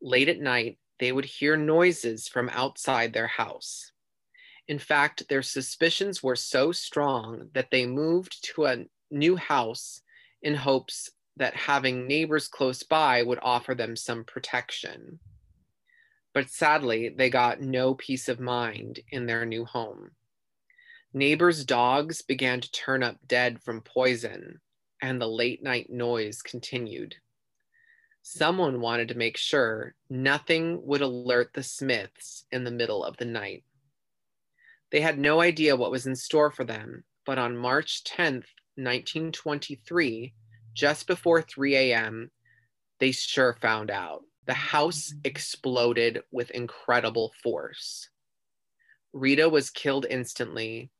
Late 0.00 0.28
at 0.28 0.40
night, 0.40 0.78
they 0.98 1.12
would 1.12 1.24
hear 1.24 1.56
noises 1.56 2.28
from 2.28 2.48
outside 2.50 3.12
their 3.12 3.26
house. 3.26 3.92
In 4.66 4.78
fact, 4.78 5.28
their 5.28 5.42
suspicions 5.42 6.22
were 6.22 6.36
so 6.36 6.72
strong 6.72 7.48
that 7.54 7.70
they 7.70 7.86
moved 7.86 8.44
to 8.54 8.66
a 8.66 8.84
new 9.10 9.36
house 9.36 10.02
in 10.42 10.54
hopes 10.54 11.10
that 11.36 11.54
having 11.54 12.06
neighbors 12.06 12.48
close 12.48 12.82
by 12.82 13.22
would 13.22 13.38
offer 13.42 13.74
them 13.74 13.96
some 13.96 14.24
protection 14.24 15.18
but 16.38 16.50
sadly, 16.50 17.08
they 17.08 17.30
got 17.30 17.60
no 17.60 17.94
peace 17.94 18.28
of 18.28 18.38
mind 18.38 19.00
in 19.10 19.26
their 19.26 19.44
new 19.44 19.64
home. 19.64 20.12
Neighbors' 21.12 21.64
dogs 21.64 22.22
began 22.22 22.60
to 22.60 22.70
turn 22.70 23.02
up 23.02 23.16
dead 23.26 23.60
from 23.60 23.80
poison, 23.80 24.60
and 25.02 25.20
the 25.20 25.26
late 25.26 25.64
night 25.64 25.90
noise 25.90 26.40
continued. 26.40 27.16
Someone 28.30 28.82
wanted 28.82 29.08
to 29.08 29.16
make 29.16 29.38
sure 29.38 29.94
nothing 30.10 30.84
would 30.84 31.00
alert 31.00 31.54
the 31.54 31.62
Smiths 31.62 32.44
in 32.52 32.62
the 32.62 32.70
middle 32.70 33.02
of 33.02 33.16
the 33.16 33.24
night. 33.24 33.64
They 34.90 35.00
had 35.00 35.18
no 35.18 35.40
idea 35.40 35.76
what 35.76 35.90
was 35.90 36.06
in 36.06 36.14
store 36.14 36.50
for 36.50 36.62
them, 36.62 37.04
but 37.24 37.38
on 37.38 37.56
March 37.56 38.04
10th, 38.04 38.44
1923, 38.76 40.34
just 40.74 41.06
before 41.06 41.40
3 41.40 41.74
a.m., 41.76 42.30
they 43.00 43.12
sure 43.12 43.56
found 43.62 43.90
out 43.90 44.24
the 44.44 44.52
house 44.52 45.14
exploded 45.24 46.20
with 46.30 46.50
incredible 46.50 47.32
force. 47.42 48.10
Rita 49.14 49.48
was 49.48 49.70
killed 49.70 50.04
instantly, 50.10 50.90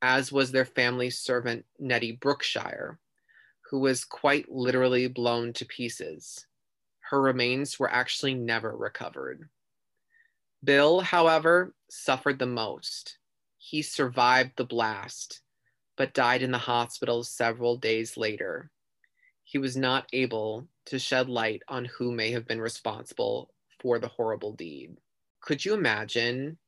as 0.00 0.32
was 0.32 0.52
their 0.52 0.64
family 0.64 1.10
servant, 1.10 1.66
Nettie 1.78 2.12
Brookshire, 2.12 2.98
who 3.70 3.78
was 3.78 4.06
quite 4.06 4.50
literally 4.50 5.06
blown 5.06 5.52
to 5.52 5.66
pieces. 5.66 6.46
Her 7.08 7.22
remains 7.22 7.78
were 7.78 7.90
actually 7.90 8.34
never 8.34 8.76
recovered. 8.76 9.48
Bill, 10.62 11.00
however, 11.00 11.74
suffered 11.88 12.38
the 12.38 12.44
most. 12.44 13.16
He 13.56 13.80
survived 13.80 14.52
the 14.56 14.66
blast, 14.66 15.40
but 15.96 16.12
died 16.12 16.42
in 16.42 16.50
the 16.50 16.58
hospital 16.58 17.24
several 17.24 17.78
days 17.78 18.18
later. 18.18 18.70
He 19.42 19.56
was 19.56 19.74
not 19.74 20.06
able 20.12 20.68
to 20.84 20.98
shed 20.98 21.30
light 21.30 21.62
on 21.66 21.86
who 21.86 22.12
may 22.12 22.30
have 22.32 22.46
been 22.46 22.60
responsible 22.60 23.54
for 23.80 23.98
the 23.98 24.08
horrible 24.08 24.52
deed. 24.52 24.98
Could 25.40 25.64
you 25.64 25.72
imagine 25.72 26.58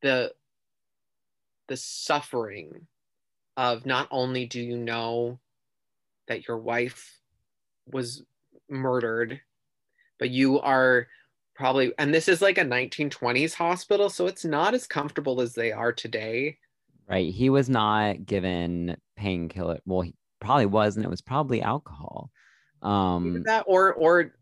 the 0.00 0.32
the 1.66 1.76
suffering 1.76 2.86
of 3.56 3.84
not 3.84 4.06
only 4.12 4.46
do 4.46 4.60
you 4.60 4.76
know 4.76 5.40
that 6.28 6.46
your 6.46 6.58
wife 6.58 7.20
was 7.84 8.22
murdered, 8.70 9.40
but 10.18 10.30
you 10.30 10.60
are 10.60 11.08
probably 11.54 11.92
and 11.98 12.14
this 12.14 12.28
is 12.28 12.42
like 12.42 12.58
a 12.58 12.64
1920s 12.64 13.54
hospital, 13.54 14.10
so 14.10 14.26
it's 14.26 14.44
not 14.44 14.74
as 14.74 14.86
comfortable 14.86 15.40
as 15.40 15.54
they 15.54 15.72
are 15.72 15.92
today. 15.92 16.58
Right. 17.08 17.32
He 17.32 17.48
was 17.50 17.68
not 17.70 18.26
given 18.26 18.96
painkiller. 19.16 19.78
Well, 19.86 20.02
he 20.02 20.14
probably 20.40 20.66
was, 20.66 20.96
and 20.96 21.04
it 21.04 21.08
was 21.10 21.22
probably 21.22 21.62
alcohol. 21.62 22.30
Um, 22.82 23.42
that 23.46 23.64
or 23.66 23.92
or 23.94 24.34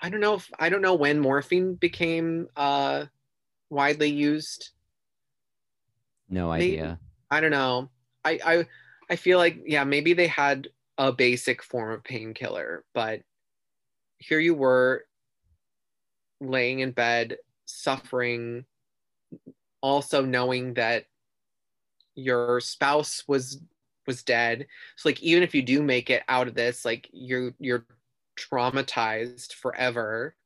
I 0.00 0.10
don't 0.10 0.20
know 0.20 0.34
if 0.34 0.50
I 0.58 0.68
don't 0.68 0.82
know 0.82 0.94
when 0.94 1.20
morphine 1.20 1.74
became 1.74 2.48
uh 2.56 3.06
widely 3.70 4.10
used. 4.10 4.70
no 6.28 6.50
Maybe. 6.50 6.78
idea. 6.78 7.00
I 7.30 7.40
don't 7.40 7.50
know. 7.50 7.90
I 8.24 8.38
I 8.44 8.66
I 9.10 9.16
feel 9.16 9.38
like 9.38 9.62
yeah, 9.66 9.84
maybe 9.84 10.12
they 10.12 10.26
had 10.26 10.68
a 10.98 11.12
basic 11.12 11.62
form 11.62 11.92
of 11.92 12.04
painkiller, 12.04 12.84
but 12.94 13.22
here 14.18 14.38
you 14.40 14.54
were 14.54 15.06
laying 16.40 16.80
in 16.80 16.92
bed 16.92 17.38
suffering 17.66 18.64
also 19.82 20.24
knowing 20.24 20.74
that 20.74 21.06
your 22.14 22.60
spouse 22.60 23.24
was 23.26 23.60
was 24.06 24.22
dead. 24.22 24.66
So 24.96 25.08
like 25.08 25.22
even 25.22 25.42
if 25.42 25.54
you 25.54 25.62
do 25.62 25.82
make 25.82 26.10
it 26.10 26.22
out 26.28 26.48
of 26.48 26.54
this, 26.54 26.84
like 26.84 27.08
you're 27.12 27.54
you're 27.58 27.86
traumatized 28.38 29.52
forever. 29.54 30.36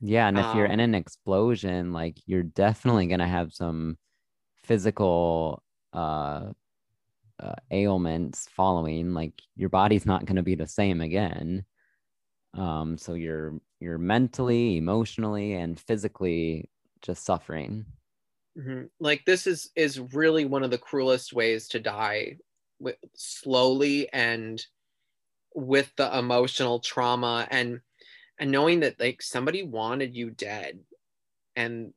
Yeah, 0.00 0.26
and 0.28 0.38
if 0.38 0.52
you're 0.54 0.66
Um, 0.66 0.72
in 0.72 0.80
an 0.80 0.94
explosion, 0.94 1.92
like 1.92 2.18
you're 2.26 2.42
definitely 2.42 3.06
gonna 3.06 3.28
have 3.28 3.52
some 3.52 3.98
physical 4.64 5.62
uh, 5.92 6.52
uh 7.42 7.54
ailments 7.72 8.48
following. 8.48 9.14
Like 9.14 9.42
your 9.56 9.70
body's 9.70 10.06
not 10.06 10.26
gonna 10.26 10.42
be 10.44 10.54
the 10.56 10.68
same 10.68 11.00
again. 11.02 11.66
Um, 12.54 12.98
so 12.98 13.14
you're 13.14 13.60
you're 13.80 13.98
mentally, 13.98 14.76
emotionally, 14.78 15.54
and 15.54 15.78
physically 15.80 16.70
just 17.02 17.24
suffering. 17.24 17.86
Mhm. 18.58 18.90
Like 19.00 19.24
this 19.24 19.46
is 19.46 19.70
is 19.76 19.98
really 19.98 20.44
one 20.44 20.62
of 20.62 20.70
the 20.70 20.78
cruelest 20.78 21.32
ways 21.32 21.68
to 21.68 21.80
die, 21.80 22.38
with, 22.78 22.96
slowly 23.14 24.08
and 24.12 24.64
with 25.54 25.92
the 25.96 26.18
emotional 26.18 26.80
trauma 26.80 27.48
and 27.50 27.82
and 28.38 28.50
knowing 28.52 28.80
that 28.80 29.00
like 29.00 29.22
somebody 29.22 29.62
wanted 29.64 30.16
you 30.16 30.30
dead, 30.30 30.84
and 31.56 31.94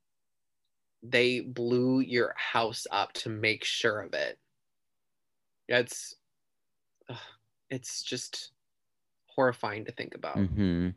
they 1.04 1.40
blew 1.40 2.00
your 2.00 2.34
house 2.36 2.86
up 2.92 3.14
to 3.14 3.30
make 3.30 3.64
sure 3.64 4.02
of 4.02 4.14
it. 4.14 4.40
It's 5.68 6.16
ugh, 7.10 7.18
it's 7.70 8.04
just 8.04 8.52
horrifying 9.28 9.86
to 9.86 9.92
think 9.92 10.16
about. 10.16 10.38
Hmm 10.38 10.90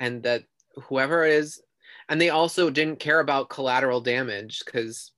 and 0.00 0.22
that 0.22 0.44
whoever 0.88 1.24
it 1.24 1.32
is 1.32 1.62
and 2.08 2.20
they 2.20 2.30
also 2.30 2.70
didn't 2.70 2.98
care 2.98 3.20
about 3.20 3.48
collateral 3.48 4.00
damage 4.00 4.62
because 4.64 5.12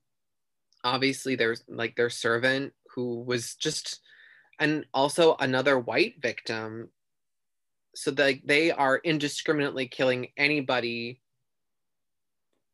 obviously 0.85 1.35
there's 1.35 1.65
like 1.69 1.97
their 1.97 2.11
servant 2.11 2.73
who 2.95 3.23
was 3.23 3.55
just 3.55 4.01
and 4.59 4.87
also 4.95 5.37
another 5.41 5.79
white 5.79 6.15
victim. 6.21 6.89
So 7.95 8.13
like 8.17 8.43
they 8.45 8.71
are 8.71 8.99
indiscriminately 8.99 9.87
killing 9.87 10.29
anybody. 10.37 11.21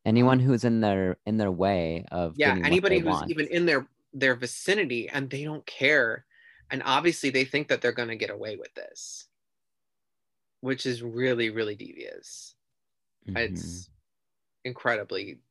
Anyone 0.04 0.38
who's 0.38 0.64
in 0.64 0.80
their 0.80 1.16
in 1.26 1.38
their 1.38 1.50
way 1.50 2.04
of 2.12 2.34
yeah 2.36 2.56
anybody 2.64 2.98
who's 2.98 3.10
want. 3.12 3.30
even 3.30 3.46
in 3.48 3.66
their 3.66 3.86
their 4.12 4.34
vicinity 4.36 5.08
and 5.08 5.30
they 5.30 5.44
don't 5.44 5.66
care 5.66 6.26
and 6.70 6.82
obviously 6.84 7.30
they 7.30 7.44
think 7.44 7.68
that 7.68 7.80
they're 7.82 7.92
going 7.92 8.08
to 8.08 8.16
get 8.16 8.30
away 8.30 8.56
with 8.56 8.74
this 8.74 9.28
which 10.60 10.86
is 10.86 11.02
really 11.02 11.50
really 11.50 11.74
devious 11.74 12.54
Mhm. 13.28 13.36
It's 13.38 13.90
incredibly 14.64 15.42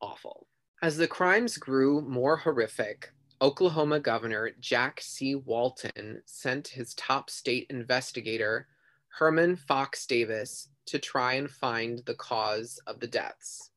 awful. 0.00 0.48
As 0.82 0.96
the 0.96 1.08
crimes 1.08 1.58
grew 1.58 2.00
more 2.02 2.36
horrific, 2.36 3.12
Oklahoma 3.42 4.00
Governor 4.00 4.50
Jack 4.60 5.00
C. 5.00 5.34
Walton 5.34 6.22
sent 6.26 6.68
his 6.68 6.94
top 6.94 7.30
state 7.30 7.66
investigator, 7.70 8.68
Herman 9.08 9.56
Fox 9.56 10.06
Davis, 10.06 10.68
to 10.86 10.98
try 11.00 11.34
and 11.34 11.50
find 11.50 12.04
the 12.06 12.14
cause 12.14 12.78
of 12.86 13.00
the 13.00 13.08
deaths. 13.08 13.72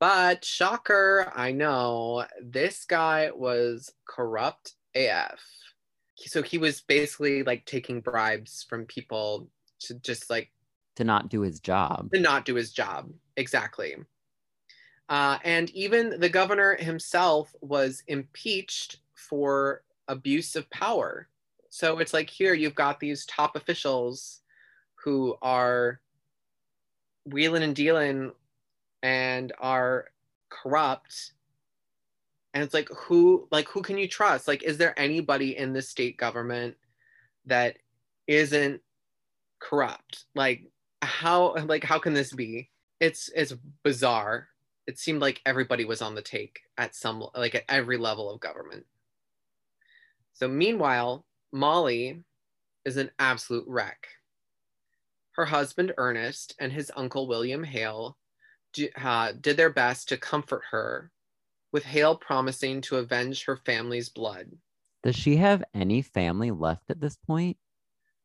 But 0.00 0.44
shocker, 0.44 1.32
I 1.34 1.52
know, 1.52 2.24
this 2.40 2.84
guy 2.84 3.30
was 3.34 3.92
corrupt 4.08 4.74
AF. 4.94 5.40
So 6.16 6.42
he 6.42 6.58
was 6.58 6.80
basically 6.80 7.42
like 7.42 7.64
taking 7.64 8.00
bribes 8.00 8.64
from 8.68 8.86
people 8.86 9.48
to 9.80 9.94
just 9.94 10.30
like 10.30 10.50
to 10.96 11.04
not 11.04 11.28
do 11.30 11.42
his 11.42 11.60
job. 11.60 12.10
to 12.12 12.20
not 12.20 12.44
do 12.44 12.54
his 12.54 12.72
job. 12.72 13.10
Exactly. 13.36 13.96
Uh, 15.08 15.38
and 15.44 15.70
even 15.70 16.20
the 16.20 16.28
governor 16.28 16.74
himself 16.74 17.54
was 17.60 18.02
impeached 18.08 18.98
for 19.14 19.82
abuse 20.08 20.56
of 20.56 20.68
power. 20.70 21.28
So 21.70 21.98
it's 21.98 22.12
like 22.12 22.28
here 22.28 22.54
you've 22.54 22.74
got 22.74 23.00
these 23.00 23.26
top 23.26 23.56
officials 23.56 24.40
who 24.96 25.36
are 25.40 26.00
wheeling 27.24 27.62
and 27.62 27.76
dealing 27.76 28.32
and 29.02 29.52
are 29.58 30.06
corrupt. 30.50 31.32
And 32.54 32.64
it's 32.64 32.74
like 32.74 32.88
who 32.88 33.46
like 33.50 33.68
who 33.68 33.82
can 33.82 33.98
you 33.98 34.08
trust? 34.08 34.48
Like 34.48 34.62
is 34.62 34.78
there 34.78 34.98
anybody 34.98 35.56
in 35.56 35.72
the 35.72 35.82
state 35.82 36.16
government 36.16 36.76
that 37.46 37.76
isn't 38.26 38.80
corrupt? 39.60 40.24
Like 40.34 40.64
how 41.02 41.54
like 41.66 41.84
how 41.84 41.98
can 41.98 42.14
this 42.14 42.32
be? 42.32 42.70
It's 43.00 43.30
it's 43.34 43.54
bizarre. 43.82 44.48
It 44.86 44.98
seemed 44.98 45.20
like 45.20 45.42
everybody 45.44 45.84
was 45.84 46.02
on 46.02 46.14
the 46.14 46.22
take 46.22 46.60
at 46.78 46.94
some 46.94 47.24
like 47.36 47.54
at 47.54 47.64
every 47.68 47.98
level 47.98 48.30
of 48.30 48.40
government. 48.40 48.86
So 50.32 50.48
meanwhile, 50.48 51.26
Molly 51.52 52.22
is 52.84 52.96
an 52.96 53.10
absolute 53.18 53.64
wreck. 53.66 54.08
Her 55.32 55.44
husband 55.44 55.92
Ernest 55.98 56.54
and 56.58 56.72
his 56.72 56.90
uncle 56.96 57.28
William 57.28 57.62
Hale 57.62 58.16
uh, 59.02 59.32
did 59.40 59.56
their 59.56 59.70
best 59.70 60.08
to 60.08 60.16
comfort 60.16 60.62
her, 60.70 61.10
with 61.72 61.84
Hale 61.84 62.16
promising 62.16 62.80
to 62.82 62.96
avenge 62.96 63.44
her 63.44 63.56
family's 63.56 64.08
blood. 64.08 64.46
Does 65.02 65.16
she 65.16 65.36
have 65.36 65.62
any 65.74 66.02
family 66.02 66.50
left 66.50 66.90
at 66.90 67.00
this 67.00 67.16
point? 67.16 67.56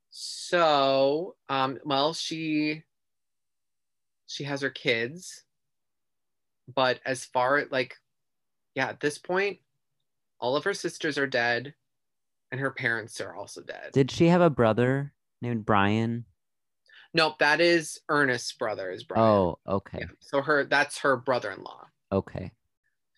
So, 0.09 1.35
um, 1.49 1.79
well, 1.83 2.13
she 2.13 2.83
she 4.27 4.43
has 4.43 4.61
her 4.61 4.69
kids, 4.69 5.43
but 6.73 6.99
as 7.05 7.25
far 7.25 7.63
like, 7.71 7.95
yeah, 8.75 8.87
at 8.87 8.99
this 8.99 9.17
point, 9.17 9.59
all 10.39 10.55
of 10.55 10.63
her 10.63 10.73
sisters 10.73 11.17
are 11.17 11.27
dead, 11.27 11.73
and 12.51 12.59
her 12.59 12.71
parents 12.71 13.19
are 13.21 13.35
also 13.35 13.61
dead. 13.61 13.91
Did 13.93 14.11
she 14.11 14.27
have 14.27 14.41
a 14.41 14.49
brother 14.49 15.13
named 15.41 15.65
Bryan? 15.65 16.25
Nope, 17.13 17.37
that 17.39 17.61
is 17.61 17.99
Ernest's 18.09 18.53
brother. 18.53 18.91
Is 18.91 19.03
Bryan? 19.03 19.23
Oh, 19.23 19.59
okay. 19.67 19.99
yeah. 20.01 20.07
So 20.19 20.41
her 20.41 20.65
that's 20.65 20.97
her 20.99 21.15
brother-in-law. 21.17 21.87
Okay. 22.11 22.51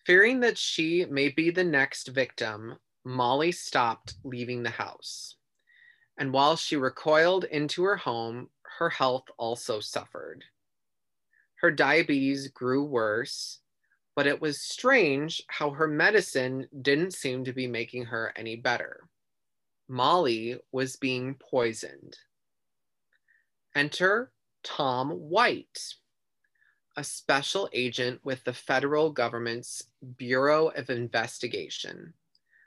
Fearing 0.04 0.40
that 0.40 0.58
she 0.58 1.04
may 1.06 1.30
be 1.30 1.50
the 1.50 1.64
next 1.64 2.08
victim, 2.08 2.76
Molly 3.04 3.52
stopped 3.52 4.14
leaving 4.22 4.62
the 4.62 4.70
house. 4.70 5.36
And 6.18 6.32
while 6.32 6.56
she 6.56 6.76
recoiled 6.76 7.44
into 7.44 7.82
her 7.84 7.96
home, 7.96 8.48
her 8.78 8.90
health 8.90 9.24
also 9.38 9.80
suffered. 9.80 10.44
Her 11.60 11.70
diabetes 11.70 12.48
grew 12.48 12.84
worse, 12.84 13.60
but 14.14 14.26
it 14.26 14.40
was 14.40 14.60
strange 14.60 15.42
how 15.48 15.70
her 15.70 15.88
medicine 15.88 16.68
didn't 16.82 17.14
seem 17.14 17.44
to 17.44 17.52
be 17.52 17.66
making 17.66 18.06
her 18.06 18.32
any 18.36 18.56
better. 18.56 19.08
Molly 19.88 20.58
was 20.72 20.96
being 20.96 21.34
poisoned. 21.34 22.16
Enter 23.76 24.32
Tom 24.64 25.10
White, 25.10 25.78
a 26.96 27.04
special 27.04 27.68
agent 27.74 28.20
with 28.24 28.42
the 28.44 28.54
federal 28.54 29.10
government's 29.10 29.84
Bureau 30.16 30.68
of 30.68 30.88
Investigation. 30.88 32.14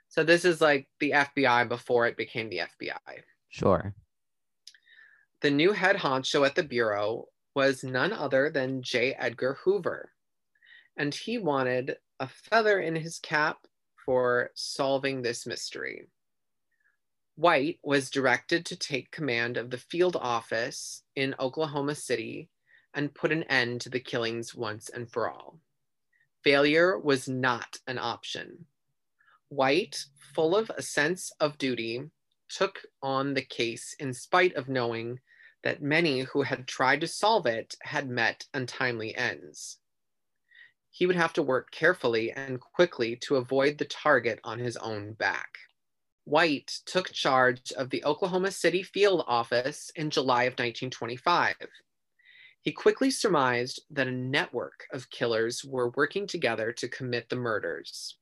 So 0.08 0.22
this 0.22 0.44
is 0.44 0.60
like 0.60 0.88
the 1.00 1.10
FBI 1.10 1.68
before 1.68 2.06
it 2.06 2.16
became 2.16 2.48
the 2.48 2.62
FBI. 2.80 3.22
Sure. 3.48 3.92
The 5.40 5.50
new 5.50 5.72
head 5.72 5.96
honcho 5.96 6.46
at 6.46 6.54
the 6.54 6.62
Bureau 6.62 7.26
was 7.56 7.82
none 7.82 8.12
other 8.12 8.48
than 8.48 8.80
J. 8.80 9.14
Edgar 9.14 9.58
Hoover, 9.64 10.12
and 10.96 11.12
he 11.12 11.38
wanted 11.38 11.96
a 12.20 12.28
feather 12.28 12.78
in 12.78 12.94
his 12.94 13.18
cap 13.18 13.58
for 14.06 14.50
solving 14.54 15.22
this 15.22 15.44
mystery. 15.44 16.06
White 17.36 17.78
was 17.82 18.10
directed 18.10 18.66
to 18.66 18.76
take 18.76 19.10
command 19.10 19.56
of 19.56 19.70
the 19.70 19.78
field 19.78 20.16
office 20.16 21.02
in 21.16 21.34
Oklahoma 21.38 21.94
City 21.94 22.50
and 22.92 23.14
put 23.14 23.32
an 23.32 23.44
end 23.44 23.80
to 23.82 23.88
the 23.88 24.00
killings 24.00 24.54
once 24.54 24.88
and 24.88 25.10
for 25.10 25.30
all. 25.30 25.60
Failure 26.42 26.98
was 26.98 27.28
not 27.28 27.78
an 27.86 27.98
option. 27.98 28.66
White, 29.48 30.04
full 30.34 30.56
of 30.56 30.70
a 30.70 30.82
sense 30.82 31.32
of 31.40 31.58
duty, 31.58 32.10
took 32.48 32.80
on 33.02 33.34
the 33.34 33.42
case 33.42 33.94
in 33.98 34.12
spite 34.12 34.54
of 34.54 34.68
knowing 34.68 35.20
that 35.62 35.82
many 35.82 36.20
who 36.20 36.42
had 36.42 36.66
tried 36.66 37.00
to 37.00 37.06
solve 37.06 37.46
it 37.46 37.74
had 37.82 38.08
met 38.08 38.46
untimely 38.54 39.14
ends. 39.14 39.78
He 40.90 41.06
would 41.06 41.16
have 41.16 41.32
to 41.34 41.42
work 41.42 41.70
carefully 41.70 42.32
and 42.32 42.60
quickly 42.60 43.16
to 43.16 43.36
avoid 43.36 43.78
the 43.78 43.84
target 43.84 44.40
on 44.42 44.58
his 44.58 44.76
own 44.76 45.12
back. 45.12 45.58
White 46.24 46.80
took 46.86 47.12
charge 47.12 47.72
of 47.72 47.90
the 47.90 48.04
Oklahoma 48.04 48.50
City 48.50 48.82
field 48.82 49.24
office 49.26 49.90
in 49.96 50.10
July 50.10 50.44
of 50.44 50.52
1925. 50.52 51.56
He 52.62 52.72
quickly 52.72 53.10
surmised 53.10 53.82
that 53.90 54.06
a 54.06 54.12
network 54.12 54.86
of 54.92 55.10
killers 55.10 55.64
were 55.64 55.92
working 55.96 56.26
together 56.26 56.72
to 56.72 56.88
commit 56.88 57.28
the 57.28 57.36
murders. 57.36 58.16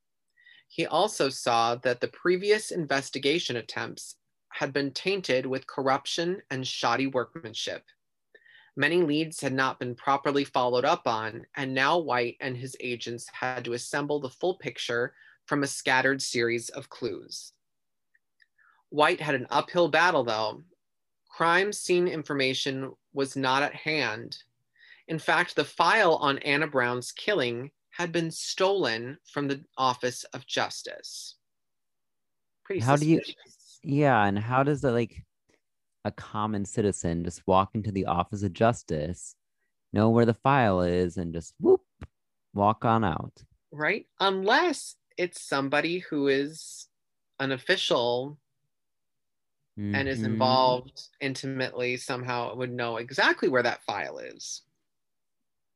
He 0.69 0.87
also 0.87 1.29
saw 1.29 1.75
that 1.77 2.01
the 2.01 2.09
previous 2.09 2.71
investigation 2.71 3.57
attempts 3.57 4.17
had 4.51 4.73
been 4.73 4.93
tainted 4.93 5.47
with 5.47 5.67
corruption 5.67 6.41
and 6.51 6.67
shoddy 6.67 7.07
workmanship. 7.07 7.85
Many 8.77 9.03
leads 9.03 9.41
had 9.41 9.53
not 9.53 9.81
been 9.81 9.97
properly 9.97 10.45
followed 10.45 10.85
up 10.85 11.09
on, 11.09 11.47
and 11.57 11.75
now 11.75 11.99
White 11.99 12.37
and 12.41 12.57
his 12.57 12.77
agents 12.79 13.27
had 13.33 13.65
to 13.65 13.73
assemble 13.73 14.21
the 14.21 14.31
full 14.31 14.57
picture 14.59 15.15
from 15.47 15.65
a 15.65 15.67
scattered 15.67 16.23
series 16.23 16.69
of 16.69 16.89
clues. 16.89 17.55
White 18.91 19.21
had 19.21 19.35
an 19.35 19.47
uphill 19.51 19.89
battle, 19.89 20.25
though. 20.25 20.63
Crime 21.29 21.73
scene 21.73 22.09
information 22.09 22.93
was 23.13 23.37
not 23.37 23.63
at 23.63 23.75
hand. 23.75 24.39
In 25.09 25.19
fact, 25.19 25.57
the 25.57 25.65
file 25.65 26.17
on 26.17 26.39
Anna 26.39 26.67
Brown's 26.67 27.13
killing 27.13 27.71
had 27.91 28.13
been 28.13 28.31
stolen 28.31 29.19
from 29.25 29.49
the 29.49 29.65
Office 29.77 30.25
of 30.33 30.47
Justice. 30.47 31.37
Pretty 32.65 32.81
How 32.81 32.97
do 32.97 33.07
you- 33.09 33.23
Yeah, 33.83 34.25
and 34.25 34.39
how 34.39 34.63
does 34.63 34.81
the 34.81 34.93
like 34.93 35.25
a 36.05 36.11
common 36.13 36.65
citizen 36.65 37.25
just 37.25 37.47
walk 37.47 37.71
into 37.75 37.91
the 37.93 38.07
office 38.07 38.43
of 38.43 38.53
justice, 38.53 39.35
know 39.93 40.11
where 40.11 40.27
the 40.27 40.35
file 40.35 40.81
is, 40.81 41.17
and 41.17 41.33
just 41.33 41.55
whoop 41.61 41.83
walk 42.55 42.85
on 42.85 43.05
out? 43.05 43.43
right? 43.71 44.07
Unless 44.19 44.97
it's 45.19 45.43
somebody 45.43 45.99
who 45.99 46.29
is 46.29 46.89
an 47.39 47.53
official 47.53 48.39
and 49.93 50.09
is 50.09 50.23
involved 50.25 51.09
intimately 51.21 51.97
somehow 51.97 52.55
would 52.55 52.73
know 52.73 52.97
exactly 52.97 53.49
where 53.49 53.63
that 53.63 53.83
file 53.85 54.19
is. 54.19 54.63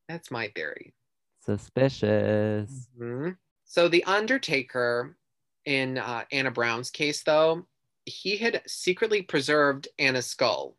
That's 0.08 0.30
my 0.30 0.48
theory. 0.48 0.94
Suspicious. 1.40 2.88
Mhm. 2.98 3.38
So 3.64 3.88
the 3.88 4.04
Undertaker 4.04 5.16
in 5.64 5.98
uh, 5.98 6.24
Anna 6.32 6.50
Brown's 6.50 6.90
case, 6.90 7.22
though, 7.22 7.66
he 8.04 8.36
had 8.36 8.62
secretly 8.68 9.22
preserved 9.22 9.88
Anna's 9.98 10.26
skull. 10.26 10.76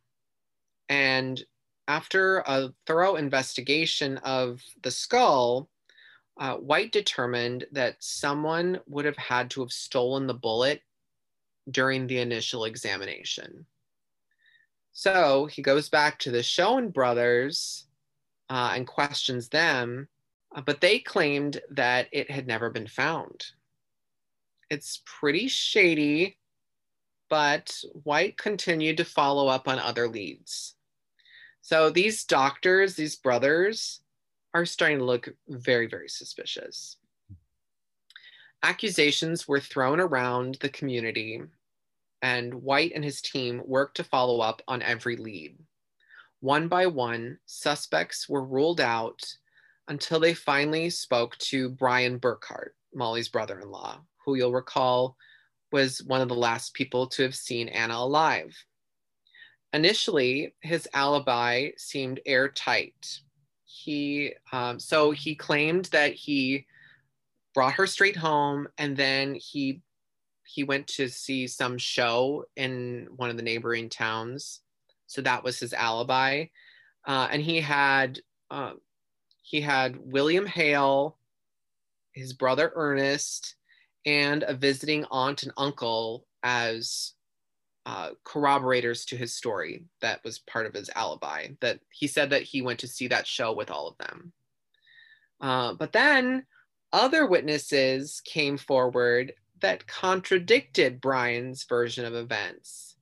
And 0.89 1.43
after 1.87 2.39
a 2.39 2.73
thorough 2.87 3.15
investigation 3.15 4.17
of 4.19 4.63
the 4.83 4.91
skull, 4.91 5.69
uh, 6.37 6.57
White 6.57 6.91
determined 6.91 7.67
that 7.71 8.03
someone 8.03 8.81
would 8.87 9.05
have 9.05 9.17
had 9.17 9.51
to 9.51 9.61
have 9.61 9.73
stolen 9.73 10.27
the 10.27 10.33
bullet 10.33 10.83
during 11.69 12.07
the 12.07 12.19
initial 12.19 12.65
examination. 12.65 13.65
So 14.91 15.47
he 15.47 15.61
goes 15.61 15.89
back 15.89 16.19
to 16.19 16.31
the 16.31 16.43
Shoun 16.43 16.89
brothers 16.89 17.87
uh, 18.49 18.73
and 18.75 18.85
questions 18.85 19.49
them, 19.49 20.07
uh, 20.55 20.61
but 20.61 20.81
they 20.81 20.99
claimed 20.99 21.59
that 21.71 22.07
it 22.11 22.29
had 22.29 22.47
never 22.47 22.69
been 22.69 22.87
found. 22.87 23.45
It's 24.69 25.01
pretty 25.05 25.47
shady, 25.47 26.37
but 27.29 27.83
White 28.03 28.37
continued 28.37 28.97
to 28.97 29.05
follow 29.05 29.47
up 29.47 29.67
on 29.67 29.79
other 29.79 30.07
leads. 30.07 30.75
So 31.61 31.89
these 31.89 32.25
doctors, 32.25 32.95
these 32.95 33.15
brothers, 33.15 34.01
are 34.53 34.65
starting 34.65 34.99
to 34.99 35.05
look 35.05 35.29
very, 35.47 35.87
very 35.87 36.09
suspicious. 36.09 36.97
Accusations 38.63 39.47
were 39.47 39.59
thrown 39.59 39.99
around 39.99 40.55
the 40.61 40.69
community, 40.69 41.41
and 42.21 42.53
White 42.53 42.93
and 42.95 43.03
his 43.03 43.21
team 43.21 43.61
worked 43.65 43.97
to 43.97 44.03
follow 44.05 44.39
up 44.39 44.61
on 44.69 44.81
every 44.81 45.17
lead. 45.17 45.57
One 46.39 46.69
by 46.69 46.87
one, 46.87 47.39
suspects 47.45 48.29
were 48.29 48.43
ruled 48.43 48.79
out 48.79 49.21
until 49.89 50.19
they 50.19 50.33
finally 50.33 50.89
spoke 50.89 51.37
to 51.39 51.69
Bryan 51.69 52.19
Burkhart, 52.19 52.69
Molly's 52.93 53.27
brother 53.27 53.59
in 53.59 53.69
law, 53.69 53.99
who 54.25 54.35
you'll 54.35 54.53
recall 54.53 55.17
was 55.73 56.01
one 56.03 56.21
of 56.21 56.29
the 56.29 56.35
last 56.35 56.73
people 56.73 57.07
to 57.07 57.23
have 57.23 57.35
seen 57.35 57.67
Anna 57.67 57.95
alive. 57.95 58.55
initially, 59.73 60.53
his 60.61 60.87
alibi 60.93 61.71
seemed 61.77 62.21
airtight. 62.25 63.19
He 63.65 64.33
um, 64.51 64.79
so 64.79 65.11
he 65.11 65.35
claimed 65.35 65.85
that 65.85 66.13
he 66.13 66.65
brought 67.53 67.73
her 67.73 67.87
straight 67.87 68.15
home, 68.15 68.67
and 68.77 68.95
then 68.97 69.35
he 69.35 69.81
he 70.45 70.63
went 70.63 70.87
to 70.87 71.07
see 71.07 71.47
some 71.47 71.77
show 71.77 72.45
in 72.55 73.07
one 73.15 73.29
of 73.29 73.37
the 73.37 73.43
neighboring 73.43 73.89
towns. 73.89 74.61
So 75.07 75.21
that 75.21 75.43
was 75.43 75.59
his 75.59 75.73
alibi, 75.73 76.45
uh, 77.05 77.27
and 77.31 77.41
he 77.41 77.61
had 77.61 78.19
uh, 78.49 78.73
he 79.41 79.61
had 79.61 79.97
William 79.99 80.45
Hale, 80.45 81.17
his 82.11 82.33
brother 82.33 82.71
Ernest, 82.75 83.55
and 84.05 84.43
a 84.43 84.53
visiting 84.53 85.05
aunt 85.11 85.43
and 85.43 85.53
uncle 85.57 86.25
as 86.43 87.13
uh, 87.85 88.11
corroborators 88.23 89.05
to 89.05 89.17
his 89.17 89.35
story. 89.35 89.83
That 90.01 90.23
was 90.23 90.39
part 90.39 90.65
of 90.65 90.73
his 90.73 90.89
alibi. 90.95 91.47
That 91.59 91.79
he 91.89 92.07
said 92.07 92.29
that 92.29 92.43
he 92.43 92.61
went 92.61 92.79
to 92.79 92.87
see 92.87 93.07
that 93.07 93.27
show 93.27 93.53
with 93.53 93.69
all 93.69 93.87
of 93.87 93.97
them. 93.97 94.31
Uh, 95.41 95.73
but 95.73 95.91
then 95.91 96.45
other 96.93 97.25
witnesses 97.25 98.21
came 98.23 98.57
forward 98.57 99.33
that 99.59 99.87
contradicted 99.87 101.01
Bryan's 101.01 101.63
version 101.63 102.05
of 102.05 102.13
events. 102.13 102.95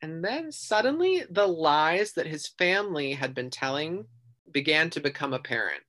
And 0.00 0.24
then 0.24 0.52
suddenly, 0.52 1.24
the 1.28 1.46
lies 1.46 2.12
that 2.12 2.26
his 2.26 2.46
family 2.46 3.12
had 3.12 3.34
been 3.34 3.50
telling 3.50 4.06
began 4.52 4.88
to 4.90 5.00
become 5.00 5.32
apparent. 5.32 5.82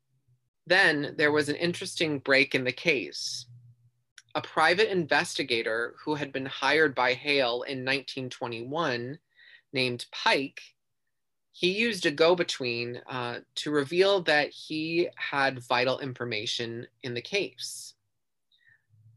Then 0.66 1.14
there 1.18 1.32
was 1.32 1.50
an 1.50 1.56
interesting 1.56 2.20
break 2.20 2.56
in 2.56 2.64
the 2.64 2.72
case. 2.72 3.46
A 4.34 4.42
private 4.42 4.92
investigator 4.92 5.96
who 6.04 6.16
had 6.16 6.32
been 6.32 6.46
hired 6.46 6.96
by 6.96 7.14
Hale 7.14 7.64
in 7.64 7.86
1921, 7.86 9.20
named 9.74 10.06
Pike, 10.12 10.62
he 11.60 11.72
used 11.72 12.06
a 12.06 12.12
go 12.12 12.36
between 12.36 13.02
uh, 13.10 13.40
to 13.56 13.72
reveal 13.72 14.22
that 14.22 14.52
he 14.52 15.10
had 15.16 15.58
vital 15.64 15.98
information 15.98 16.86
in 17.02 17.16
the 17.16 17.22
case. 17.22 17.96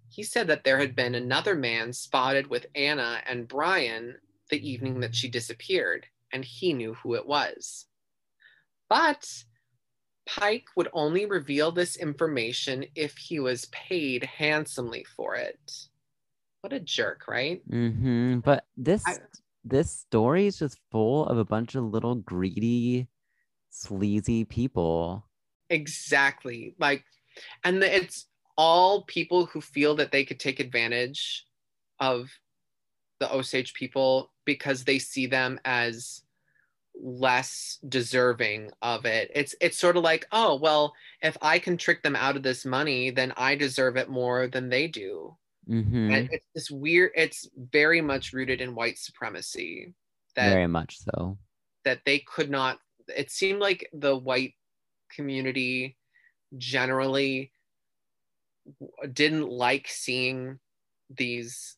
He 0.09 0.23
said 0.23 0.47
that 0.47 0.65
there 0.65 0.79
had 0.79 0.97
been 0.97 1.15
another 1.15 1.55
man 1.55 1.93
spotted 1.93 2.47
with 2.47 2.65
Anna 2.75 3.21
and 3.29 3.47
Bryan 3.47 4.17
the 4.49 4.67
evening 4.67 5.01
that 5.01 5.15
she 5.15 5.29
disappeared, 5.29 6.07
and 6.33 6.43
he 6.43 6.73
knew 6.73 6.95
who 6.95 7.15
it 7.15 7.27
was. 7.27 7.85
But 8.89 9.31
Pike 10.25 10.69
would 10.77 10.89
only 10.95 11.27
reveal 11.27 11.71
this 11.71 11.97
information 11.97 12.87
if 12.95 13.19
he 13.19 13.39
was 13.39 13.67
paid 13.67 14.25
handsomely 14.25 15.05
for 15.15 15.35
it. 15.35 15.89
What 16.63 16.73
a 16.73 16.81
jerk, 16.81 17.29
right? 17.29 17.61
Mm-hmm. 17.69 18.39
But 18.39 18.65
this 18.79 19.03
I- 19.07 19.19
this 19.65 19.91
story 19.91 20.47
is 20.47 20.59
just 20.59 20.79
full 20.91 21.27
of 21.27 21.39
a 21.39 21.45
bunch 21.45 21.75
of 21.75 21.85
little 21.85 22.15
greedy, 22.15 23.09
sleazy 23.71 24.45
people. 24.45 25.25
Exactly. 25.69 26.75
Like, 26.79 27.05
and 27.65 27.83
the, 27.83 27.95
it's 27.95 28.27
all 28.57 29.05
people 29.05 29.47
who 29.47 29.61
feel 29.61 29.95
that 29.97 30.13
they 30.13 30.25
could 30.25 30.41
take 30.41 30.61
advantage 30.61 31.47
of 31.99 32.31
the 33.21 33.33
Osage 33.33 33.75
people 33.75 34.33
because 34.45 34.85
they 34.85 34.99
see 34.99 35.27
them 35.27 35.61
as 35.65 36.23
less 37.03 37.79
deserving 37.89 38.71
of 38.83 39.05
it. 39.05 39.31
It's 39.35 39.55
it's 39.61 39.79
sort 39.79 39.97
of 39.97 40.03
like, 40.03 40.27
oh, 40.33 40.57
well, 40.57 40.93
if 41.23 41.37
I 41.41 41.59
can 41.59 41.77
trick 41.77 42.03
them 42.03 42.17
out 42.17 42.37
of 42.37 42.43
this 42.43 42.65
money, 42.65 43.11
then 43.11 43.33
I 43.37 43.55
deserve 43.55 43.97
it 43.97 44.09
more 44.09 44.49
than 44.49 44.69
they 44.69 44.89
do. 44.89 45.37
Mm-hmm. 45.69 46.11
And 46.11 46.29
it's 46.33 46.47
this 46.55 46.71
weird 46.71 47.13
it's 47.15 47.49
very 47.57 48.01
much 48.01 48.33
rooted 48.33 48.61
in 48.61 48.75
white 48.75 48.99
supremacy 48.99 49.93
that 50.37 50.51
Very 50.51 50.67
much 50.67 50.99
so. 50.99 51.39
that 51.85 52.01
they 52.07 52.21
could 52.21 52.51
not 52.51 52.79
it 53.09 53.31
seemed 53.31 53.61
like 53.61 53.89
the 53.93 54.17
white 54.17 54.55
community 55.15 55.97
generally 56.57 57.53
didn't 59.13 59.49
like 59.49 59.89
seeing 59.89 60.59
these 61.09 61.77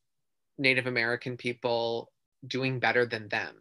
native 0.59 0.87
american 0.87 1.37
people 1.37 2.11
doing 2.47 2.79
better 2.79 3.07
than 3.07 3.29
them 3.29 3.55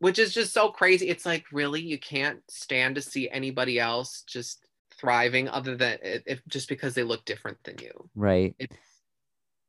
which 0.00 0.18
is 0.18 0.34
just 0.34 0.52
so 0.52 0.68
crazy 0.68 1.08
it's 1.08 1.24
like 1.26 1.44
really 1.52 1.80
you 1.80 1.98
can't 1.98 2.40
stand 2.50 2.94
to 2.96 3.02
see 3.02 3.28
anybody 3.30 3.78
else 3.78 4.22
just 4.26 4.66
thriving 4.98 5.48
other 5.48 5.76
than 5.76 5.98
if 6.02 6.40
just 6.48 6.68
because 6.68 6.94
they 6.94 7.02
look 7.04 7.24
different 7.24 7.58
than 7.64 7.76
you 7.80 8.08
Right. 8.14 8.54
It's- 8.58 8.78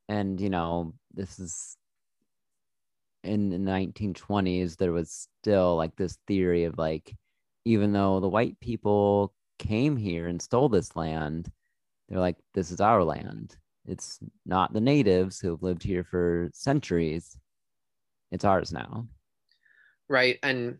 and 0.10 0.40
you 0.40 0.50
know, 0.50 0.94
this 1.14 1.40
is 1.40 1.78
in 3.24 3.50
the 3.50 3.58
1920s, 3.58 4.78
there 4.78 4.92
was 4.92 5.28
still 5.42 5.76
like 5.76 5.96
this 5.96 6.18
theory 6.28 6.66
of 6.66 6.78
like, 6.78 7.16
even 7.66 7.92
though 7.92 8.20
the 8.20 8.30
white 8.30 8.60
people 8.60 9.34
came 9.58 9.98
here 9.98 10.28
and 10.28 10.42
stole 10.42 10.70
this 10.70 10.96
land, 10.96 11.52
they're 12.08 12.20
like, 12.20 12.38
this 12.54 12.70
is 12.72 12.80
our 12.80 13.04
land. 13.04 13.58
It's 13.88 14.20
not 14.46 14.74
the 14.74 14.82
natives 14.82 15.40
who 15.40 15.50
have 15.50 15.64
lived 15.64 15.82
here 15.84 16.04
for 16.04 16.50
centuries. 16.54 17.38
It's 18.32 18.46
ours 18.46 18.72
now. 18.72 19.08
right 20.08 20.38
and 20.44 20.78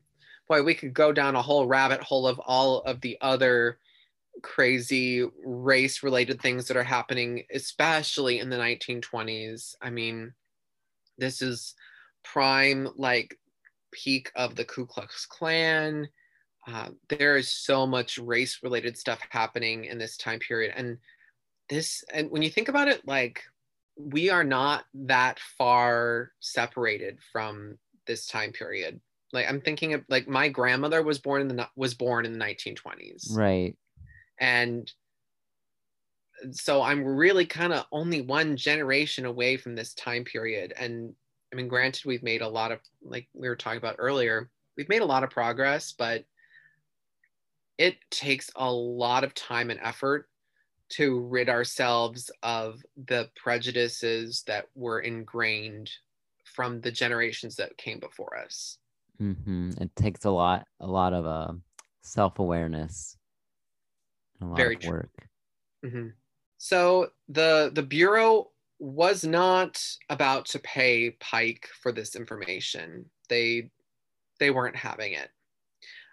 boy 0.48 0.62
we 0.62 0.76
could 0.76 0.94
go 0.94 1.12
down 1.12 1.36
a 1.36 1.42
whole 1.42 1.66
rabbit 1.66 2.02
hole 2.02 2.28
of 2.28 2.40
all 2.40 2.82
of 2.82 3.02
the 3.02 3.18
other 3.22 3.80
crazy 4.42 5.24
race 5.44 6.04
related 6.04 6.42
things 6.42 6.68
that 6.68 6.78
are 6.78 6.84
happening 6.84 7.44
especially 7.54 8.40
in 8.40 8.50
the 8.50 8.58
1920s 8.58 9.76
i 9.82 9.90
mean 9.90 10.34
this 11.18 11.42
is 11.42 11.76
prime 12.24 12.90
like 12.96 13.38
peak 13.92 14.32
of 14.36 14.56
the 14.56 14.66
ku 14.66 14.86
klux 14.86 15.26
klan. 15.26 16.08
Uh, 16.68 16.90
there 17.10 17.38
is 17.38 17.52
so 17.52 17.86
much 17.86 18.18
race 18.18 18.60
related 18.64 18.98
stuff 18.98 19.20
happening 19.30 19.86
in 19.86 20.00
this 20.00 20.18
time 20.18 20.40
period 20.40 20.74
and 20.76 20.98
this 21.70 22.04
and 22.12 22.30
when 22.32 22.42
you 22.42 22.50
think 22.50 22.70
about 22.70 22.88
it 22.88 23.08
like 23.08 23.44
we 23.98 24.32
are 24.32 24.44
not 24.44 24.84
that 24.94 25.40
far 25.58 26.32
separated 26.40 27.20
from 27.32 27.78
this 28.08 28.26
time 28.26 28.52
period. 28.52 29.00
Like 29.32 29.48
i'm 29.48 29.62
thinking 29.62 29.94
of 29.94 30.04
like 30.10 30.28
my 30.28 30.50
grandmother 30.50 31.04
was 31.04 31.20
born 31.20 31.42
in 31.42 31.48
the 31.48 31.68
was 31.76 31.94
born 31.94 32.26
in 32.26 32.34
the 32.34 32.40
1920s 32.40 33.36
Right. 33.36 33.76
And 34.40 34.92
so 36.52 36.82
i'm 36.82 37.04
really 37.04 37.46
kind 37.46 37.74
of 37.74 37.86
only 37.92 38.22
one 38.22 38.56
generation 38.58 39.26
away 39.26 39.58
from 39.58 39.76
this 39.76 39.94
time 39.94 40.24
period. 40.24 40.74
And 40.78 41.14
i 41.52 41.56
mean 41.56 41.68
granted 41.68 42.06
we've 42.06 42.24
made 42.24 42.42
a 42.42 42.48
lot 42.48 42.72
of 42.72 42.80
like 43.02 43.28
we 43.34 43.48
were 43.48 43.56
talking 43.56 43.78
about 43.78 43.96
earlier 43.98 44.50
we've 44.78 44.90
made 44.90 45.02
a 45.02 45.06
lot 45.06 45.24
of 45.24 45.30
progress 45.30 45.94
but 45.94 46.26
it 47.78 47.98
takes 48.10 48.50
a 48.56 48.72
lot 48.72 49.24
of 49.24 49.34
time 49.34 49.70
and 49.70 49.80
effort 49.82 50.30
to 50.88 51.20
rid 51.22 51.50
ourselves 51.50 52.30
of 52.44 52.82
the 53.08 53.30
prejudices 53.36 54.44
that 54.48 54.66
were 54.76 55.00
ingrained 55.00 55.90
from 56.44 56.80
the 56.82 56.92
generations 56.92 57.56
that 57.56 57.78
came 57.78 58.00
before 58.00 58.38
us. 58.38 58.78
Hmm 59.18 59.72
It 59.80 59.96
takes 59.96 60.26
a 60.26 60.30
lot, 60.30 60.66
a 60.80 60.88
lot 60.88 61.14
of 61.14 61.26
uh, 61.26 61.54
self 62.02 62.40
awareness, 62.40 63.18
a 64.46 64.50
lot 64.52 64.58
Very 64.58 64.76
of 64.76 64.82
true. 64.82 64.92
work. 64.92 65.30
Mhm. 65.84 66.14
So 66.58 67.12
the 67.28 67.72
the 67.74 67.84
bureau 67.84 68.52
was 68.80 69.24
not 69.24 69.82
about 70.10 70.46
to 70.48 70.60
pay 70.60 71.12
Pike 71.12 71.70
for 71.82 71.92
this 71.92 72.16
information. 72.16 73.10
They 73.30 73.72
they 74.40 74.52
weren't 74.52 74.76
having 74.76 75.14
it. 75.14 75.30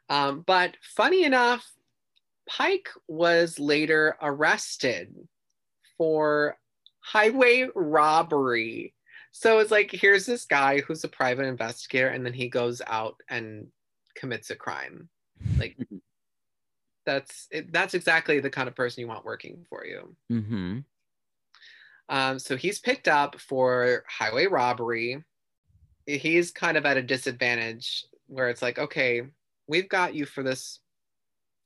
Um, 0.08 0.42
but 0.42 0.76
funny 0.82 1.24
enough, 1.24 1.72
Pike 2.48 2.88
was 3.08 3.58
later 3.58 4.16
arrested 4.20 5.14
for 5.96 6.58
highway 7.00 7.68
robbery. 7.74 8.94
So 9.32 9.58
it's 9.60 9.70
like 9.70 9.90
here's 9.90 10.26
this 10.26 10.44
guy 10.44 10.80
who's 10.80 11.04
a 11.04 11.08
private 11.08 11.46
investigator, 11.46 12.08
and 12.08 12.24
then 12.26 12.34
he 12.34 12.48
goes 12.48 12.82
out 12.86 13.20
and 13.28 13.72
commits 14.14 14.50
a 14.50 14.56
crime. 14.56 15.08
Like 15.58 15.76
that's 17.04 17.48
it, 17.50 17.72
that's 17.72 17.94
exactly 17.94 18.40
the 18.40 18.50
kind 18.50 18.68
of 18.68 18.74
person 18.74 19.00
you 19.00 19.08
want 19.08 19.24
working 19.24 19.64
for 19.68 19.84
you. 19.84 20.16
hmm 20.28 20.80
Um, 22.08 22.38
so 22.38 22.56
he's 22.56 22.78
picked 22.78 23.08
up 23.08 23.40
for 23.40 24.04
highway 24.08 24.46
robbery. 24.46 25.24
He's 26.06 26.50
kind 26.50 26.76
of 26.76 26.84
at 26.84 26.96
a 26.96 27.02
disadvantage 27.02 28.04
where 28.26 28.48
it's 28.48 28.62
like, 28.62 28.78
okay, 28.78 29.22
we've 29.66 29.88
got 29.88 30.14
you 30.14 30.26
for 30.26 30.42
this 30.42 30.80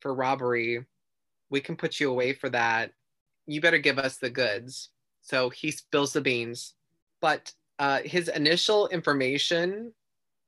for 0.01 0.15
robbery. 0.15 0.85
We 1.51 1.61
can 1.61 1.77
put 1.77 2.01
you 2.01 2.11
away 2.11 2.33
for 2.33 2.51
that. 2.51 2.93
You 3.47 3.61
better 3.61 3.79
give 3.79 3.99
us 3.99 4.19
the 4.19 4.31
goods. 4.31 4.91
So 5.23 5.51
he 5.51 5.71
spills 5.71 6.13
the 6.13 6.21
beans. 6.21 6.75
But 7.21 7.53
uh, 7.79 8.01
his 8.05 8.29
initial 8.29 8.89
information 8.89 9.93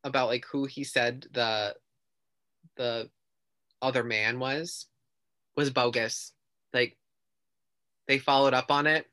about 0.05 0.29
like 0.29 0.45
who 0.51 0.65
he 0.65 0.85
said 0.85 1.27
the 1.33 1.75
the 2.77 3.11
other 3.83 4.05
man 4.05 4.39
was 4.39 4.87
was 5.57 5.71
bogus. 5.71 6.33
Like 6.73 6.97
they 8.07 8.19
followed 8.19 8.55
up 8.55 8.71
on 8.71 8.87
it, 8.87 9.07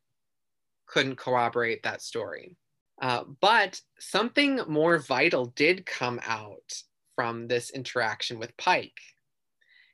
couldn't 0.86 1.18
corroborate 1.18 1.84
that 1.84 2.02
story. 2.02 2.56
Uh, 3.02 3.24
but 3.42 3.82
something 4.00 4.62
more 4.68 4.98
vital 5.00 5.48
did 5.48 5.86
come 5.86 6.20
out 6.26 6.84
from 7.16 7.48
this 7.48 7.70
interaction 7.72 8.40
with 8.40 8.56
Pike. 8.58 9.00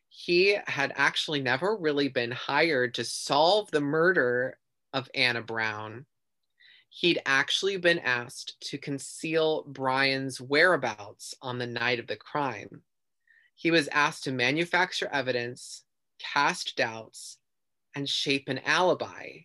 He 0.10 0.58
had 0.68 0.92
actually 0.96 1.42
never 1.42 1.76
really 1.78 2.10
been 2.10 2.32
hired 2.32 2.94
to 2.96 3.04
solve 3.04 3.72
the 3.72 3.82
murder 3.82 4.58
of 4.94 5.10
Anna 5.16 5.42
Brown. 5.42 6.06
He'd 6.90 7.22
actually 7.26 7.78
been 7.78 8.00
asked 8.00 8.60
to 8.70 8.78
conceal 8.78 9.64
Bryan's 9.64 10.42
whereabouts 10.42 11.34
on 11.42 11.58
the 11.58 11.68
night 11.68 12.00
of 12.00 12.08
the 12.08 12.18
crime. 12.18 12.82
He 13.62 13.70
was 13.70 13.88
asked 13.90 14.24
to 14.24 14.32
manufacture 14.32 15.08
evidence, 15.14 15.84
cast 16.18 16.76
doubts, 16.76 17.38
and 17.94 18.10
shape 18.10 18.50
an 18.50 18.58
alibi. 18.66 19.42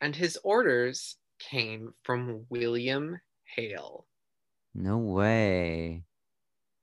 And 0.00 0.16
his 0.16 0.36
orders 0.42 1.16
came 1.38 1.94
from 2.02 2.46
William 2.48 3.20
Hale. 3.44 4.08
No 4.74 4.98
way. 4.98 6.02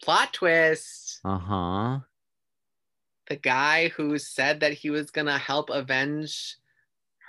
Plot 0.01 0.31
twist. 0.31 1.19
Uh 1.25 1.37
huh. 1.37 1.99
The 3.27 3.35
guy 3.35 3.89
who 3.89 4.17
said 4.17 4.61
that 4.61 4.71
he 4.71 4.89
was 4.89 5.11
going 5.11 5.27
to 5.27 5.37
help 5.37 5.69
avenge 5.69 6.55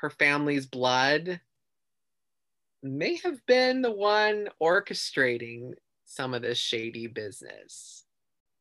her 0.01 0.11
family's 0.11 0.67
blood 0.67 1.41
may 2.85 3.17
have 3.25 3.45
been 3.47 3.83
the 3.83 3.91
one 3.91 4.49
orchestrating 4.63 5.73
some 6.05 6.35
of 6.35 6.43
this 6.43 6.59
shady 6.59 7.09
business. 7.09 8.05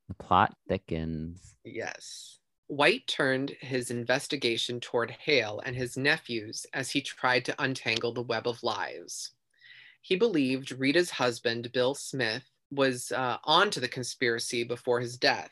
The 0.08 0.14
plot 0.14 0.56
thickens. 0.68 1.56
Yes. 1.64 2.40
White 2.68 3.08
turned 3.08 3.52
his 3.62 3.92
investigation 3.92 4.80
toward 4.80 5.12
Hale 5.12 5.62
and 5.66 5.76
his 5.76 5.98
nephews 5.98 6.66
as 6.74 6.92
he 6.92 7.02
tried 7.02 7.46
to 7.46 7.56
untangle 7.62 8.14
the 8.14 8.22
web 8.22 8.48
of 8.48 8.62
lies. 8.64 9.32
He 10.02 10.16
believed 10.16 10.72
Rita's 10.72 11.10
husband, 11.10 11.72
Bill 11.72 11.96
Smith, 11.96 12.44
was 12.72 13.12
uh, 13.12 13.38
onto 13.44 13.80
the 13.80 13.88
conspiracy 13.88 14.64
before 14.64 15.00
his 15.00 15.18
death, 15.18 15.52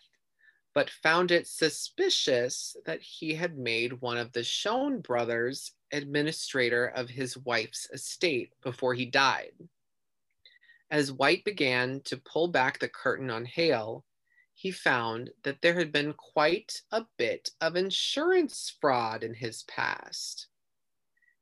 but 0.74 0.90
found 0.90 1.32
it 1.32 1.48
suspicious 1.48 2.76
that 2.86 3.02
he 3.02 3.34
had 3.34 3.58
made 3.58 4.02
one 4.02 4.18
of 4.18 4.34
the 4.34 4.44
Shoun 4.44 5.00
brothers 5.00 5.72
administrator 5.92 6.88
of 6.88 7.10
his 7.10 7.38
wife's 7.38 7.90
estate 7.94 8.52
before 8.62 8.94
he 8.94 9.06
died. 9.06 9.54
As 10.92 11.12
White 11.12 11.46
began 11.46 12.02
to 12.06 12.18
pull 12.18 12.50
back 12.50 12.80
the 12.80 12.90
curtain 12.90 13.30
on 13.30 13.46
Hale, 13.46 14.04
he 14.66 14.72
found 14.72 15.30
that 15.44 15.62
there 15.62 15.76
had 15.76 15.92
been 15.92 16.12
quite 16.14 16.82
a 16.92 17.06
bit 17.20 17.52
of 17.62 17.76
insurance 17.76 18.76
fraud 18.82 19.24
in 19.24 19.32
his 19.32 19.62
past. 19.68 20.48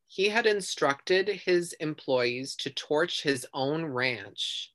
He 0.06 0.28
had 0.28 0.44
instructed 0.44 1.26
his 1.26 1.72
employees 1.80 2.54
to 2.56 2.68
torch 2.68 3.22
his 3.22 3.46
own 3.54 3.86
ranch 3.86 4.74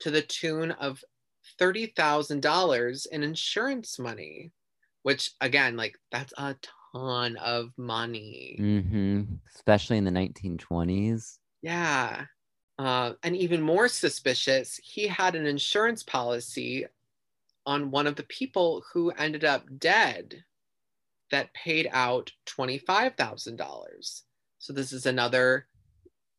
to 0.00 0.10
the 0.10 0.20
tune 0.20 0.72
of 0.72 1.04
$30,000 1.60 3.06
in 3.06 3.22
insurance 3.22 4.00
money, 4.00 4.50
which, 5.04 5.30
again, 5.40 5.76
like 5.76 5.96
that's 6.10 6.34
a 6.36 6.56
ton 6.92 7.36
of 7.36 7.70
money. 7.76 8.58
Mm-hmm. 8.60 9.22
Especially 9.54 9.96
in 9.96 10.04
the 10.04 10.10
1920s. 10.10 11.38
Yeah. 11.62 12.24
Uh, 12.80 13.12
and 13.22 13.36
even 13.36 13.62
more 13.62 13.86
suspicious, 13.86 14.80
he 14.82 15.06
had 15.06 15.36
an 15.36 15.46
insurance 15.46 16.02
policy 16.02 16.84
on 17.66 17.90
one 17.90 18.06
of 18.06 18.16
the 18.16 18.22
people 18.24 18.82
who 18.92 19.10
ended 19.10 19.44
up 19.44 19.64
dead 19.78 20.44
that 21.30 21.52
paid 21.52 21.88
out 21.92 22.30
$25,000. 22.46 24.22
So 24.58 24.72
this 24.72 24.92
is 24.92 25.06
another 25.06 25.66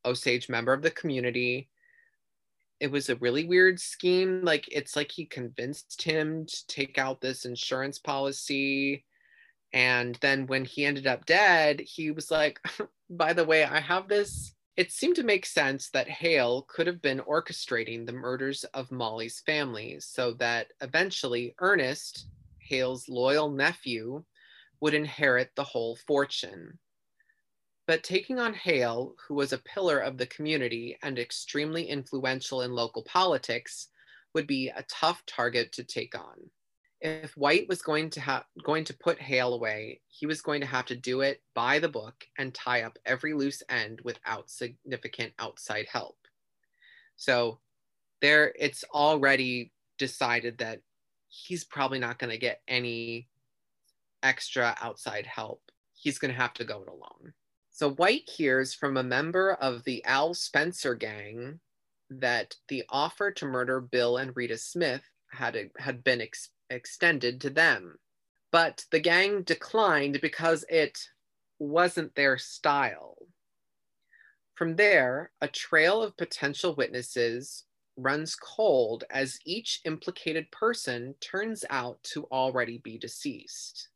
Osage 0.06 0.50
member 0.50 0.74
of 0.74 0.82
the 0.82 0.92
community. 0.92 1.70
It 2.80 2.92
was 2.92 3.10
a 3.10 3.16
really 3.18 3.46
weird 3.46 3.80
scheme. 3.80 4.42
Like 4.44 4.66
it's 4.72 4.96
like 4.96 5.12
he 5.12 5.26
convinced 5.26 6.02
him 6.02 6.46
to 6.46 6.68
take 6.68 6.98
out 6.98 7.20
this 7.20 7.46
insurance 7.46 8.00
policy. 8.00 9.06
And 9.74 10.18
then 10.22 10.48
when 10.48 10.64
he 10.64 10.86
ended 10.86 11.08
up 11.08 11.26
dead, 11.26 11.82
he 11.82 12.12
was 12.12 12.32
like, 12.32 12.60
by 13.10 13.34
the 13.34 13.46
way, 13.46 13.66
I 13.66 13.80
have 13.80 14.08
this 14.08 14.54
it 14.78 14.92
seemed 14.92 15.16
to 15.16 15.24
make 15.24 15.46
sense 15.46 15.90
that 15.90 16.08
Hale 16.08 16.62
could 16.70 16.86
have 16.86 17.02
been 17.02 17.20
orchestrating 17.22 18.06
the 18.06 18.14
murders 18.14 18.64
of 18.76 18.92
Molly's 18.92 19.40
family 19.40 20.00
so 20.00 20.34
that 20.34 20.68
eventually 20.82 21.56
Ernest, 21.60 22.28
Hale's 22.60 23.10
loyal 23.10 23.50
nephew, 23.50 24.24
would 24.80 24.94
inherit 24.94 25.50
the 25.56 25.64
whole 25.64 25.96
fortune. 25.96 26.78
But 27.88 28.04
taking 28.04 28.38
on 28.38 28.54
Hale, 28.54 29.16
who 29.28 29.34
was 29.34 29.52
a 29.52 29.58
pillar 29.58 29.98
of 29.98 30.18
the 30.18 30.28
community 30.28 30.96
and 31.02 31.18
extremely 31.18 31.86
influential 31.86 32.62
in 32.62 32.74
local 32.74 33.02
politics, 33.02 33.88
would 34.36 34.46
be 34.46 34.68
a 34.70 34.86
tough 34.88 35.26
target 35.26 35.72
to 35.72 35.84
take 35.84 36.16
on 36.16 36.52
if 37.00 37.38
White 37.38 37.68
was 37.68 37.82
going 37.82 38.10
to 38.12 38.22
have 38.22 38.44
going 38.64 38.84
to 38.86 38.98
put 38.98 39.22
Hale 39.22 39.54
away, 39.54 40.02
he 40.08 40.26
was 40.26 40.42
going 40.42 40.62
to 40.62 40.68
have 40.68 40.86
to 40.88 40.96
do 40.96 41.22
it 41.22 41.42
by 41.54 41.80
the 41.80 41.90
book 41.90 42.26
and 42.38 42.54
tie 42.54 42.84
up 42.84 42.98
every 43.06 43.34
loose 43.34 43.62
end 43.70 44.02
without 44.04 44.50
significant 44.50 45.34
outside 45.40 45.88
help. 45.92 46.18
So 47.16 47.60
there 48.22 48.54
it's 48.58 48.84
already 48.94 49.72
decided 49.98 50.58
that 50.60 50.82
he's 51.28 51.64
probably 51.64 52.00
not 52.00 52.20
going 52.20 52.32
to 52.32 52.38
get 52.38 52.62
any 52.68 53.28
extra 54.24 54.76
outside 54.82 55.26
help. 55.26 55.62
He's 55.94 56.20
going 56.20 56.34
to 56.34 56.40
have 56.40 56.54
to 56.56 56.66
go 56.66 56.82
it 56.82 56.90
alone. 56.90 57.34
So 57.70 57.92
White 57.92 58.28
hears 58.28 58.74
from 58.74 58.98
a 58.98 59.04
member 59.04 59.54
of 59.54 59.84
the 59.84 60.04
Al 60.06 60.34
Spencer 60.34 60.96
gang 60.96 61.60
that 62.10 62.56
the 62.70 62.84
offer 62.90 63.32
to 63.32 63.46
murder 63.46 63.82
Bill 63.82 64.18
and 64.18 64.36
Rita 64.36 64.58
Smith 64.58 65.04
had, 65.32 65.70
had 65.78 66.04
been 66.04 66.22
ex- 66.22 66.50
extended 66.70 67.42
to 67.42 67.50
them. 67.50 68.00
But 68.52 68.86
the 68.92 69.00
gang 69.00 69.44
declined 69.44 70.20
because 70.22 70.66
it 70.70 71.10
wasn't 71.60 72.16
their 72.16 72.38
style. 72.38 73.18
From 74.56 74.76
there, 74.76 75.32
a 75.42 75.48
trail 75.48 76.02
of 76.02 76.18
potential 76.18 76.74
witnesses 76.74 77.66
runs 77.98 78.36
cold 78.36 79.04
as 79.10 79.40
each 79.46 79.82
implicated 79.86 80.50
person 80.52 81.16
turns 81.20 81.66
out 81.70 82.02
to 82.04 82.26
already 82.26 82.78
be 82.78 82.98
deceased. 82.98 83.90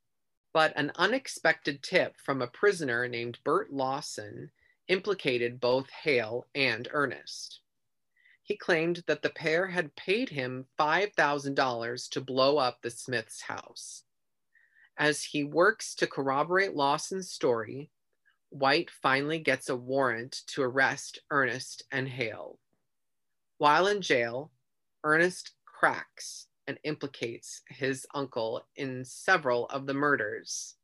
But 0.53 0.73
an 0.75 0.91
unexpected 0.95 1.81
tip 1.81 2.15
from 2.19 2.41
a 2.41 2.47
prisoner 2.47 3.07
named 3.07 3.39
Bert 3.43 3.71
Lawson 3.71 4.51
implicated 4.87 5.59
both 5.59 5.89
Hale 5.89 6.45
and 6.53 6.87
Ernest 6.91 7.60
he 8.43 8.57
claimed 8.57 9.03
that 9.07 9.21
the 9.21 9.29
pair 9.29 9.67
had 9.67 9.95
paid 9.95 10.29
him 10.29 10.65
$5,000 10.79 12.09
to 12.09 12.21
blow 12.21 12.57
up 12.57 12.81
the 12.81 12.89
Smith's 12.89 13.41
house. 13.41 14.03
As 14.97 15.23
he 15.23 15.43
works 15.43 15.95
to 15.95 16.07
corroborate 16.07 16.75
Lawson's 16.75 17.31
story, 17.31 17.89
White 18.49 18.91
finally 18.91 19.39
gets 19.39 19.69
a 19.69 19.75
warrant 19.75 20.41
to 20.47 20.61
arrest 20.61 21.19
Ernest 21.29 21.83
and 21.91 22.07
Hale. 22.07 22.59
While 23.57 23.87
in 23.87 24.01
jail, 24.01 24.51
Ernest 25.03 25.51
cracks 25.65 26.47
and 26.67 26.77
implicates 26.83 27.61
his 27.69 28.05
uncle 28.13 28.65
in 28.75 29.05
several 29.05 29.67
of 29.67 29.85
the 29.85 29.93
murders, 29.93 30.75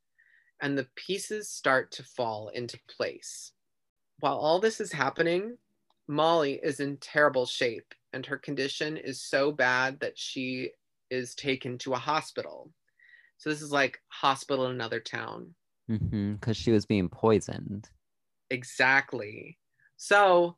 and 0.61 0.77
the 0.77 0.87
pieces 0.95 1.49
start 1.49 1.91
to 1.91 2.03
fall 2.03 2.49
into 2.49 2.79
place. 2.87 3.51
While 4.19 4.37
all 4.37 4.59
this 4.59 4.79
is 4.79 4.91
happening, 4.91 5.57
Molly 6.07 6.59
is 6.63 6.79
in 6.79 6.97
terrible 6.97 7.45
shape 7.45 7.93
and 8.13 8.25
her 8.25 8.37
condition 8.37 8.97
is 8.97 9.21
so 9.21 9.51
bad 9.51 9.99
that 9.99 10.17
she 10.17 10.71
is 11.09 11.35
taken 11.35 11.77
to 11.79 11.93
a 11.93 11.97
hospital. 11.97 12.71
So 13.37 13.49
this 13.49 13.61
is 13.61 13.71
like 13.71 14.01
hospital 14.07 14.65
in 14.65 14.71
another 14.71 14.99
town. 14.99 15.53
Because 15.87 16.01
mm-hmm, 16.09 16.51
she 16.51 16.71
was 16.71 16.85
being 16.85 17.09
poisoned. 17.09 17.89
Exactly. 18.49 19.57
So 19.97 20.57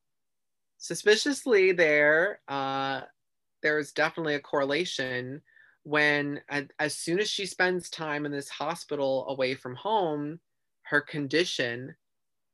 suspiciously 0.78 1.72
there, 1.72 2.40
uh, 2.48 3.02
there's 3.62 3.92
definitely 3.92 4.36
a 4.36 4.40
correlation 4.40 5.42
when 5.84 6.42
as 6.80 6.96
soon 6.96 7.20
as 7.20 7.30
she 7.30 7.46
spends 7.46 7.90
time 7.90 8.26
in 8.26 8.32
this 8.32 8.50
hospital 8.50 9.26
away 9.28 9.56
from 9.56 9.76
home, 9.76 10.40
her 10.84 11.02
condition 11.02 11.96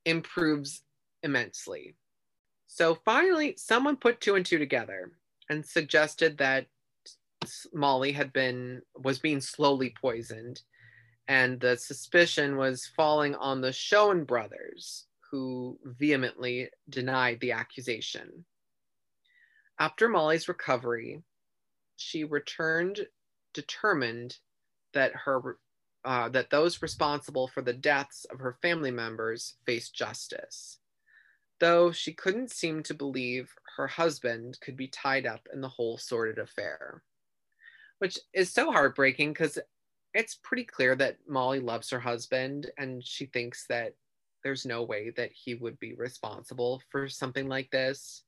improves 0.05 0.83
immensely. 1.23 1.95
So 2.67 2.95
finally, 3.05 3.55
someone 3.57 3.97
put 3.97 4.21
two 4.21 4.35
and 4.35 4.45
two 4.45 4.57
together 4.57 5.11
and 5.49 5.65
suggested 5.65 6.37
that 6.37 6.67
Molly 7.73 8.11
had 8.11 8.33
been 8.33 8.81
was 8.95 9.19
being 9.19 9.39
slowly 9.39 9.93
poisoned, 10.01 10.61
and 11.27 11.59
the 11.59 11.77
suspicion 11.77 12.57
was 12.57 12.91
falling 12.95 13.35
on 13.35 13.61
the 13.61 13.71
Shoun 13.71 14.23
brothers, 14.23 15.05
who 15.31 15.79
vehemently 15.83 16.69
denied 16.89 17.39
the 17.39 17.51
accusation. 17.51 18.45
After 19.79 20.07
Molly's 20.07 20.47
recovery, 20.47 21.21
she 21.97 22.23
returned 22.23 23.07
determined 23.53 24.37
that 24.93 25.11
her 25.13 25.57
uh, 26.03 26.29
that 26.29 26.51
those 26.51 26.81
responsible 26.81 27.47
for 27.47 27.61
the 27.61 27.73
deaths 27.73 28.25
of 28.31 28.39
her 28.39 28.57
family 28.61 28.91
members 28.91 29.55
face 29.65 29.89
justice. 29.89 30.79
Though 31.59 31.91
she 31.91 32.13
couldn't 32.13 32.51
seem 32.51 32.83
to 32.83 32.93
believe 32.93 33.53
her 33.77 33.87
husband 33.87 34.57
could 34.61 34.75
be 34.75 34.87
tied 34.87 35.25
up 35.25 35.47
in 35.53 35.61
the 35.61 35.69
whole 35.69 35.97
sordid 35.97 36.39
affair, 36.39 37.03
which 37.99 38.19
is 38.33 38.51
so 38.51 38.71
heartbreaking 38.71 39.33
because 39.33 39.59
it's 40.13 40.35
pretty 40.35 40.63
clear 40.63 40.95
that 40.95 41.17
Molly 41.27 41.59
loves 41.59 41.89
her 41.89 41.99
husband 41.99 42.71
and 42.77 43.03
she 43.03 43.25
thinks 43.25 43.65
that 43.67 43.95
there's 44.43 44.65
no 44.65 44.83
way 44.83 45.11
that 45.17 45.31
he 45.33 45.55
would 45.55 45.79
be 45.79 45.93
responsible 45.93 46.81
for 46.89 47.09
something 47.09 47.47
like 47.47 47.71
this 47.71 48.23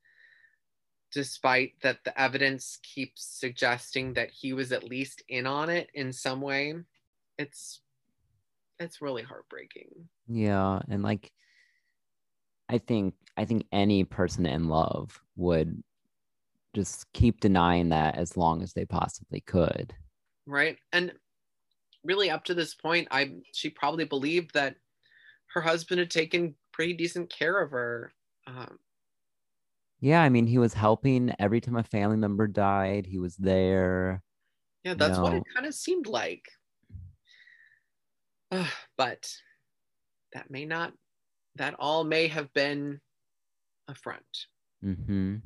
despite 1.12 1.74
that 1.82 2.04
the 2.04 2.20
evidence 2.20 2.80
keeps 2.84 3.24
suggesting 3.24 4.14
that 4.14 4.30
he 4.30 4.54
was 4.54 4.72
at 4.72 4.84
least 4.84 5.24
in 5.30 5.48
on 5.48 5.70
it 5.70 5.90
in 5.94 6.12
some 6.12 6.42
way. 6.42 6.76
It's 7.38 7.82
it's 8.80 9.02
really 9.02 9.24
heartbreaking. 9.24 10.10
Yeah, 10.28 10.80
and 10.90 11.04
like 11.04 11.32
I 12.70 12.78
think 12.78 13.16
I 13.38 13.46
think 13.46 13.66
any 13.72 14.04
person 14.04 14.46
in 14.46 14.68
love 14.68 15.22
would 15.36 15.84
just 16.76 17.12
keep 17.14 17.40
denying 17.40 17.90
that 17.90 18.16
as 18.18 18.38
long 18.38 18.62
as 18.62 18.74
they 18.74 18.86
possibly 18.86 19.42
could. 19.42 19.96
right 20.46 20.78
and 20.94 21.14
really 22.04 22.30
up 22.30 22.44
to 22.46 22.54
this 22.54 22.74
point 22.76 23.08
i 23.12 23.32
she 23.54 23.70
probably 23.70 24.06
believed 24.06 24.54
that 24.54 24.76
her 25.54 25.62
husband 25.62 26.00
had 26.00 26.12
taken 26.12 26.56
pretty 26.72 26.94
decent 26.94 27.30
care 27.30 27.60
of 27.62 27.72
her 27.72 28.12
um, 28.46 28.80
Yeah, 30.00 30.22
I 30.22 30.30
mean 30.30 30.46
he 30.48 30.58
was 30.58 30.74
helping 30.74 31.34
every 31.40 31.60
time 31.60 31.76
a 31.76 31.84
family 31.84 32.18
member 32.18 32.48
died, 32.48 33.06
he 33.06 33.18
was 33.18 33.36
there. 33.38 34.24
yeah 34.84 34.94
that's 34.94 35.18
what 35.20 35.34
it 35.34 35.44
kind 35.54 35.66
of 35.66 35.74
seemed 35.74 36.08
like 36.08 36.46
Ugh, 38.52 38.72
but 38.96 39.30
that 40.34 40.50
may 40.50 40.66
not 40.66 40.94
that 41.58 41.76
all 41.80 42.04
may 42.04 42.28
have 42.28 42.52
been 42.54 43.00
a 43.88 43.96
front 43.96 44.48
Mm-hmm. 44.84 45.38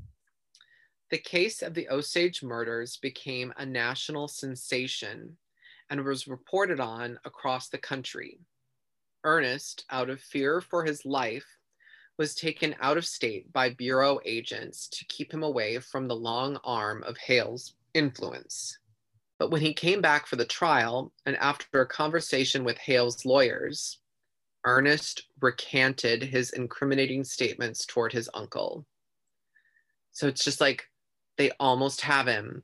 The 1.09 1.17
case 1.17 1.61
of 1.61 1.73
the 1.73 1.89
Osage 1.89 2.41
murders 2.41 2.97
became 2.97 3.53
a 3.57 3.65
national 3.65 4.27
sensation 4.27 5.37
and 5.89 6.03
was 6.03 6.27
reported 6.27 6.79
on 6.79 7.19
across 7.25 7.67
the 7.67 7.77
country. 7.77 8.39
Ernest, 9.23 9.85
out 9.89 10.09
of 10.09 10.21
fear 10.21 10.61
for 10.61 10.83
his 10.83 11.05
life, 11.05 11.45
was 12.17 12.33
taken 12.33 12.75
out 12.81 12.97
of 12.97 13.05
state 13.05 13.51
by 13.51 13.69
Bureau 13.69 14.19
agents 14.25 14.87
to 14.89 15.05
keep 15.05 15.33
him 15.33 15.43
away 15.43 15.79
from 15.79 16.07
the 16.07 16.15
long 16.15 16.57
arm 16.63 17.03
of 17.03 17.17
Hale's 17.17 17.73
influence. 17.93 18.77
But 19.37 19.51
when 19.51 19.61
he 19.61 19.73
came 19.73 20.01
back 20.01 20.27
for 20.27 20.35
the 20.35 20.45
trial, 20.45 21.11
and 21.25 21.35
after 21.37 21.81
a 21.81 21.87
conversation 21.87 22.63
with 22.63 22.77
Hale's 22.77 23.25
lawyers, 23.25 23.97
Ernest 24.63 25.23
recanted 25.41 26.21
his 26.23 26.51
incriminating 26.51 27.23
statements 27.23 27.85
toward 27.85 28.13
his 28.13 28.29
uncle. 28.33 28.85
So 30.11 30.27
it's 30.27 30.43
just 30.43 30.61
like 30.61 30.87
they 31.37 31.51
almost 31.59 32.01
have 32.01 32.27
him. 32.27 32.63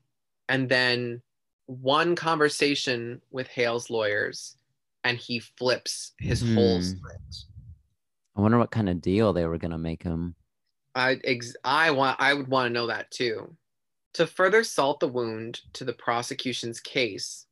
And 0.50 0.70
then 0.70 1.22
one 1.66 2.16
conversation 2.16 3.22
with 3.32 3.48
Hale's 3.48 3.90
lawyers, 3.90 4.56
and 5.04 5.18
he 5.18 5.40
flips 5.40 6.14
his 6.20 6.42
whole 6.54 6.78
Hmm. 6.78 6.84
script. 6.84 7.46
I 8.36 8.42
wonder 8.42 8.58
what 8.60 8.72
kind 8.72 8.90
of 8.90 9.02
deal 9.02 9.34
they 9.34 9.46
were 9.46 9.58
gonna 9.58 9.78
make 9.80 10.04
him. 10.04 10.36
I 10.94 11.20
ex- 11.24 11.56
I 11.64 11.92
want 11.92 12.20
I 12.20 12.34
would 12.34 12.48
want 12.48 12.68
to 12.68 12.74
know 12.74 12.88
that 12.88 13.10
too. 13.12 13.58
To 14.14 14.28
further 14.28 14.64
salt 14.64 15.00
the 15.00 15.08
wound 15.08 15.62
to 15.74 15.84
the 15.84 15.94
prosecution's 15.94 16.80
case, 16.80 17.47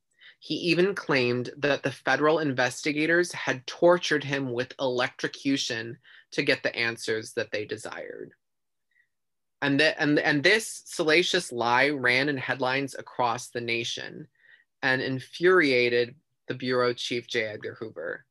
he 0.46 0.54
even 0.54 0.94
claimed 0.94 1.50
that 1.58 1.82
the 1.82 1.90
federal 1.90 2.38
investigators 2.38 3.32
had 3.32 3.66
tortured 3.66 4.24
him 4.24 4.54
with 4.54 4.76
electrocution 4.80 5.98
to 6.32 6.44
get 6.44 6.62
the 6.62 6.76
answers 6.76 7.34
that 7.34 7.50
they 7.52 7.66
desired. 7.66 8.32
And, 9.64 9.80
that 9.80 9.96
and, 9.98 10.20
and 10.20 10.44
this 10.44 10.84
salacious 10.86 11.52
lie 11.52 11.90
ran 11.90 12.30
in 12.30 12.38
headlines 12.38 12.94
across 12.94 13.48
the 13.48 13.60
nation 13.60 14.28
and 14.84 15.02
infuriated 15.02 16.14
the 16.48 16.54
bureau 16.54 16.94
chief 16.94 17.28
J. 17.28 17.46
Edgar 17.46 17.76
Hoover. 17.80 18.24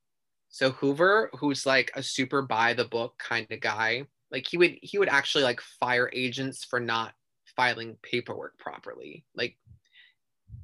So 0.50 0.70
Hoover, 0.70 1.30
who's 1.40 1.66
like 1.66 1.90
a 1.96 2.02
super 2.04 2.42
by 2.42 2.74
the 2.74 2.84
book 2.84 3.18
kind 3.18 3.50
of 3.50 3.58
guy, 3.58 4.04
like 4.30 4.46
he 4.46 4.56
would 4.56 4.78
he 4.82 4.98
would 4.98 5.08
actually 5.08 5.42
like 5.42 5.60
fire 5.60 6.08
agents 6.12 6.62
for 6.62 6.78
not 6.78 7.12
filing 7.56 7.96
paperwork 8.04 8.56
properly. 8.56 9.24
Like 9.34 9.56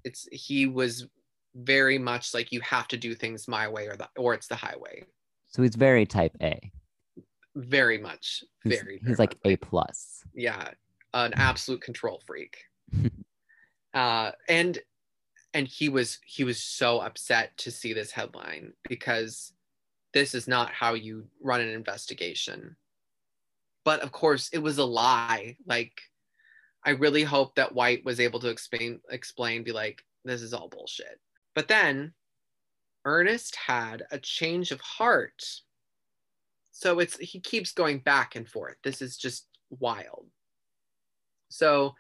it's 0.05 0.29
he 0.31 0.69
was 0.69 1.09
very 1.55 1.99
much 1.99 2.33
like 2.35 2.53
you 2.53 2.61
have 2.61 2.89
to 2.89 2.97
do 2.97 3.15
things 3.15 3.49
my 3.49 3.69
way 3.69 3.87
or 3.87 3.97
the 3.97 4.09
or 4.17 4.35
it's 4.35 4.47
the 4.49 4.55
highway. 4.57 5.05
So 5.49 5.63
he's 5.63 5.75
very 5.77 6.07
type 6.07 6.37
A. 6.43 6.59
Very 7.57 7.99
much. 7.99 8.45
He's, 8.63 8.75
Very, 8.75 8.99
very 8.99 9.01
he's 9.07 9.19
like 9.19 9.37
much 9.45 9.53
A 9.55 9.57
plus. 9.57 10.23
yeah 10.35 10.69
an 11.13 11.33
absolute 11.35 11.81
control 11.83 12.23
freak 12.25 12.57
uh 13.95 14.31
and 14.49 14.79
and 15.55 15.67
he 15.67 15.89
was 15.89 16.21
he 16.25 16.45
was 16.45 16.63
so 16.63 17.01
upset 17.01 17.57
to 17.57 17.71
see 17.73 17.93
this 17.93 18.13
headline 18.13 18.73
because 18.89 19.53
this 20.15 20.35
is 20.35 20.47
not 20.47 20.71
how 20.71 20.95
you 20.95 21.27
run 21.43 21.61
an 21.61 21.69
investigation 21.69 22.77
but 23.85 23.99
of 24.01 24.13
course 24.13 24.51
it 24.53 24.59
was 24.59 24.79
a 24.79 24.85
lie 24.85 25.57
like 25.67 26.01
i 26.85 26.91
really 26.91 27.25
hope 27.25 27.57
that 27.57 27.75
white 27.75 28.05
was 28.05 28.21
able 28.21 28.39
to 28.39 28.49
explain 28.49 29.01
explain 29.11 29.65
be 29.65 29.73
like 29.73 30.05
this 30.25 30.43
is 30.43 30.55
all 30.55 30.69
bullshit 30.69 31.19
but 31.55 31.69
then 31.69 32.13
ernest 33.05 33.57
had 33.57 34.05
a 34.11 34.19
change 34.19 34.71
of 34.71 34.81
heart. 34.81 35.43
So 36.71 36.99
it's 37.01 37.17
he 37.19 37.41
keeps 37.41 37.73
going 37.73 37.99
back 37.99 38.37
and 38.37 38.49
forth. 38.49 38.77
This 38.83 39.03
is 39.03 39.17
just 39.17 39.47
wild. 39.71 40.27
So, 41.49 41.95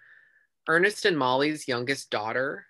Ernest 0.68 1.04
and 1.04 1.18
Molly's 1.18 1.66
youngest 1.66 2.10
daughter 2.10 2.66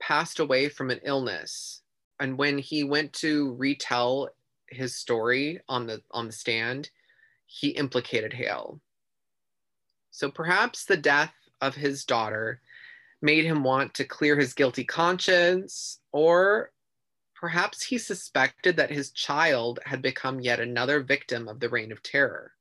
passed 0.00 0.40
away 0.40 0.68
from 0.68 0.90
an 0.90 1.00
illness, 1.04 1.82
and 2.18 2.36
when 2.36 2.58
he 2.58 2.82
went 2.82 3.12
to 3.14 3.54
retell 3.54 4.30
his 4.68 4.96
story 4.96 5.60
on 5.68 5.86
the 5.86 6.02
on 6.10 6.26
the 6.26 6.32
stand, 6.32 6.90
he 7.46 7.68
implicated 7.68 8.32
Hale. 8.32 8.80
So 10.10 10.30
perhaps 10.30 10.84
the 10.84 10.96
death 10.96 11.34
of 11.60 11.74
his 11.74 12.04
daughter 12.04 12.60
made 13.26 13.44
him 13.44 13.64
want 13.64 13.92
to 13.92 14.04
clear 14.04 14.38
his 14.38 14.54
guilty 14.54 14.84
conscience, 14.84 15.98
or 16.12 16.70
perhaps 17.34 17.82
he 17.82 17.98
suspected 17.98 18.76
that 18.76 18.88
his 18.88 19.10
child 19.10 19.80
had 19.84 20.00
become 20.00 20.38
yet 20.38 20.60
another 20.60 21.02
victim 21.02 21.48
of 21.48 21.58
the 21.58 21.68
reign 21.68 21.90
of 21.90 22.00
terror. 22.04 22.52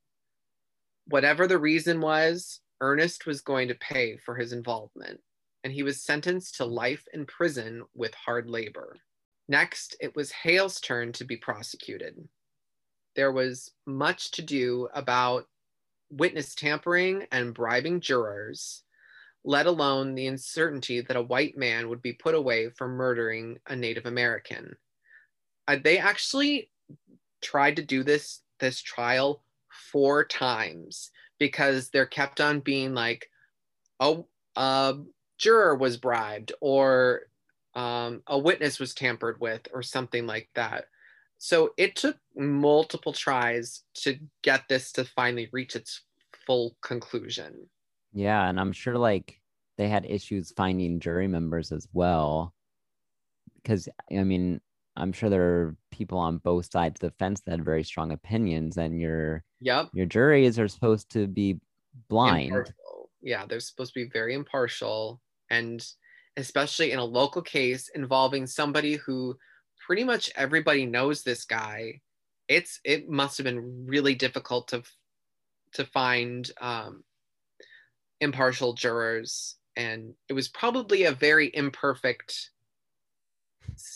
Whatever 1.08 1.46
the 1.46 1.60
reason 1.60 2.02
was, 2.02 2.62
Ernest 2.82 3.28
was 3.28 3.42
going 3.42 3.68
to 3.68 3.76
pay 3.76 4.18
for 4.18 4.36
his 4.36 4.54
involvement, 4.54 5.22
and 5.64 5.72
he 5.72 5.84
was 5.84 6.02
sentenced 6.02 6.56
to 6.56 6.66
life 6.66 7.06
in 7.14 7.28
prison 7.28 7.84
with 7.94 8.16
hard 8.16 8.50
labor. 8.50 8.98
Next, 9.48 9.96
it 10.02 10.16
was 10.16 10.32
Hale's 10.32 10.82
turn 10.82 11.12
to 11.14 11.26
be 11.26 11.38
prosecuted. 11.38 12.28
There 13.16 13.32
was 13.32 13.72
much 13.86 14.32
to 14.32 14.42
do 14.42 14.90
about 14.96 15.46
witness 16.10 16.56
tampering 16.56 17.28
and 17.32 17.54
bribing 17.54 18.02
jurors, 18.02 18.82
let 19.46 19.68
alone 19.68 20.16
the 20.16 20.26
uncertainty 20.26 21.02
that 21.02 21.16
a 21.16 21.22
white 21.22 21.56
man 21.56 21.88
would 21.88 22.02
be 22.02 22.12
put 22.12 22.34
away 22.34 22.70
for 22.72 22.88
murdering 22.88 23.58
a 23.68 23.76
Native 23.76 24.08
American. 24.08 24.76
Uh, 25.68 25.78
they 25.82 26.00
actually 26.00 26.70
tried 27.42 27.76
to 27.76 27.84
do 27.84 28.04
this 28.04 28.42
this 28.60 28.82
trial 28.82 29.44
four 29.92 30.26
times 30.26 31.12
because 31.38 31.90
there 31.90 32.06
kept 32.06 32.42
on 32.42 32.60
being 32.60 32.94
like, 32.94 33.30
oh, 34.00 34.26
a 34.56 34.96
juror 35.38 35.76
was 35.76 35.98
bribed 35.98 36.54
or 36.60 37.24
um, 37.76 38.24
a 38.28 38.40
witness 38.40 38.80
was 38.80 38.94
tampered 38.94 39.40
with 39.40 39.68
or 39.74 39.84
something 39.84 40.26
like 40.26 40.50
that. 40.56 40.86
So 41.38 41.72
it 41.78 41.96
took 41.96 42.18
multiple 42.36 43.14
tries 43.14 43.84
to 43.96 44.18
get 44.42 44.68
this 44.70 44.92
to 44.94 45.04
finally 45.04 45.50
reach 45.52 45.76
its 45.76 46.02
full 46.48 46.78
conclusion. 46.82 47.70
Yeah, 48.16 48.48
and 48.50 48.60
I'm 48.60 48.72
sure 48.72 48.98
like 48.98 49.42
they 49.78 49.90
had 49.90 50.06
issues 50.06 50.52
finding 50.56 51.00
jury 51.00 51.28
members 51.28 51.72
as 51.72 51.88
well. 51.92 52.56
Because 53.56 53.90
I 54.10 54.24
mean, 54.24 54.62
I'm 54.96 55.12
sure 55.12 55.30
there 55.30 55.44
are 55.44 55.78
people 55.92 56.18
on 56.18 56.38
both 56.38 56.72
sides 56.72 57.04
of 57.04 57.12
the 57.12 57.18
fence 57.18 57.42
that 57.42 57.52
had 57.52 57.66
very 57.66 57.84
strong 57.84 58.12
opinions, 58.12 58.78
and 58.78 59.00
your 59.00 59.44
Yep. 59.60 59.90
your 59.94 60.06
juries 60.06 60.58
are 60.58 60.68
supposed 60.70 61.10
to 61.12 61.28
be 61.28 61.60
blind. 62.08 62.46
impartial. 62.48 63.10
Yeah, 63.22 63.46
they're 63.46 63.60
supposed 63.60 63.94
to 63.94 64.06
be 64.06 64.10
very 64.10 64.34
impartial. 64.34 65.22
And 65.50 65.86
especially 66.38 66.92
in 66.92 67.00
a 67.00 67.06
local 67.06 67.42
case 67.42 67.90
involving 67.90 68.48
somebody 68.48 68.96
who 68.96 69.38
pretty 69.86 70.04
much 70.04 70.32
everybody 70.36 70.86
knows 70.86 71.24
this 71.24 71.46
guy, 71.46 72.02
it's 72.48 72.80
it 72.86 73.10
must 73.10 73.38
have 73.38 73.46
been 73.46 73.86
really 73.88 74.16
difficult 74.16 74.70
to 74.70 74.84
to 75.74 75.86
find 75.86 76.50
um, 76.62 77.04
impartial 78.20 78.74
jurors. 78.74 79.58
And 79.76 80.16
it 80.30 80.34
was 80.34 80.48
probably 80.48 81.04
a 81.04 81.12
very 81.12 81.54
imperfect 81.54 82.52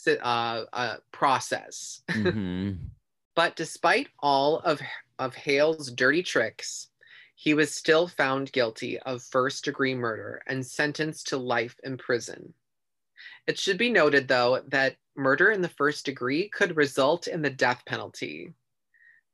uh, 0.07 0.65
uh, 0.73 0.97
process. 1.11 2.01
Mhm. 2.09 2.77
But 3.35 3.55
despite 3.55 4.09
all 4.19 4.59
of 4.59 4.81
of 5.17 5.33
Hale's 5.33 5.91
dirty 5.91 6.23
tricks, 6.23 6.89
he 7.35 7.53
was 7.53 7.73
still 7.73 8.05
found 8.09 8.51
guilty 8.51 8.99
of 8.99 9.23
first 9.23 9.63
degree 9.63 9.95
murder 9.95 10.41
and 10.47 10.65
sentenced 10.65 11.27
to 11.27 11.37
life 11.37 11.79
in 11.83 11.97
prison. 11.97 12.53
It 13.47 13.57
should 13.57 13.77
be 13.77 13.91
noted, 13.91 14.27
though, 14.27 14.61
that 14.67 14.97
murder 15.15 15.51
in 15.51 15.61
the 15.61 15.69
first 15.69 16.05
degree 16.05 16.49
could 16.49 16.75
result 16.75 17.27
in 17.27 17.41
the 17.41 17.49
death 17.49 17.83
penalty. 17.85 18.53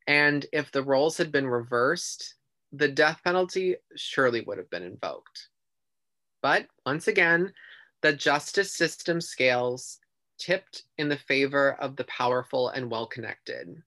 And 0.06 0.46
if 0.54 0.72
the 0.72 0.84
roles 0.84 1.18
had 1.18 1.32
been 1.32 1.48
reversed, 1.48 2.36
the 2.72 2.88
death 2.88 3.22
penalty 3.24 3.76
surely 3.96 4.42
would 4.42 4.58
have 4.58 4.70
been 4.70 4.84
invoked. 4.84 5.50
But 6.42 6.68
once 6.86 7.08
again, 7.08 7.54
the 8.02 8.14
justice 8.14 8.72
system 8.72 9.22
scales 9.22 10.00
tipped 10.38 10.84
in 10.98 11.10
the 11.10 11.18
favor 11.18 11.74
of 11.74 11.96
the 11.96 12.04
powerful 12.06 12.70
and 12.70 12.92
well 12.92 13.08
connected. 13.08 13.82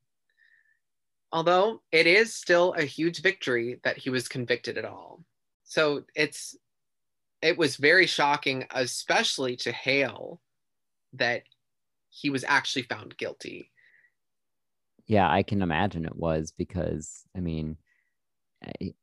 Although 1.30 1.82
it 1.92 2.06
is 2.06 2.34
still 2.34 2.72
a 2.72 2.82
huge 2.82 3.20
victory 3.20 3.80
that 3.84 3.98
he 3.98 4.10
was 4.10 4.28
convicted 4.28 4.78
at 4.78 4.84
all. 4.84 5.24
So 5.64 6.04
it's 6.14 6.56
it 7.42 7.56
was 7.56 7.76
very 7.76 8.06
shocking, 8.06 8.64
especially 8.70 9.54
to 9.56 9.70
Hale, 9.70 10.40
that 11.12 11.42
he 12.08 12.30
was 12.30 12.44
actually 12.44 12.82
found 12.82 13.16
guilty. 13.16 13.70
Yeah, 15.06 15.30
I 15.30 15.42
can 15.42 15.62
imagine 15.62 16.04
it 16.04 16.16
was 16.16 16.52
because 16.56 17.24
I 17.36 17.40
mean, 17.40 17.76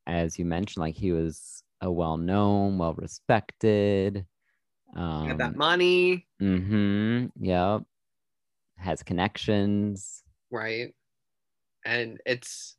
as 0.08 0.38
you 0.38 0.46
mentioned, 0.46 0.82
like 0.82 0.96
he 0.96 1.12
was 1.12 1.64
a 1.82 1.92
well-known, 1.92 2.78
well-respected. 2.78 4.26
Um, 4.96 5.28
Had 5.28 5.38
that 5.40 5.56
money. 5.56 6.28
Mm-hmm. 6.42 7.28
Yep. 7.44 7.84
Has 8.78 9.04
connections. 9.04 10.24
Right. 10.52 10.94
And 11.86 12.20
it's 12.26 12.76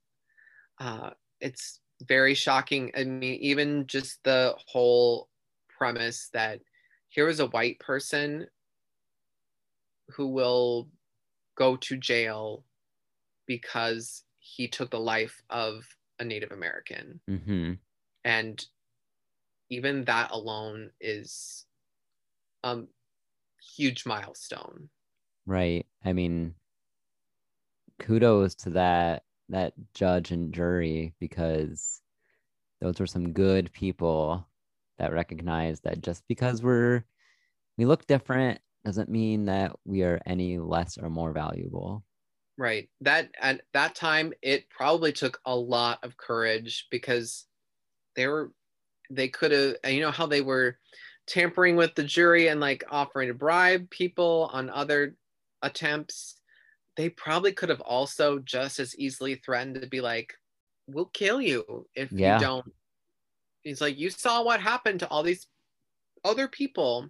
uh 0.78 1.10
it's 1.40 1.80
very 2.06 2.34
shocking. 2.34 2.90
I 2.96 3.04
mean, 3.04 3.38
even 3.40 3.86
just 3.86 4.22
the 4.24 4.54
whole 4.66 5.28
premise 5.68 6.28
that 6.32 6.60
here 7.08 7.28
is 7.28 7.40
a 7.40 7.46
white 7.46 7.78
person 7.78 8.46
who 10.10 10.28
will 10.28 10.88
go 11.56 11.76
to 11.76 11.96
jail 11.96 12.64
because 13.46 14.22
he 14.38 14.68
took 14.68 14.90
the 14.90 15.00
life 15.00 15.42
of 15.50 15.84
a 16.18 16.24
Native 16.24 16.52
American. 16.52 17.20
Mm-hmm. 17.28 17.72
And 18.24 18.66
even 19.70 20.04
that 20.04 20.30
alone 20.30 20.90
is 21.00 21.64
a 22.64 22.68
um, 22.68 22.88
huge 23.76 24.06
milestone. 24.06 24.88
Right. 25.46 25.86
I 26.04 26.12
mean, 26.12 26.54
kudos 27.98 28.54
to 28.56 28.70
that 28.70 29.22
that 29.48 29.74
judge 29.94 30.32
and 30.32 30.52
jury 30.52 31.14
because 31.20 32.00
those 32.80 32.98
were 32.98 33.06
some 33.06 33.32
good 33.32 33.72
people 33.72 34.46
that 34.98 35.12
recognize 35.12 35.80
that 35.80 36.02
just 36.02 36.24
because 36.28 36.62
we're 36.62 37.04
we 37.78 37.84
look 37.84 38.06
different 38.06 38.58
doesn't 38.84 39.08
mean 39.08 39.46
that 39.46 39.72
we 39.84 40.02
are 40.02 40.20
any 40.26 40.58
less 40.58 40.98
or 40.98 41.10
more 41.10 41.32
valuable. 41.32 42.04
Right. 42.58 42.88
That 43.02 43.30
at 43.40 43.62
that 43.72 43.94
time 43.94 44.32
it 44.42 44.68
probably 44.70 45.12
took 45.12 45.40
a 45.44 45.54
lot 45.54 45.98
of 46.02 46.16
courage 46.16 46.86
because 46.90 47.46
they 48.14 48.26
were 48.26 48.52
they 49.10 49.28
could 49.28 49.52
have 49.52 49.76
you 49.86 50.00
know 50.00 50.10
how 50.10 50.26
they 50.26 50.40
were 50.40 50.78
tampering 51.26 51.76
with 51.76 51.94
the 51.94 52.04
jury 52.04 52.48
and 52.48 52.60
like 52.60 52.84
offering 52.90 53.28
to 53.28 53.34
bribe 53.34 53.90
people 53.90 54.50
on 54.52 54.70
other 54.70 55.16
attempts. 55.62 56.40
They 56.96 57.10
probably 57.10 57.52
could 57.52 57.68
have 57.68 57.82
also 57.82 58.38
just 58.38 58.78
as 58.78 58.96
easily 58.98 59.34
threatened 59.34 59.80
to 59.80 59.86
be 59.86 60.00
like, 60.00 60.32
we'll 60.86 61.06
kill 61.06 61.42
you 61.42 61.86
if 61.94 62.10
yeah. 62.10 62.38
you 62.38 62.44
don't. 62.44 62.72
He's 63.62 63.80
like, 63.80 63.98
you 63.98 64.08
saw 64.08 64.42
what 64.42 64.60
happened 64.60 65.00
to 65.00 65.08
all 65.08 65.22
these 65.22 65.46
other 66.24 66.48
people 66.48 67.08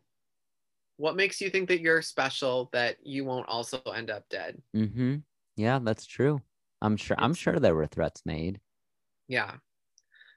what 0.99 1.17
makes 1.17 1.41
you 1.41 1.51
think 1.51 1.69
that 1.69 1.81
you're 1.81 2.03
special 2.03 2.71
that 2.73 2.97
you 3.03 3.25
won't 3.25 3.49
also 3.49 3.81
end 3.95 4.11
up 4.11 4.25
dead 4.29 4.61
mm-hmm 4.75 5.17
yeah, 5.57 5.79
that's 5.83 6.07
true. 6.07 6.41
I'm 6.83 6.97
sure. 6.97 7.17
I'm 7.19 7.35
sure 7.35 7.59
there 7.59 7.75
were 7.75 7.87
threats 7.87 8.23
made. 8.25 8.61
Yeah. 9.29 9.55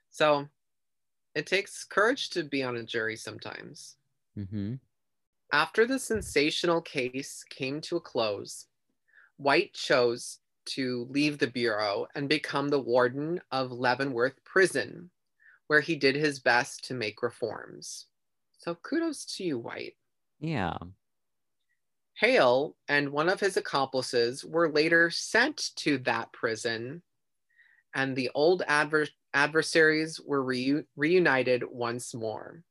So 0.09 0.47
it 1.35 1.45
takes 1.45 1.83
courage 1.83 2.29
to 2.31 2.43
be 2.43 2.63
on 2.63 2.77
a 2.77 2.83
jury 2.83 3.15
sometimes. 3.15 3.97
Mm-hmm. 4.37 4.75
After 5.51 5.85
the 5.85 5.99
sensational 5.99 6.81
case 6.81 7.43
came 7.49 7.81
to 7.81 7.97
a 7.97 8.01
close, 8.01 8.67
White 9.37 9.73
chose 9.73 10.39
to 10.65 11.07
leave 11.09 11.37
the 11.37 11.47
Bureau 11.47 12.07
and 12.15 12.29
become 12.29 12.69
the 12.69 12.79
warden 12.79 13.41
of 13.51 13.71
Leavenworth 13.71 14.43
Prison, 14.43 15.09
where 15.67 15.81
he 15.81 15.95
did 15.95 16.15
his 16.15 16.39
best 16.39 16.85
to 16.85 16.93
make 16.93 17.23
reforms. 17.23 18.07
So 18.59 18.75
kudos 18.75 19.25
to 19.37 19.43
you, 19.43 19.57
White. 19.57 19.95
Yeah. 20.39 20.77
Hale 22.19 22.75
and 22.89 23.11
one 23.11 23.29
of 23.29 23.39
his 23.39 23.55
accomplices 23.55 24.43
were 24.43 24.69
later 24.69 25.09
sent 25.09 25.71
to 25.77 25.97
that 25.99 26.33
prison, 26.33 27.01
and 27.95 28.13
the 28.13 28.29
old 28.35 28.61
adver- 28.67 29.07
adversaries 29.33 30.19
were 30.19 30.43
reu- 30.43 30.85
reunited 30.97 31.63
once 31.63 32.13
more. 32.13 32.65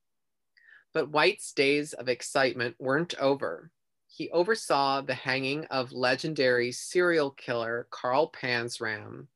But 0.92 1.08
White's 1.08 1.54
days 1.54 1.94
of 1.94 2.10
excitement 2.10 2.76
weren't 2.78 3.14
over. 3.18 3.70
He 4.06 4.28
oversaw 4.30 5.00
the 5.00 5.14
hanging 5.14 5.64
of 5.66 5.92
legendary 5.92 6.70
serial 6.72 7.30
killer 7.30 7.86
Carl 7.90 8.30
Panzram 8.30 9.28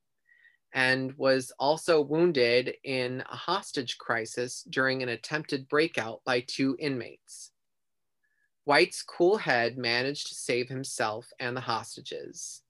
and 0.74 1.12
was 1.16 1.52
also 1.58 2.02
wounded 2.02 2.74
in 2.84 3.22
a 3.30 3.36
hostage 3.36 3.96
crisis 3.96 4.62
during 4.68 5.02
an 5.02 5.08
attempted 5.08 5.68
breakout 5.68 6.20
by 6.24 6.40
two 6.40 6.76
inmates. 6.78 7.51
White's 8.64 9.02
cool 9.02 9.38
head 9.38 9.76
managed 9.76 10.28
to 10.28 10.34
save 10.34 10.68
himself 10.68 11.32
and 11.40 11.56
the 11.56 11.60
hostages, 11.60 12.62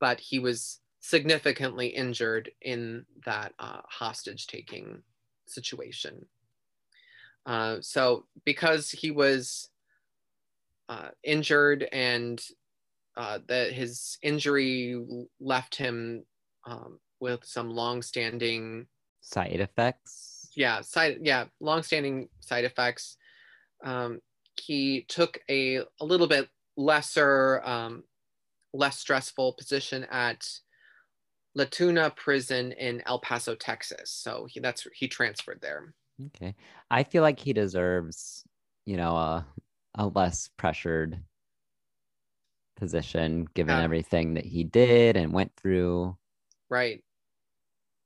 but 0.00 0.18
he 0.20 0.38
was 0.38 0.80
significantly 1.00 1.88
injured 1.88 2.50
in 2.62 3.04
that 3.26 3.52
uh, 3.58 3.80
hostage 3.88 4.46
taking 4.46 5.02
situation. 5.46 6.24
Uh, 7.44 7.76
so, 7.82 8.24
because 8.44 8.90
he 8.90 9.10
was 9.10 9.68
uh, 10.88 11.08
injured 11.22 11.86
and 11.92 12.42
uh, 13.16 13.38
that 13.48 13.72
his 13.72 14.18
injury 14.22 14.98
left 15.40 15.74
him 15.74 16.24
um, 16.66 16.98
with 17.20 17.44
some 17.44 17.70
long-standing 17.70 18.86
side 19.20 19.60
effects. 19.60 20.50
Yeah, 20.56 20.80
side 20.80 21.18
yeah, 21.22 21.44
long-standing 21.60 22.28
side 22.40 22.64
effects. 22.64 23.16
Um, 23.84 24.20
he 24.60 25.04
took 25.08 25.38
a, 25.48 25.78
a 26.00 26.04
little 26.04 26.26
bit 26.26 26.48
lesser, 26.76 27.60
um, 27.64 28.04
less 28.72 28.98
stressful 28.98 29.54
position 29.54 30.04
at 30.10 30.46
La 31.54 31.64
Tuna 31.70 32.10
prison 32.10 32.72
in 32.72 33.02
El 33.06 33.20
Paso, 33.20 33.54
Texas. 33.54 34.10
So 34.10 34.46
he, 34.48 34.60
that's 34.60 34.86
he 34.94 35.08
transferred 35.08 35.60
there. 35.60 35.94
Okay, 36.26 36.54
I 36.90 37.04
feel 37.04 37.22
like 37.22 37.40
he 37.40 37.52
deserves, 37.52 38.44
you 38.86 38.96
know, 38.96 39.16
a 39.16 39.46
a 39.96 40.06
less 40.06 40.50
pressured 40.56 41.20
position 42.76 43.46
given 43.54 43.78
everything 43.78 44.34
that 44.34 44.44
he 44.44 44.64
did 44.64 45.16
and 45.16 45.32
went 45.32 45.52
through. 45.56 46.16
Right. 46.68 47.02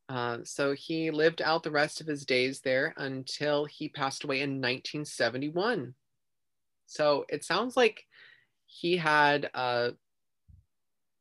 Uh, 0.08 0.38
so 0.44 0.72
he 0.72 1.10
lived 1.10 1.42
out 1.42 1.62
the 1.62 1.70
rest 1.70 2.00
of 2.00 2.06
his 2.06 2.24
days 2.24 2.60
there 2.60 2.94
until 2.96 3.66
he 3.66 3.88
passed 3.88 4.24
away 4.24 4.40
in 4.40 4.60
1971. 4.60 5.94
So 6.88 7.26
it 7.28 7.44
sounds 7.44 7.76
like 7.76 8.02
he 8.66 8.96
had 8.96 9.50
a, 9.54 9.92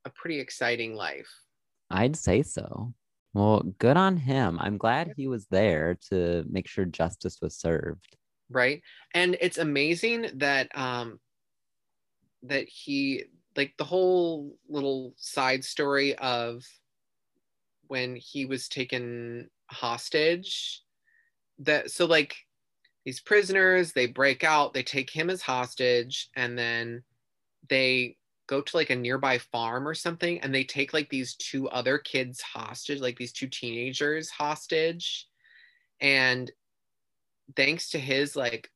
a 0.05 0.09
pretty 0.09 0.39
exciting 0.39 0.95
life. 0.95 1.29
I'd 1.89 2.15
say 2.15 2.41
so. 2.41 2.93
Well, 3.33 3.61
good 3.77 3.97
on 3.97 4.17
him. 4.17 4.57
I'm 4.59 4.77
glad 4.77 5.13
he 5.15 5.27
was 5.27 5.45
there 5.47 5.99
to 6.09 6.43
make 6.49 6.67
sure 6.67 6.85
justice 6.85 7.37
was 7.41 7.55
served. 7.55 8.17
Right. 8.49 8.81
And 9.13 9.37
it's 9.41 9.57
amazing 9.57 10.31
that 10.35 10.69
um 10.75 11.19
that 12.43 12.67
he 12.67 13.25
like 13.55 13.73
the 13.77 13.83
whole 13.83 14.57
little 14.69 15.13
side 15.17 15.63
story 15.63 16.15
of 16.15 16.63
when 17.87 18.15
he 18.15 18.45
was 18.45 18.69
taken 18.69 19.49
hostage 19.69 20.83
that 21.59 21.91
so 21.91 22.05
like 22.05 22.37
these 23.07 23.21
prisoners 23.21 23.93
they 23.93 24.05
break 24.05 24.43
out 24.43 24.73
they 24.73 24.83
take 24.83 25.09
him 25.09 25.29
as 25.29 25.41
hostage 25.41 26.29
and 26.35 26.57
then 26.57 27.01
they 27.69 28.17
go 28.47 28.59
to 28.59 28.75
like 28.75 28.89
a 28.89 28.95
nearby 28.97 29.37
farm 29.37 29.87
or 29.87 29.93
something 29.93 30.41
and 30.41 30.53
they 30.53 30.65
take 30.65 30.91
like 30.91 31.07
these 31.07 31.33
two 31.37 31.69
other 31.69 31.97
kids 31.97 32.41
hostage 32.41 32.99
like 32.99 33.17
these 33.17 33.31
two 33.31 33.47
teenagers 33.47 34.29
hostage 34.29 35.25
and 36.01 36.51
thanks 37.55 37.91
to 37.91 37.97
his 37.97 38.35
like 38.35 38.69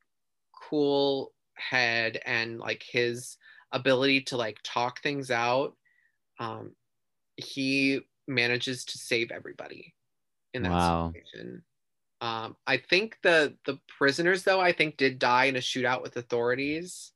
cool 0.56 1.34
head 1.58 2.22
and 2.26 2.58
like 2.58 2.86
his 2.90 3.38
ability 3.74 4.22
to 4.22 4.38
like 4.38 4.60
talk 4.64 5.02
things 5.04 5.30
out 5.30 5.76
um 6.40 6.74
he 7.36 8.00
manages 8.30 8.86
to 8.86 8.98
save 8.98 9.30
everybody 9.30 9.94
in 10.54 10.64
that 10.64 10.72
Wow. 10.72 11.14
situation. 11.14 11.64
Um, 12.22 12.56
I 12.68 12.78
think 12.78 13.18
the 13.24 13.58
the 13.66 13.80
prisoners 13.88 14.44
though 14.44 14.62
I 14.62 14.72
think 14.72 14.98
did 14.98 15.20
die 15.20 15.46
in 15.46 15.56
a 15.56 15.60
shootout 15.60 16.04
with 16.04 16.18
authorities, 16.18 17.14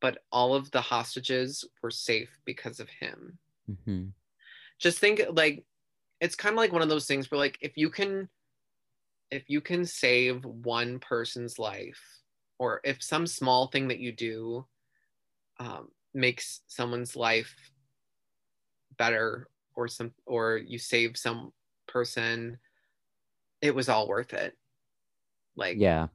but 0.00 0.24
all 0.32 0.54
of 0.54 0.70
the 0.72 0.80
hostages 0.80 1.64
were 1.82 1.92
safe 1.92 2.40
because 2.44 2.80
of 2.80 2.88
him. 2.90 3.38
Mhm. 3.68 4.12
Just 4.78 4.98
think 4.98 5.22
like 5.30 5.64
it's 6.20 6.34
kind 6.34 6.52
of 6.54 6.56
like 6.58 6.72
one 6.72 6.82
of 6.82 6.88
those 6.88 7.06
things 7.06 7.30
where 7.30 7.38
like 7.38 7.58
if 7.60 7.76
you 7.76 7.90
can 7.90 8.28
if 9.30 9.48
you 9.48 9.60
can 9.60 9.84
save 9.84 10.44
one 10.44 10.98
person's 10.98 11.58
life 11.58 12.00
or 12.58 12.80
if 12.84 13.02
some 13.02 13.26
small 13.26 13.68
thing 13.68 13.88
that 13.88 13.98
you 13.98 14.12
do 14.12 14.66
um, 15.60 15.90
makes 16.14 16.62
someone's 16.66 17.14
life 17.16 17.54
better 18.96 19.48
or 19.76 19.86
some 19.88 20.12
or 20.26 20.56
you 20.56 20.78
save 20.78 21.16
some 21.16 21.52
person 21.86 22.58
it 23.62 23.74
was 23.74 23.88
all 23.88 24.08
worth 24.08 24.32
it 24.32 24.56
like 25.56 25.80
Yeah, 25.80 26.08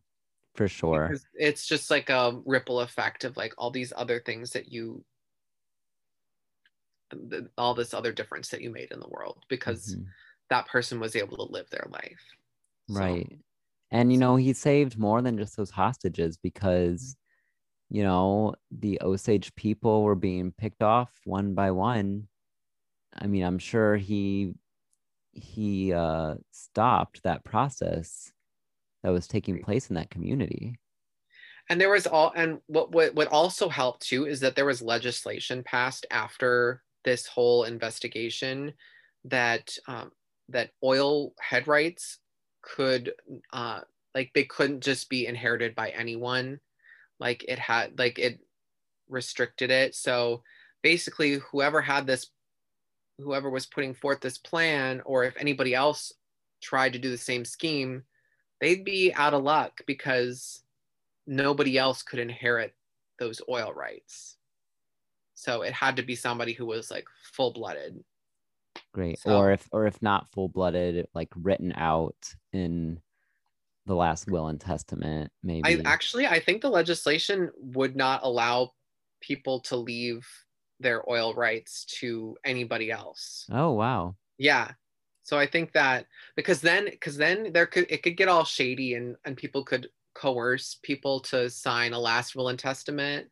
for 0.55 0.67
sure. 0.67 1.07
because 1.07 1.25
it's 1.33 1.65
just 1.65 1.89
like 1.89 2.09
a 2.09 2.41
ripple 2.45 2.79
effect 2.79 3.23
of 3.23 3.35
like 3.37 3.53
all 3.57 3.71
these 3.71 3.93
other 3.95 4.19
things 4.19 4.51
that 4.51 4.71
you 4.71 5.03
the- 7.11 7.51
all 7.57 7.73
this 7.75 7.93
other 7.93 8.11
difference 8.11 8.49
that 8.49 8.61
you 8.61 8.69
made 8.71 8.91
in 8.91 8.99
the 8.99 9.07
world 9.07 9.43
because 9.49 9.95
Mhm. 9.95 10.13
that 10.49 10.67
person 10.67 10.99
was 10.99 11.15
able 11.15 11.37
to 11.37 11.43
live 11.53 11.69
their 11.69 11.87
life 11.89 12.21
So, 12.87 13.03
Right. 13.11 13.39
And 13.91 14.11
you 14.11 14.17
know, 14.17 14.35
he 14.35 14.53
saved 14.53 14.97
more 14.97 15.21
than 15.21 15.37
just 15.37 15.55
those 15.57 15.71
hostages 15.71 16.37
because 16.37 17.15
you 17.89 18.03
know, 18.03 18.55
the 18.71 18.99
Osage 19.01 19.55
people 19.55 20.03
were 20.03 20.15
being 20.15 20.51
picked 20.51 20.83
off 20.83 21.21
one 21.25 21.55
by 21.55 21.71
one. 21.71 22.27
I 23.13 23.27
mean, 23.27 23.43
I'm 23.43 23.59
sure 23.59 23.97
he 23.97 24.55
he 25.33 25.93
uh 25.93 26.35
stopped 26.51 27.23
that 27.23 27.43
process 27.43 28.31
that 29.03 29.11
was 29.11 29.27
taking 29.27 29.61
place 29.61 29.89
in 29.89 29.95
that 29.95 30.09
community. 30.09 30.79
and 31.69 31.79
there 31.79 31.89
was 31.89 32.07
all 32.07 32.31
and 32.35 32.59
what, 32.67 32.91
what 32.91 33.15
what 33.15 33.27
also 33.27 33.69
helped 33.69 34.01
too 34.07 34.25
is 34.25 34.39
that 34.41 34.55
there 34.55 34.65
was 34.65 34.81
legislation 34.81 35.63
passed 35.63 36.05
after 36.11 36.81
this 37.03 37.25
whole 37.27 37.63
investigation 37.65 38.73
that 39.25 39.77
um, 39.87 40.11
that 40.49 40.71
oil 40.83 41.33
head 41.39 41.67
rights 41.67 42.19
could 42.61 43.13
uh, 43.51 43.81
like 44.15 44.31
they 44.33 44.43
couldn't 44.43 44.81
just 44.81 45.09
be 45.09 45.27
inherited 45.27 45.75
by 45.75 45.89
anyone. 45.89 46.59
Like 47.19 47.43
it 47.47 47.59
had 47.59 47.97
like 47.97 48.19
it 48.19 48.39
restricted 49.09 49.71
it. 49.71 49.95
So 49.95 50.43
basically 50.81 51.39
whoever 51.51 51.81
had 51.81 52.05
this 52.07 52.29
whoever 53.19 53.49
was 53.49 53.65
putting 53.65 53.93
forth 53.93 54.19
this 54.21 54.37
plan 54.37 55.01
or 55.05 55.23
if 55.23 55.35
anybody 55.37 55.73
else 55.75 56.13
tried 56.61 56.93
to 56.93 56.99
do 56.99 57.09
the 57.09 57.17
same 57.17 57.45
scheme 57.45 58.03
they'd 58.59 58.85
be 58.85 59.13
out 59.13 59.33
of 59.33 59.43
luck 59.43 59.81
because 59.85 60.63
nobody 61.27 61.77
else 61.77 62.01
could 62.01 62.19
inherit 62.19 62.73
those 63.19 63.41
oil 63.49 63.73
rights. 63.73 64.37
So 65.35 65.61
it 65.61 65.73
had 65.73 65.97
to 65.97 66.03
be 66.03 66.15
somebody 66.15 66.53
who 66.53 66.65
was 66.65 66.89
like 66.89 67.05
full 67.33 67.51
blooded. 67.51 68.03
Great. 68.93 69.19
So- 69.19 69.37
or 69.37 69.51
if 69.51 69.67
or 69.71 69.85
if 69.85 70.01
not 70.01 70.31
full-blooded, 70.31 71.07
like 71.13 71.29
written 71.35 71.73
out 71.75 72.15
in 72.53 72.99
the 73.85 73.95
last 73.95 74.31
will 74.31 74.47
and 74.47 74.61
testament, 74.61 75.31
maybe. 75.43 75.63
I 75.65 75.81
actually 75.85 76.25
I 76.25 76.39
think 76.39 76.61
the 76.61 76.69
legislation 76.69 77.51
would 77.57 77.95
not 77.95 78.21
allow 78.23 78.73
people 79.19 79.59
to 79.61 79.75
leave 79.75 80.27
their 80.83 81.09
oil 81.09 81.33
rights 81.33 81.85
to 81.99 82.37
anybody 82.45 82.91
else. 82.91 83.47
oh 83.51 83.71
wow. 83.71 84.15
Yeah. 84.37 84.71
So 85.23 85.39
I 85.39 85.47
think 85.47 85.71
that 85.71 86.05
because 86.35 86.59
then 86.59 86.85
because 86.85 87.17
then 87.17 87.51
there 87.53 87.65
could 87.65 87.87
it 87.89 88.03
could 88.03 88.17
get 88.17 88.27
all 88.27 88.43
shady 88.43 88.95
and 88.95 89.15
and 89.25 89.37
people 89.37 89.63
could 89.63 89.89
coerce 90.13 90.77
people 90.83 91.19
to 91.21 91.49
sign 91.49 91.93
a 91.93 91.99
last 91.99 92.35
will 92.35 92.49
and 92.49 92.59
testament 92.59 93.27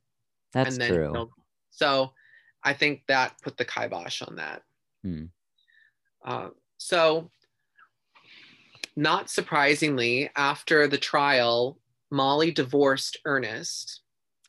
That's 0.53 0.71
and 0.71 0.81
then 0.81 0.93
true. 0.93 1.05
you 1.07 1.11
know, 1.11 1.29
so 1.69 2.13
I 2.63 2.73
think 2.73 3.03
that 3.07 3.35
put 3.41 3.57
the 3.57 3.65
kibosh 3.65 4.21
on 4.21 4.35
that. 4.35 4.63
Hmm. 5.03 5.25
Uh, 6.23 6.49
so, 6.77 7.31
not 8.95 9.29
surprisingly, 9.29 10.29
after 10.35 10.87
the 10.87 10.97
trial, 10.97 11.79
Molly 12.11 12.51
divorced 12.51 13.17
Ernest. 13.25 14.01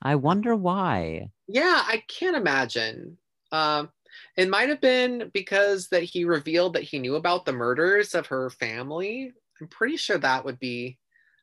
I 0.02 0.16
wonder 0.16 0.54
why. 0.56 1.30
Yeah, 1.52 1.82
I 1.86 2.02
can't 2.08 2.34
imagine. 2.34 3.18
Um, 3.52 3.90
it 4.38 4.48
might 4.48 4.70
have 4.70 4.80
been 4.80 5.30
because 5.34 5.88
that 5.88 6.02
he 6.02 6.24
revealed 6.24 6.72
that 6.72 6.82
he 6.82 6.98
knew 6.98 7.16
about 7.16 7.44
the 7.44 7.52
murders 7.52 8.14
of 8.14 8.26
her 8.28 8.48
family. 8.48 9.34
I'm 9.60 9.68
pretty 9.68 9.98
sure 9.98 10.16
that 10.16 10.46
would 10.46 10.58
be 10.58 10.98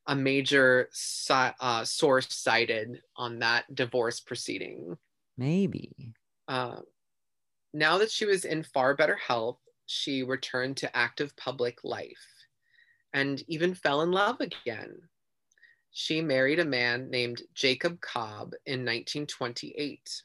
a 0.08 0.16
major 0.16 0.90
uh, 1.30 1.84
source 1.84 2.34
cited 2.34 3.04
on 3.18 3.38
that 3.40 3.76
divorce 3.76 4.20
proceeding. 4.20 4.98
Maybe. 5.38 5.92
Uh, 6.48 6.78
now 7.76 8.00
that 8.00 8.10
she 8.10 8.26
was 8.26 8.46
in 8.46 8.64
far 8.64 8.96
better 8.96 9.16
health, 9.16 9.60
she 9.86 10.24
returned 10.24 10.78
to 10.78 10.98
active 10.98 11.38
public 11.38 11.84
life 11.84 12.18
and 13.14 13.44
even 13.48 13.76
fell 13.76 14.02
in 14.02 14.12
love 14.12 14.42
again. 14.42 14.98
She 15.92 16.22
married 16.22 16.60
a 16.60 16.66
man 16.66 17.10
named 17.10 17.42
Jacob 17.54 18.00
Cobb 18.02 18.54
in 18.66 18.86
1928. 18.86 20.22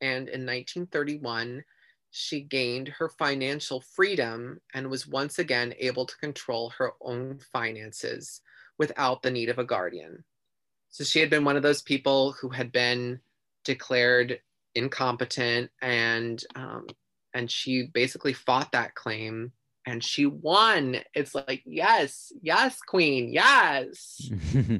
And 0.00 0.28
in 0.28 0.46
1931, 0.46 1.64
she 2.10 2.42
gained 2.42 2.88
her 2.88 3.08
financial 3.08 3.80
freedom 3.80 4.60
and 4.74 4.90
was 4.90 5.06
once 5.06 5.38
again 5.38 5.74
able 5.78 6.06
to 6.06 6.16
control 6.18 6.70
her 6.70 6.92
own 7.00 7.40
finances 7.52 8.42
without 8.78 9.22
the 9.22 9.30
need 9.30 9.48
of 9.48 9.58
a 9.58 9.64
guardian. 9.64 10.24
So 10.90 11.04
she 11.04 11.20
had 11.20 11.30
been 11.30 11.44
one 11.44 11.56
of 11.56 11.62
those 11.62 11.82
people 11.82 12.32
who 12.32 12.50
had 12.50 12.70
been 12.70 13.20
declared 13.64 14.40
incompetent 14.74 15.70
and 15.80 16.42
um, 16.54 16.86
and 17.34 17.50
she 17.50 17.88
basically 17.94 18.34
fought 18.34 18.72
that 18.72 18.94
claim 18.94 19.52
and 19.86 20.02
she 20.02 20.26
won. 20.26 20.96
It's 21.14 21.34
like 21.34 21.62
yes 21.64 22.32
yes 22.42 22.78
queen 22.80 23.32
yes. 23.32 24.30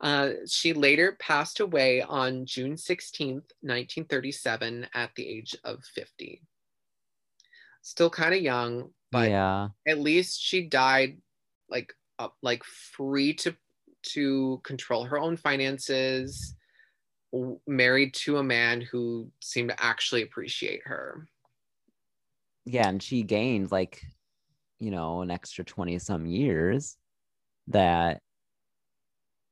Uh, 0.00 0.30
she 0.48 0.72
later 0.72 1.14
passed 1.20 1.60
away 1.60 2.00
on 2.00 2.46
june 2.46 2.72
16th 2.72 3.52
1937 3.60 4.86
at 4.94 5.10
the 5.14 5.28
age 5.28 5.54
of 5.62 5.84
50 5.94 6.40
still 7.82 8.08
kind 8.08 8.32
of 8.32 8.40
young 8.40 8.88
but 9.12 9.28
yeah. 9.28 9.68
at 9.86 9.98
least 9.98 10.40
she 10.40 10.62
died 10.62 11.18
like 11.68 11.92
uh, 12.18 12.28
like 12.42 12.64
free 12.64 13.34
to 13.34 13.54
to 14.02 14.60
control 14.64 15.04
her 15.04 15.18
own 15.18 15.36
finances 15.36 16.54
married 17.66 18.14
to 18.14 18.38
a 18.38 18.42
man 18.42 18.80
who 18.80 19.30
seemed 19.40 19.68
to 19.68 19.82
actually 19.82 20.22
appreciate 20.22 20.80
her 20.84 21.26
Yeah, 22.72 22.88
and 22.88 23.02
she 23.02 23.22
gained 23.24 23.72
like, 23.72 24.00
you 24.78 24.90
know, 24.92 25.22
an 25.22 25.30
extra 25.30 25.64
20 25.64 25.98
some 25.98 26.24
years 26.24 26.96
that 27.66 28.20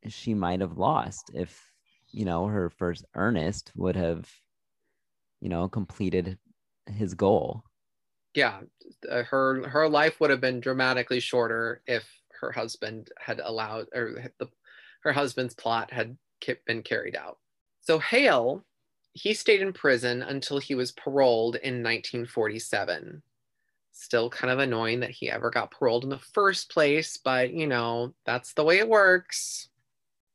she 0.07 0.35
might 0.35 0.61
have 0.61 0.79
lost 0.79 1.31
if, 1.35 1.61
you 2.13 2.25
know, 2.25 2.47
her 2.47 2.71
first 2.71 3.05
Ernest 3.15 3.73
would 3.75 3.97
have, 3.97 4.31
you 5.41 5.49
know, 5.49 5.69
completed 5.69 6.39
his 6.87 7.15
goal. 7.15 7.65
yeah 8.35 8.61
uh, 9.11 9.23
her 9.25 9.69
her 9.69 9.89
life 9.89 10.21
would 10.21 10.31
have 10.31 10.41
been 10.41 10.61
dramatically 10.61 11.21
shorter 11.21 11.83
if 11.87 12.05
her 12.41 12.53
husband 12.53 13.11
had 13.19 13.41
allowed 13.41 13.87
or 13.95 14.33
the, 14.39 14.49
her 15.03 15.13
husband's 15.13 15.55
plot 15.55 15.93
had 15.93 16.17
been 16.67 16.83
carried 16.83 17.17
out 17.17 17.39
so 17.81 17.99
hale 17.99 18.65
he 19.13 19.35
stayed 19.35 19.61
in 19.61 19.73
prison 19.73 20.23
until 20.23 20.59
he 20.59 20.75
was 20.75 20.93
paroled 20.93 21.57
in 21.57 21.83
1947 21.83 23.23
still 23.93 24.31
kind 24.31 24.53
of 24.53 24.61
annoying 24.61 25.01
that 25.01 25.11
he 25.11 25.29
ever 25.29 25.51
got 25.51 25.73
paroled 25.73 26.05
in 26.05 26.11
the 26.11 26.19
first 26.19 26.71
place 26.71 27.17
but 27.17 27.53
you 27.53 27.67
know 27.67 28.15
that's 28.25 28.53
the 28.53 28.65
way 28.65 28.79
it 28.79 28.89
works 28.89 29.69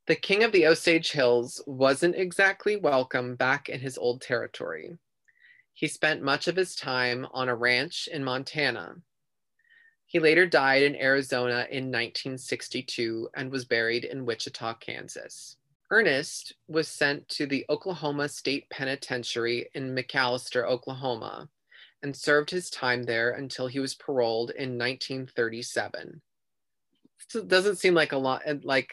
the 0.08 0.16
king 0.16 0.44
of 0.44 0.52
the 0.52 0.68
osage 0.68 1.12
hills 1.12 1.62
wasn't 1.66 2.16
exactly 2.16 2.76
welcome 2.76 3.36
back 3.36 3.70
in 3.70 3.80
his 3.80 3.98
old 3.98 4.22
territory 4.22 4.98
he 5.74 5.88
spent 5.88 6.22
much 6.22 6.48
of 6.48 6.56
his 6.56 6.76
time 6.76 7.26
on 7.34 7.50
a 7.50 7.56
ranch 7.56 8.08
in 8.08 8.24
Montana. 8.24 8.96
He 10.06 10.20
later 10.20 10.46
died 10.46 10.84
in 10.84 10.96
Arizona 10.96 11.68
in 11.72 11.86
1962 11.86 13.30
and 13.34 13.52
was 13.52 13.66
buried 13.66 14.06
in 14.06 14.26
Wichita, 14.26 14.76
Kansas. 14.76 15.58
Ernest 15.92 16.54
was 16.68 16.88
sent 16.88 17.28
to 17.30 17.46
the 17.46 17.66
Oklahoma 17.70 18.30
State 18.30 18.70
Penitentiary 18.70 19.70
in 19.74 19.96
McAlester, 19.96 20.68
Oklahoma, 20.68 21.50
and 22.02 22.16
served 22.16 22.50
his 22.50 22.70
time 22.70 23.04
there 23.04 23.32
until 23.32 23.68
he 23.68 23.80
was 23.80 23.96
paroled 23.96 24.50
in 24.52 24.78
1937. 24.78 26.22
So 27.30 27.40
it 27.40 27.48
doesn't 27.48 27.78
seem 27.78 27.94
like 27.94 28.12
a 28.12 28.18
lot, 28.18 28.42
like 28.64 28.92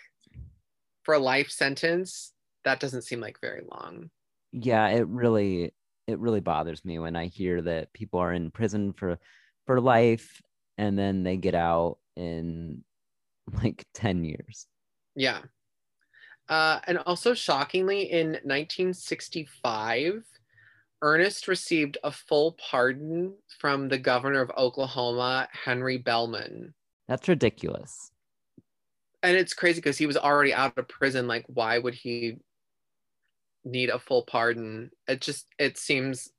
for 1.03 1.15
a 1.15 1.19
life 1.19 1.51
sentence, 1.51 2.33
that 2.65 2.81
doesn't 2.81 3.03
seem 3.03 3.21
like 3.21 3.41
very 3.41 3.62
long. 3.71 4.11
Yeah, 4.53 4.89
it 4.89 5.07
really 5.07 5.73
it 6.07 6.19
really 6.19 6.41
bothers 6.41 6.85
me 6.85 6.99
when 6.99 7.15
I 7.17 7.27
hear 7.27 7.62
that 7.62 7.93
people 7.93 8.21
are 8.21 8.33
in 8.33 8.51
prison 8.51 8.93
for 8.93 9.19
for 9.67 9.81
life 9.81 10.43
and 10.77 10.99
then 10.99 11.23
they 11.23 11.37
get 11.37 11.55
out 11.55 11.99
in 12.17 12.83
like 13.62 13.87
10 13.95 14.25
years. 14.25 14.67
Yeah. 15.15 15.41
Uh, 16.51 16.81
and 16.89 16.99
also 17.07 17.33
shockingly, 17.33 18.11
in 18.11 18.33
1965, 18.43 20.25
Ernest 21.01 21.47
received 21.47 21.97
a 22.03 22.11
full 22.11 22.59
pardon 22.71 23.35
from 23.61 23.89
the 23.89 23.99
governor 23.99 24.41
of 24.41 24.51
Oklahoma, 24.59 25.49
Henry 25.53 25.97
Bellmon. 25.97 26.75
That's 27.07 27.29
ridiculous. 27.29 28.11
And 29.23 29.37
it's 29.37 29.55
crazy 29.55 29.81
because 29.81 29.97
he 29.97 30.07
was 30.07 30.17
already 30.17 30.53
out 30.53 30.77
of 30.77 30.89
prison. 30.89 31.29
Like, 31.29 31.45
why 31.47 31.79
would 31.79 31.95
he 31.95 32.39
need 33.65 33.91
a 33.91 34.01
full 34.01 34.25
pardon? 34.25 34.91
It 35.07 35.21
just 35.21 35.47
it 35.57 35.79
seems 35.79 36.31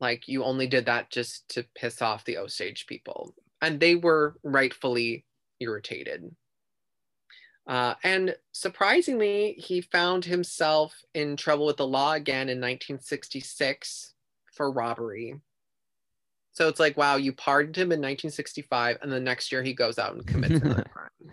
like 0.00 0.28
you 0.28 0.44
only 0.44 0.66
did 0.66 0.86
that 0.86 1.10
just 1.10 1.46
to 1.50 1.66
piss 1.74 2.00
off 2.00 2.24
the 2.24 2.38
Osage 2.38 2.86
people. 2.86 3.34
And 3.60 3.78
they 3.78 3.96
were 3.96 4.36
rightfully 4.42 5.26
irritated. 5.60 6.34
Uh, 7.70 7.94
and 8.02 8.34
surprisingly, 8.50 9.52
he 9.52 9.80
found 9.80 10.24
himself 10.24 11.04
in 11.14 11.36
trouble 11.36 11.66
with 11.66 11.76
the 11.76 11.86
law 11.86 12.14
again 12.14 12.48
in 12.48 12.58
1966 12.58 14.12
for 14.52 14.72
robbery. 14.72 15.36
So 16.50 16.66
it's 16.66 16.80
like, 16.80 16.96
wow, 16.96 17.14
you 17.14 17.32
pardoned 17.32 17.76
him 17.76 17.92
in 17.92 18.00
1965, 18.00 18.98
and 19.02 19.12
the 19.12 19.20
next 19.20 19.52
year 19.52 19.62
he 19.62 19.72
goes 19.72 20.00
out 20.00 20.14
and 20.14 20.26
commits 20.26 20.60
another 20.60 20.82
crime. 20.92 21.32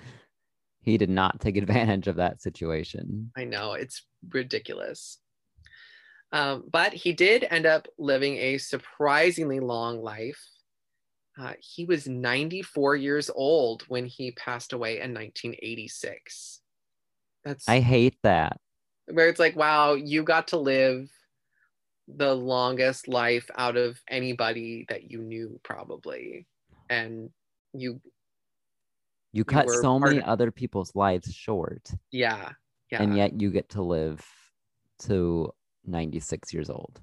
He 0.80 1.00
did 1.00 1.10
not 1.10 1.42
take 1.42 1.58
advantage 1.58 2.08
of 2.08 2.18
that 2.18 2.40
situation. 2.40 3.32
I 3.36 3.46
know, 3.46 3.74
it's 3.74 4.06
ridiculous. 4.30 5.18
Um, 6.32 6.66
but 6.72 6.94
he 6.94 7.14
did 7.14 7.48
end 7.50 7.66
up 7.66 7.88
living 7.98 8.38
a 8.38 8.60
surprisingly 8.60 9.60
long 9.60 10.04
life. 10.04 10.48
Uh, 11.40 11.54
he 11.60 11.86
was 11.86 12.08
94 12.08 12.96
years 12.96 13.30
old 13.34 13.84
when 13.88 14.06
he 14.06 14.32
passed 14.32 14.74
away 14.74 14.96
in 15.02 15.14
1986. 15.14 16.62
That's 17.44 17.68
I 17.70 17.80
hate 17.80 18.18
that. 18.24 18.60
where 19.12 19.30
it's 19.30 19.40
like, 19.40 19.56
wow, 19.56 19.94
you 19.94 20.24
got 20.24 20.48
to 20.50 20.58
live 20.58 21.10
the 22.08 22.34
longest 22.34 23.08
life 23.08 23.50
out 23.58 23.78
of 23.78 24.02
anybody 24.10 24.86
that 24.90 25.12
you 25.12 25.20
knew, 25.20 25.60
probably. 25.64 26.48
And 26.90 27.30
you, 27.74 28.02
You 29.34 29.44
cut 29.46 29.68
were 29.68 29.82
so 29.82 30.00
many 30.00 30.18
of- 30.18 30.24
other 30.24 30.52
people's 30.52 30.96
lives 30.96 31.34
short, 31.34 31.90
yeah, 32.12 32.52
yeah, 32.92 33.02
and 33.04 33.16
yet 33.16 33.40
you 33.40 33.52
get 33.52 33.70
to 33.70 33.82
live 33.82 34.26
to 35.04 35.54
96 35.86 36.54
years 36.54 36.70
old. 36.70 37.02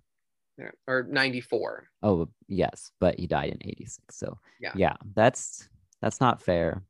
Or 0.86 1.04
94. 1.04 1.90
Oh, 2.02 2.28
yes, 2.48 2.92
but 3.00 3.18
he 3.18 3.26
died 3.26 3.50
in 3.50 3.58
86. 3.62 4.16
So, 4.16 4.38
Yeah. 4.58 4.74
yeah, 4.74 4.96
that's 5.14 5.68
that's 6.00 6.20
not 6.20 6.42
fair. 6.42 6.84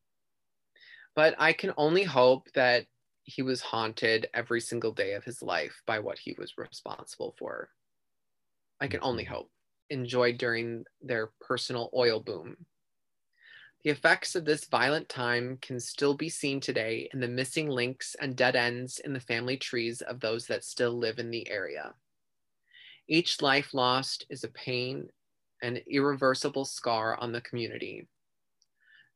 But 1.16 1.35
I 1.39 1.53
can 1.53 1.73
only 1.77 2.05
hope 2.05 2.53
that 2.53 2.86
he 3.24 3.43
was 3.43 3.61
haunted 3.62 4.28
every 4.32 4.61
single 4.61 4.93
day 4.93 5.15
of 5.15 5.24
his 5.24 5.43
life 5.43 5.82
by 5.86 5.99
what 5.99 6.19
he 6.20 6.35
was 6.35 6.57
responsible 6.59 7.32
for. 7.39 7.70
I 8.78 8.86
can 8.86 9.01
only 9.03 9.24
Mhm. 9.24 9.31
hope. 9.31 9.51
Enjoyed 9.91 10.39
during 10.39 10.85
their 11.01 11.27
personal 11.41 11.91
oil 11.93 12.20
boom. 12.20 12.66
The 13.85 13.91
effects 13.91 14.35
of 14.35 14.47
this 14.47 14.65
violent 14.65 15.09
time 15.09 15.59
can 15.59 15.78
still 15.78 16.15
be 16.15 16.28
seen 16.28 16.59
today 16.59 17.09
in 17.12 17.20
the 17.20 17.28
missing 17.28 17.69
links 17.69 18.16
and 18.16 18.36
dead 18.36 18.57
ends 18.57 18.99
in 18.99 19.12
the 19.12 19.20
family 19.20 19.57
trees 19.57 20.03
of 20.03 20.19
those 20.19 20.49
that 20.49 20.65
still 20.65 20.99
live 20.99 21.20
in 21.20 21.31
the 21.31 21.49
area. 21.49 21.95
Each 23.09 23.43
life 23.43 23.74
lost 23.74 24.26
is 24.31 24.44
a 24.44 24.48
pain 24.48 25.09
an 25.62 25.78
irreversible 25.86 26.66
scar 26.66 27.16
on 27.16 27.32
the 27.32 27.40
community. 27.40 28.06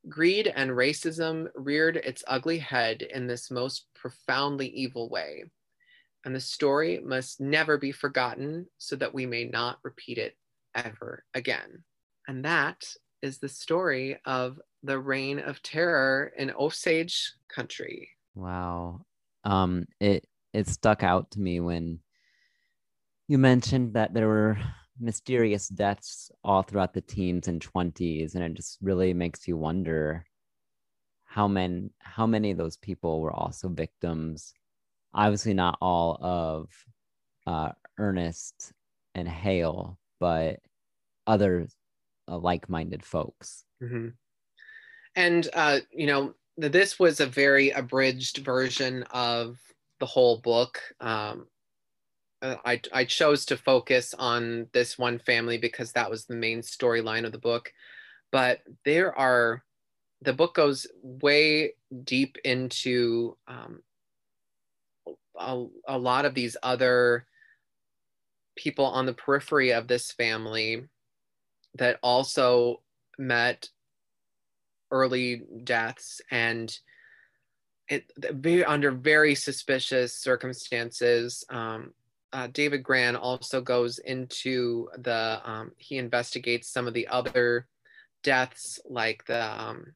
Greed 0.09 0.51
and 0.55 0.70
racism 0.70 1.48
reared 1.55 1.97
its 1.97 2.24
ugly 2.27 2.59
head 2.59 3.02
in 3.02 3.27
this 3.27 3.51
most 3.51 3.86
profoundly 3.94 4.69
evil 4.69 5.10
way, 5.10 5.44
and 6.24 6.35
the 6.35 6.40
story 6.40 7.01
must 7.05 7.40
never 7.40 7.77
be 7.77 7.93
forgotten 7.93 8.66
so 8.78 8.97
that 8.97 9.12
we 9.12 9.27
may 9.27 9.44
not 9.44 9.78
repeat 9.82 10.16
it 10.16 10.36
ever 10.74 11.24
again. 11.35 11.85
And 12.27 12.44
that 12.44 12.86
is 13.20 13.39
the 13.39 13.48
story 13.48 14.19
of 14.24 14.59
the 14.82 14.98
reign 14.98 15.39
of 15.39 15.62
terror 15.62 16.32
in 16.39 16.52
Osage 16.52 17.32
country. 17.48 18.09
Wow. 18.35 19.02
Um, 19.44 19.86
it 20.01 20.27
it 20.55 20.69
stuck 20.69 21.02
out 21.02 21.31
to 21.32 21.40
me 21.40 21.60
when 21.60 22.01
you 23.29 23.39
mentioned 23.39 23.93
that 23.95 24.15
there 24.15 24.27
were 24.27 24.59
mysterious 24.99 25.69
deaths 25.69 26.31
all 26.43 26.63
throughout 26.63 26.95
the 26.95 27.01
teens 27.01 27.47
and 27.47 27.61
20s, 27.61 28.35
and 28.35 28.43
it 28.43 28.55
just 28.55 28.79
really 28.81 29.15
makes 29.15 29.47
you 29.47 29.57
wonder 29.57 30.25
how 31.25 31.47
many 31.47 31.91
how 31.99 32.27
many 32.27 32.51
of 32.51 32.59
those 32.59 32.79
people 32.79 33.21
were 33.21 33.33
also 33.33 33.69
victims. 33.69 34.55
Obviously, 35.15 35.55
not 35.55 35.79
all 35.81 36.19
of 36.21 36.69
uh, 37.47 37.73
Ernest 37.99 38.73
and 39.15 39.29
Hale, 39.29 39.99
but 40.19 40.61
other 41.27 41.69
uh, 42.29 42.39
like-minded 42.39 43.05
folks. 43.05 43.65
Mhm. 43.83 44.15
And, 45.15 45.49
uh, 45.53 45.81
you 45.91 46.07
know, 46.07 46.35
this 46.57 46.99
was 46.99 47.21
a 47.21 47.27
very 47.27 47.71
abridged 47.71 48.39
version 48.39 49.03
of 49.11 49.59
the 50.01 50.07
whole 50.07 50.39
book. 50.39 50.81
Um, 51.01 51.47
I, 52.43 52.81
I 52.93 53.05
chose 53.05 53.44
to 53.47 53.56
focus 53.56 54.15
on 54.15 54.69
this 54.73 54.98
one 54.98 55.19
family 55.19 55.59
because 55.59 55.93
that 55.93 56.10
was 56.10 56.24
the 56.24 56.36
main 56.36 56.60
storyline 56.60 57.24
of 57.27 57.32
the 57.32 57.39
book. 57.39 57.73
But 58.31 58.60
there 58.85 59.16
are, 59.19 59.65
the 60.23 60.32
book 60.32 60.55
goes 60.55 60.86
way 61.02 61.73
deep 62.05 62.36
into 62.44 63.36
um, 63.48 63.82
a, 65.39 65.65
a 65.86 65.98
lot 65.98 66.24
of 66.24 66.35
these 66.35 66.56
other 66.62 67.27
people 68.56 68.85
on 68.85 69.06
the 69.06 69.15
periphery 69.15 69.73
of 69.73 69.89
this 69.89 70.12
family 70.12 70.85
that 71.74 71.98
also 72.02 72.82
met 73.19 73.69
early 74.90 75.43
deaths 75.65 76.20
and 76.31 76.78
it 77.89 78.10
very 78.16 78.65
under 78.65 78.90
very 78.90 79.35
suspicious 79.35 80.15
circumstances 80.15 81.44
um, 81.51 81.93
uh, 82.33 82.47
david 82.49 82.83
grann 82.83 83.17
also 83.17 83.61
goes 83.61 83.99
into 84.01 84.89
the 84.99 85.41
um, 85.45 85.73
he 85.77 85.99
investigates 85.99 86.69
some 86.69 86.87
of 86.87 86.95
the 86.95 87.09
other 87.09 87.67
deaths 88.23 88.81
like 88.89 89.25
the 89.27 89.61
um, 89.61 89.95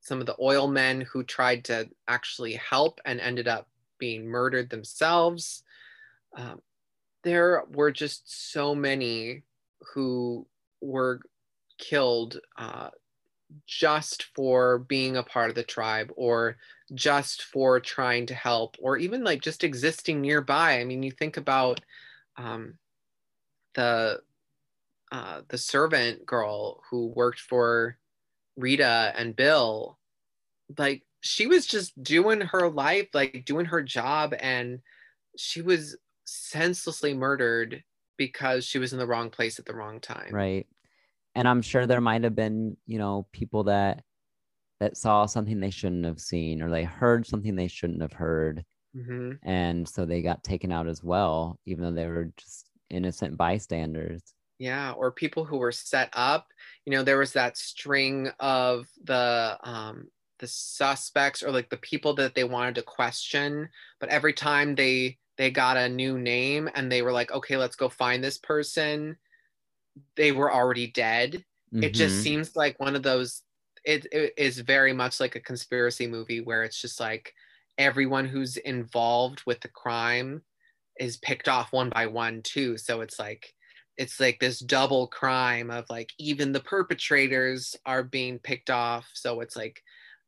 some 0.00 0.20
of 0.20 0.26
the 0.26 0.36
oil 0.40 0.66
men 0.66 1.02
who 1.02 1.22
tried 1.22 1.64
to 1.66 1.88
actually 2.08 2.54
help 2.54 3.00
and 3.04 3.20
ended 3.20 3.46
up 3.46 3.68
being 3.98 4.26
murdered 4.26 4.70
themselves. 4.70 5.62
Um, 6.34 6.60
there 7.24 7.64
were 7.70 7.90
just 7.90 8.52
so 8.52 8.74
many 8.74 9.42
who 9.92 10.46
were 10.80 11.20
killed 11.78 12.38
uh, 12.56 12.88
just 13.66 14.24
for 14.34 14.78
being 14.78 15.16
a 15.16 15.22
part 15.22 15.50
of 15.50 15.56
the 15.56 15.62
tribe 15.62 16.10
or 16.16 16.56
just 16.94 17.42
for 17.42 17.80
trying 17.80 18.26
to 18.26 18.34
help 18.34 18.76
or 18.80 18.96
even 18.96 19.24
like 19.24 19.42
just 19.42 19.64
existing 19.64 20.20
nearby. 20.20 20.80
I 20.80 20.84
mean 20.84 21.02
you 21.02 21.10
think 21.10 21.36
about 21.36 21.80
um, 22.36 22.78
the 23.74 24.20
uh, 25.10 25.40
the 25.48 25.58
servant 25.58 26.26
girl 26.26 26.82
who 26.90 27.06
worked 27.08 27.40
for 27.40 27.96
rita 28.56 29.12
and 29.16 29.34
bill. 29.36 29.98
Like 30.76 31.02
she 31.20 31.46
was 31.46 31.66
just 31.66 32.00
doing 32.02 32.40
her 32.40 32.68
life 32.68 33.08
like 33.14 33.44
doing 33.44 33.66
her 33.66 33.82
job 33.82 34.34
and 34.38 34.80
she 35.36 35.62
was 35.62 35.96
senselessly 36.24 37.14
murdered 37.14 37.82
because 38.16 38.64
she 38.64 38.78
was 38.78 38.92
in 38.92 38.98
the 38.98 39.06
wrong 39.06 39.30
place 39.30 39.58
at 39.58 39.64
the 39.64 39.74
wrong 39.74 40.00
time. 40.00 40.32
Right. 40.32 40.66
And 41.34 41.46
i'm 41.46 41.62
sure 41.62 41.86
there 41.86 42.00
might 42.00 42.24
have 42.24 42.34
been 42.34 42.76
you 42.86 42.98
know 42.98 43.26
people 43.32 43.64
that 43.64 44.02
that 44.80 44.96
saw 44.96 45.26
something 45.26 45.60
they 45.60 45.70
shouldn't 45.70 46.04
have 46.04 46.20
seen 46.20 46.62
or 46.62 46.70
they 46.70 46.84
heard 46.84 47.26
something 47.26 47.56
they 47.56 47.68
shouldn't 47.68 48.02
have 48.02 48.12
heard 48.12 48.64
hmm 48.94 49.40
and 49.42 49.88
so 49.88 50.06
they 50.06 50.22
got 50.22 50.44
taken 50.44 50.72
out 50.72 50.88
as 50.88 51.02
well 51.04 51.60
even 51.66 51.84
though 51.84 51.92
they 51.92 52.08
were 52.08 52.32
just 52.38 52.70
innocent 52.90 53.36
bystanders 53.36 54.34
Yeah, 54.58 54.92
or 54.92 55.12
people 55.12 55.44
who 55.44 55.58
were 55.58 55.72
set 55.72 56.10
up. 56.14 56.48
You 56.84 56.92
know, 56.92 57.02
there 57.04 57.18
was 57.18 57.32
that 57.34 57.56
string 57.56 58.28
of 58.40 58.88
the 59.02 59.56
um, 59.62 60.10
the 60.40 60.48
suspects 60.48 61.42
or 61.42 61.50
like 61.52 61.70
the 61.70 61.76
people 61.76 62.14
that 62.14 62.34
they 62.34 62.44
wanted 62.44 62.74
to 62.76 62.82
question, 62.82 63.68
but 64.00 64.08
every 64.08 64.32
time 64.32 64.74
they 64.74 65.18
they 65.36 65.50
got 65.52 65.76
a 65.76 65.88
new 65.88 66.18
name 66.18 66.68
and 66.74 66.90
they 66.90 67.02
were 67.02 67.12
like, 67.12 67.30
okay, 67.30 67.56
let's 67.56 67.76
go 67.76 67.88
find 67.88 68.22
this 68.24 68.38
person, 68.38 69.16
they 70.16 70.32
were 70.32 70.52
already 70.52 70.86
dead. 70.88 71.44
It 71.80 71.94
just 71.94 72.18
Mhm. 72.18 72.20
seems 72.20 72.56
like 72.56 72.78
one 72.80 72.96
of 72.96 73.02
those. 73.02 73.42
It, 73.88 74.06
it 74.12 74.34
is 74.36 74.60
very 74.60 74.92
much 74.92 75.20
like 75.20 75.34
a 75.36 75.40
conspiracy 75.40 76.06
movie 76.06 76.42
where 76.42 76.64
it's 76.64 76.80
just 76.80 77.00
like 77.00 77.34
everyone 77.78 78.26
who's 78.26 78.56
involved 78.58 79.42
with 79.46 79.60
the 79.62 79.68
crime 79.68 80.42
is 81.00 81.16
picked 81.18 81.48
off 81.48 81.72
one 81.72 81.90
by 81.90 82.06
one 82.06 82.42
too. 82.42 82.76
So 82.76 83.00
it's 83.00 83.18
like 83.18 83.54
it's 83.98 84.20
like 84.20 84.38
this 84.40 84.60
double 84.60 85.08
crime 85.08 85.70
of 85.70 85.90
like 85.90 86.12
even 86.18 86.52
the 86.52 86.60
perpetrators 86.60 87.76
are 87.84 88.02
being 88.04 88.38
picked 88.38 88.70
off 88.70 89.10
so 89.12 89.40
it's 89.40 89.56
like 89.56 89.82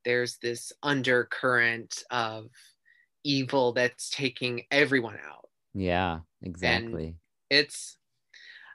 there's 0.05 0.39
this 0.39 0.73
undercurrent 0.83 2.03
of 2.11 2.51
evil 3.25 3.73
that's 3.73 4.11
taking 4.11 4.65
everyone 4.71 5.19
out 5.25 5.49
Yeah, 5.75 6.21
exactly. 6.43 7.05
and 7.07 7.15
it's 7.49 7.99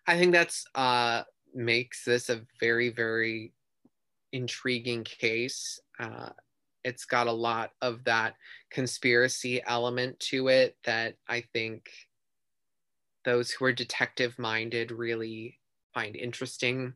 i 0.08 0.18
think 0.18 0.34
that's 0.34 0.66
uh 0.76 1.24
makes 1.54 2.06
this 2.06 2.30
a 2.30 2.46
very 2.60 2.90
very 2.90 3.54
intriguing 4.36 5.04
case 5.04 5.80
uh 6.00 6.30
it's 6.84 7.06
got 7.06 7.26
a 7.26 7.32
lot 7.32 7.72
of 7.82 8.04
that 8.04 8.36
conspiracy 8.70 9.62
element 9.66 10.20
to 10.20 10.50
it 10.50 10.76
that 10.84 11.16
i 11.28 11.44
think 11.54 11.90
those 13.26 13.52
who 13.52 13.66
are 13.66 13.74
detective 13.74 14.38
minded 14.40 14.92
really 14.92 15.60
find 15.94 16.16
interesting. 16.16 16.94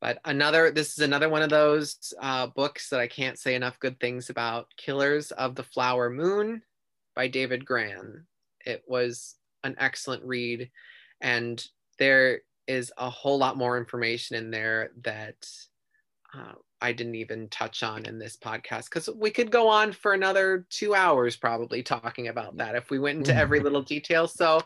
But 0.00 0.20
another 0.24 0.70
this 0.70 0.92
is 0.92 1.00
another 1.00 1.28
one 1.28 1.42
of 1.42 1.50
those 1.50 2.14
uh, 2.20 2.46
books 2.46 2.88
that 2.90 3.00
i 3.00 3.08
can't 3.08 3.38
say 3.38 3.56
enough 3.56 3.80
good 3.80 3.98
things 3.98 4.30
about 4.30 4.68
killers 4.76 5.32
of 5.32 5.56
the 5.56 5.64
flower 5.64 6.08
moon 6.08 6.62
by 7.16 7.26
david 7.26 7.64
grann. 7.64 8.24
It 8.64 8.84
was 8.86 9.34
an 9.64 9.74
excellent 9.78 10.22
read 10.24 10.70
and 11.20 11.64
there 11.98 12.42
is 12.68 12.92
a 12.96 13.10
whole 13.10 13.38
lot 13.38 13.56
more 13.56 13.76
information 13.76 14.36
in 14.36 14.52
there 14.52 14.90
that 15.02 15.48
uh, 16.34 16.52
I 16.80 16.92
didn't 16.92 17.16
even 17.16 17.48
touch 17.48 17.82
on 17.82 18.06
in 18.06 18.18
this 18.18 18.36
podcast 18.36 18.84
because 18.84 19.08
we 19.16 19.30
could 19.30 19.50
go 19.50 19.68
on 19.68 19.92
for 19.92 20.12
another 20.12 20.66
two 20.70 20.94
hours 20.94 21.36
probably 21.36 21.82
talking 21.82 22.28
about 22.28 22.56
that 22.58 22.76
if 22.76 22.90
we 22.90 22.98
went 22.98 23.18
into 23.18 23.34
every 23.34 23.60
little 23.60 23.82
detail. 23.82 24.28
So, 24.28 24.60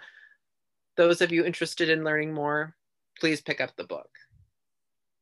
those 0.97 1.21
of 1.23 1.33
you 1.33 1.45
interested 1.45 1.89
in 1.89 2.05
learning 2.05 2.35
more, 2.35 2.75
please 3.19 3.41
pick 3.41 3.61
up 3.61 3.75
the 3.77 3.85
book. 3.85 4.11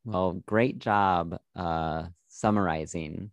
Well, 0.04 0.42
great 0.46 0.78
job 0.78 1.38
uh, 1.54 2.06
summarizing 2.28 3.30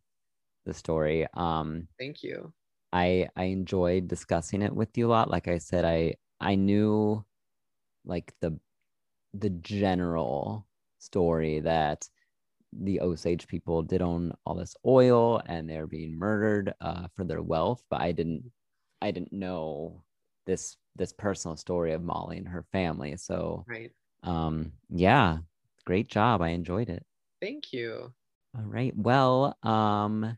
the 0.66 0.74
story. 0.74 1.26
Um, 1.34 1.88
Thank 1.98 2.24
you. 2.24 2.54
I 2.94 3.30
I 3.36 3.46
enjoyed 3.46 4.08
discussing 4.08 4.62
it 4.62 4.74
with 4.74 4.98
you 4.98 5.08
a 5.08 5.10
lot. 5.10 5.32
Like 5.32 5.48
I 5.48 5.58
said, 5.58 5.86
I 5.86 6.16
I 6.40 6.56
knew 6.56 7.24
like 8.06 8.34
the 8.42 8.60
the 9.34 9.50
general 9.50 10.68
story 11.00 11.60
that 11.62 12.08
the 12.73 13.02
Osage 13.02 13.48
people 13.48 13.81
did 13.84 14.02
own 14.02 14.34
all 14.45 14.56
this 14.56 14.76
oil 14.85 15.41
and 15.45 15.69
they're 15.69 15.88
being 15.88 16.18
murdered 16.18 16.73
uh, 16.81 17.07
for 17.15 17.23
their 17.23 17.41
wealth, 17.41 17.84
but 17.89 18.02
I 18.02 18.11
didn't 18.11 18.52
I 19.02 19.11
didn't 19.11 19.34
know 19.34 20.03
this 20.45 20.77
this 20.95 21.14
personal 21.14 21.56
story 21.57 21.94
of 21.94 22.03
Molly 22.03 22.38
and 22.38 22.48
her 22.48 22.65
family. 22.72 23.15
So 23.18 23.65
Right. 23.68 23.91
um 24.23 24.72
yeah, 24.89 25.39
great 25.85 26.07
job. 26.07 26.41
I 26.41 26.49
enjoyed 26.49 26.89
it. 26.89 27.06
Thank 27.41 27.73
you. 27.73 28.14
All 28.56 28.64
right. 28.64 28.95
Well, 28.95 29.57
um, 29.64 30.38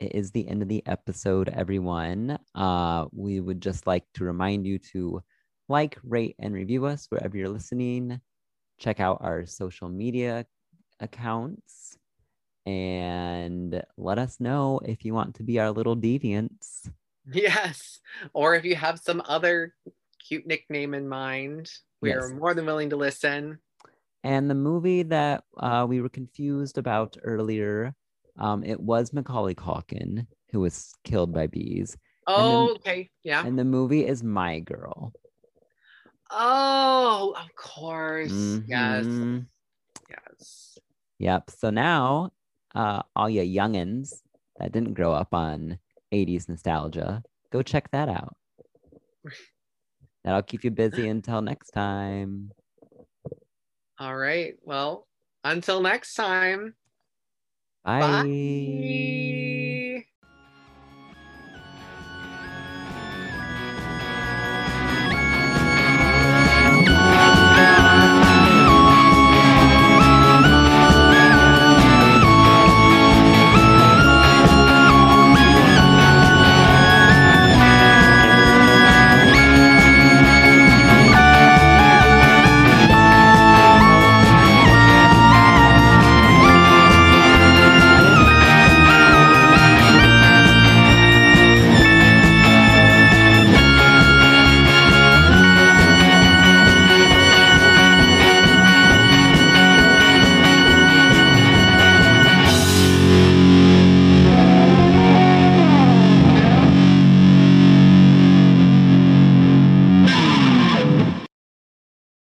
it 0.00 0.14
is 0.14 0.30
the 0.30 0.48
end 0.48 0.62
of 0.62 0.68
the 0.68 0.82
episode, 0.86 1.48
everyone. 1.50 2.38
Uh, 2.54 3.06
we 3.12 3.40
would 3.40 3.60
just 3.60 3.86
like 3.86 4.04
to 4.14 4.24
remind 4.24 4.66
you 4.66 4.78
to 4.78 5.22
like, 5.68 5.98
rate, 6.02 6.36
and 6.38 6.54
review 6.54 6.86
us 6.86 7.06
wherever 7.10 7.36
you're 7.36 7.48
listening. 7.48 8.20
Check 8.78 9.00
out 9.00 9.18
our 9.20 9.46
social 9.46 9.88
media 9.88 10.46
accounts 11.00 11.98
and 12.66 13.82
let 13.96 14.18
us 14.18 14.40
know 14.40 14.80
if 14.84 15.04
you 15.04 15.14
want 15.14 15.34
to 15.36 15.42
be 15.42 15.58
our 15.58 15.70
little 15.70 15.96
deviants. 15.96 16.90
Yes. 17.30 18.00
Or 18.32 18.54
if 18.54 18.64
you 18.64 18.76
have 18.76 18.98
some 18.98 19.22
other 19.26 19.74
cute 20.18 20.46
nickname 20.46 20.94
in 20.94 21.08
mind, 21.08 21.70
we 22.00 22.12
are 22.12 22.28
more 22.28 22.54
than 22.54 22.66
willing 22.66 22.90
to 22.90 22.96
listen. 22.96 23.58
And 24.22 24.48
the 24.48 24.54
movie 24.54 25.02
that 25.04 25.44
uh, 25.58 25.86
we 25.88 26.00
were 26.00 26.08
confused 26.08 26.78
about 26.78 27.16
earlier, 27.22 27.94
um, 28.38 28.64
it 28.64 28.80
was 28.80 29.12
Macaulay 29.12 29.54
Culkin 29.54 30.26
who 30.50 30.60
was 30.60 30.94
killed 31.04 31.32
by 31.32 31.46
bees. 31.46 31.96
Oh, 32.26 32.74
okay. 32.76 33.10
Yeah. 33.22 33.44
And 33.44 33.58
the 33.58 33.64
movie 33.64 34.06
is 34.06 34.22
My 34.22 34.60
Girl. 34.60 35.12
Oh, 36.30 37.34
of 37.38 37.54
course. 37.54 38.60
Yes. 38.66 39.06
Mhm. 39.06 39.46
Yes. 40.08 40.78
Yep. 41.24 41.50
So 41.56 41.70
now, 41.70 42.32
uh, 42.74 43.00
all 43.16 43.30
you 43.30 43.40
youngins 43.40 44.20
that 44.60 44.72
didn't 44.72 44.92
grow 44.92 45.14
up 45.14 45.32
on 45.32 45.78
80s 46.12 46.50
nostalgia, 46.50 47.24
go 47.50 47.62
check 47.62 47.90
that 47.92 48.10
out. 48.10 48.36
That'll 50.22 50.42
keep 50.42 50.64
you 50.64 50.70
busy 50.70 51.06
until 51.06 51.40
next 51.40 51.70
time. 51.70 52.52
All 53.98 54.14
right. 54.14 54.56
Well, 54.64 55.06
until 55.44 55.80
next 55.80 56.12
time. 56.12 56.74
Bye. 57.84 58.00
Bye. 58.00 60.04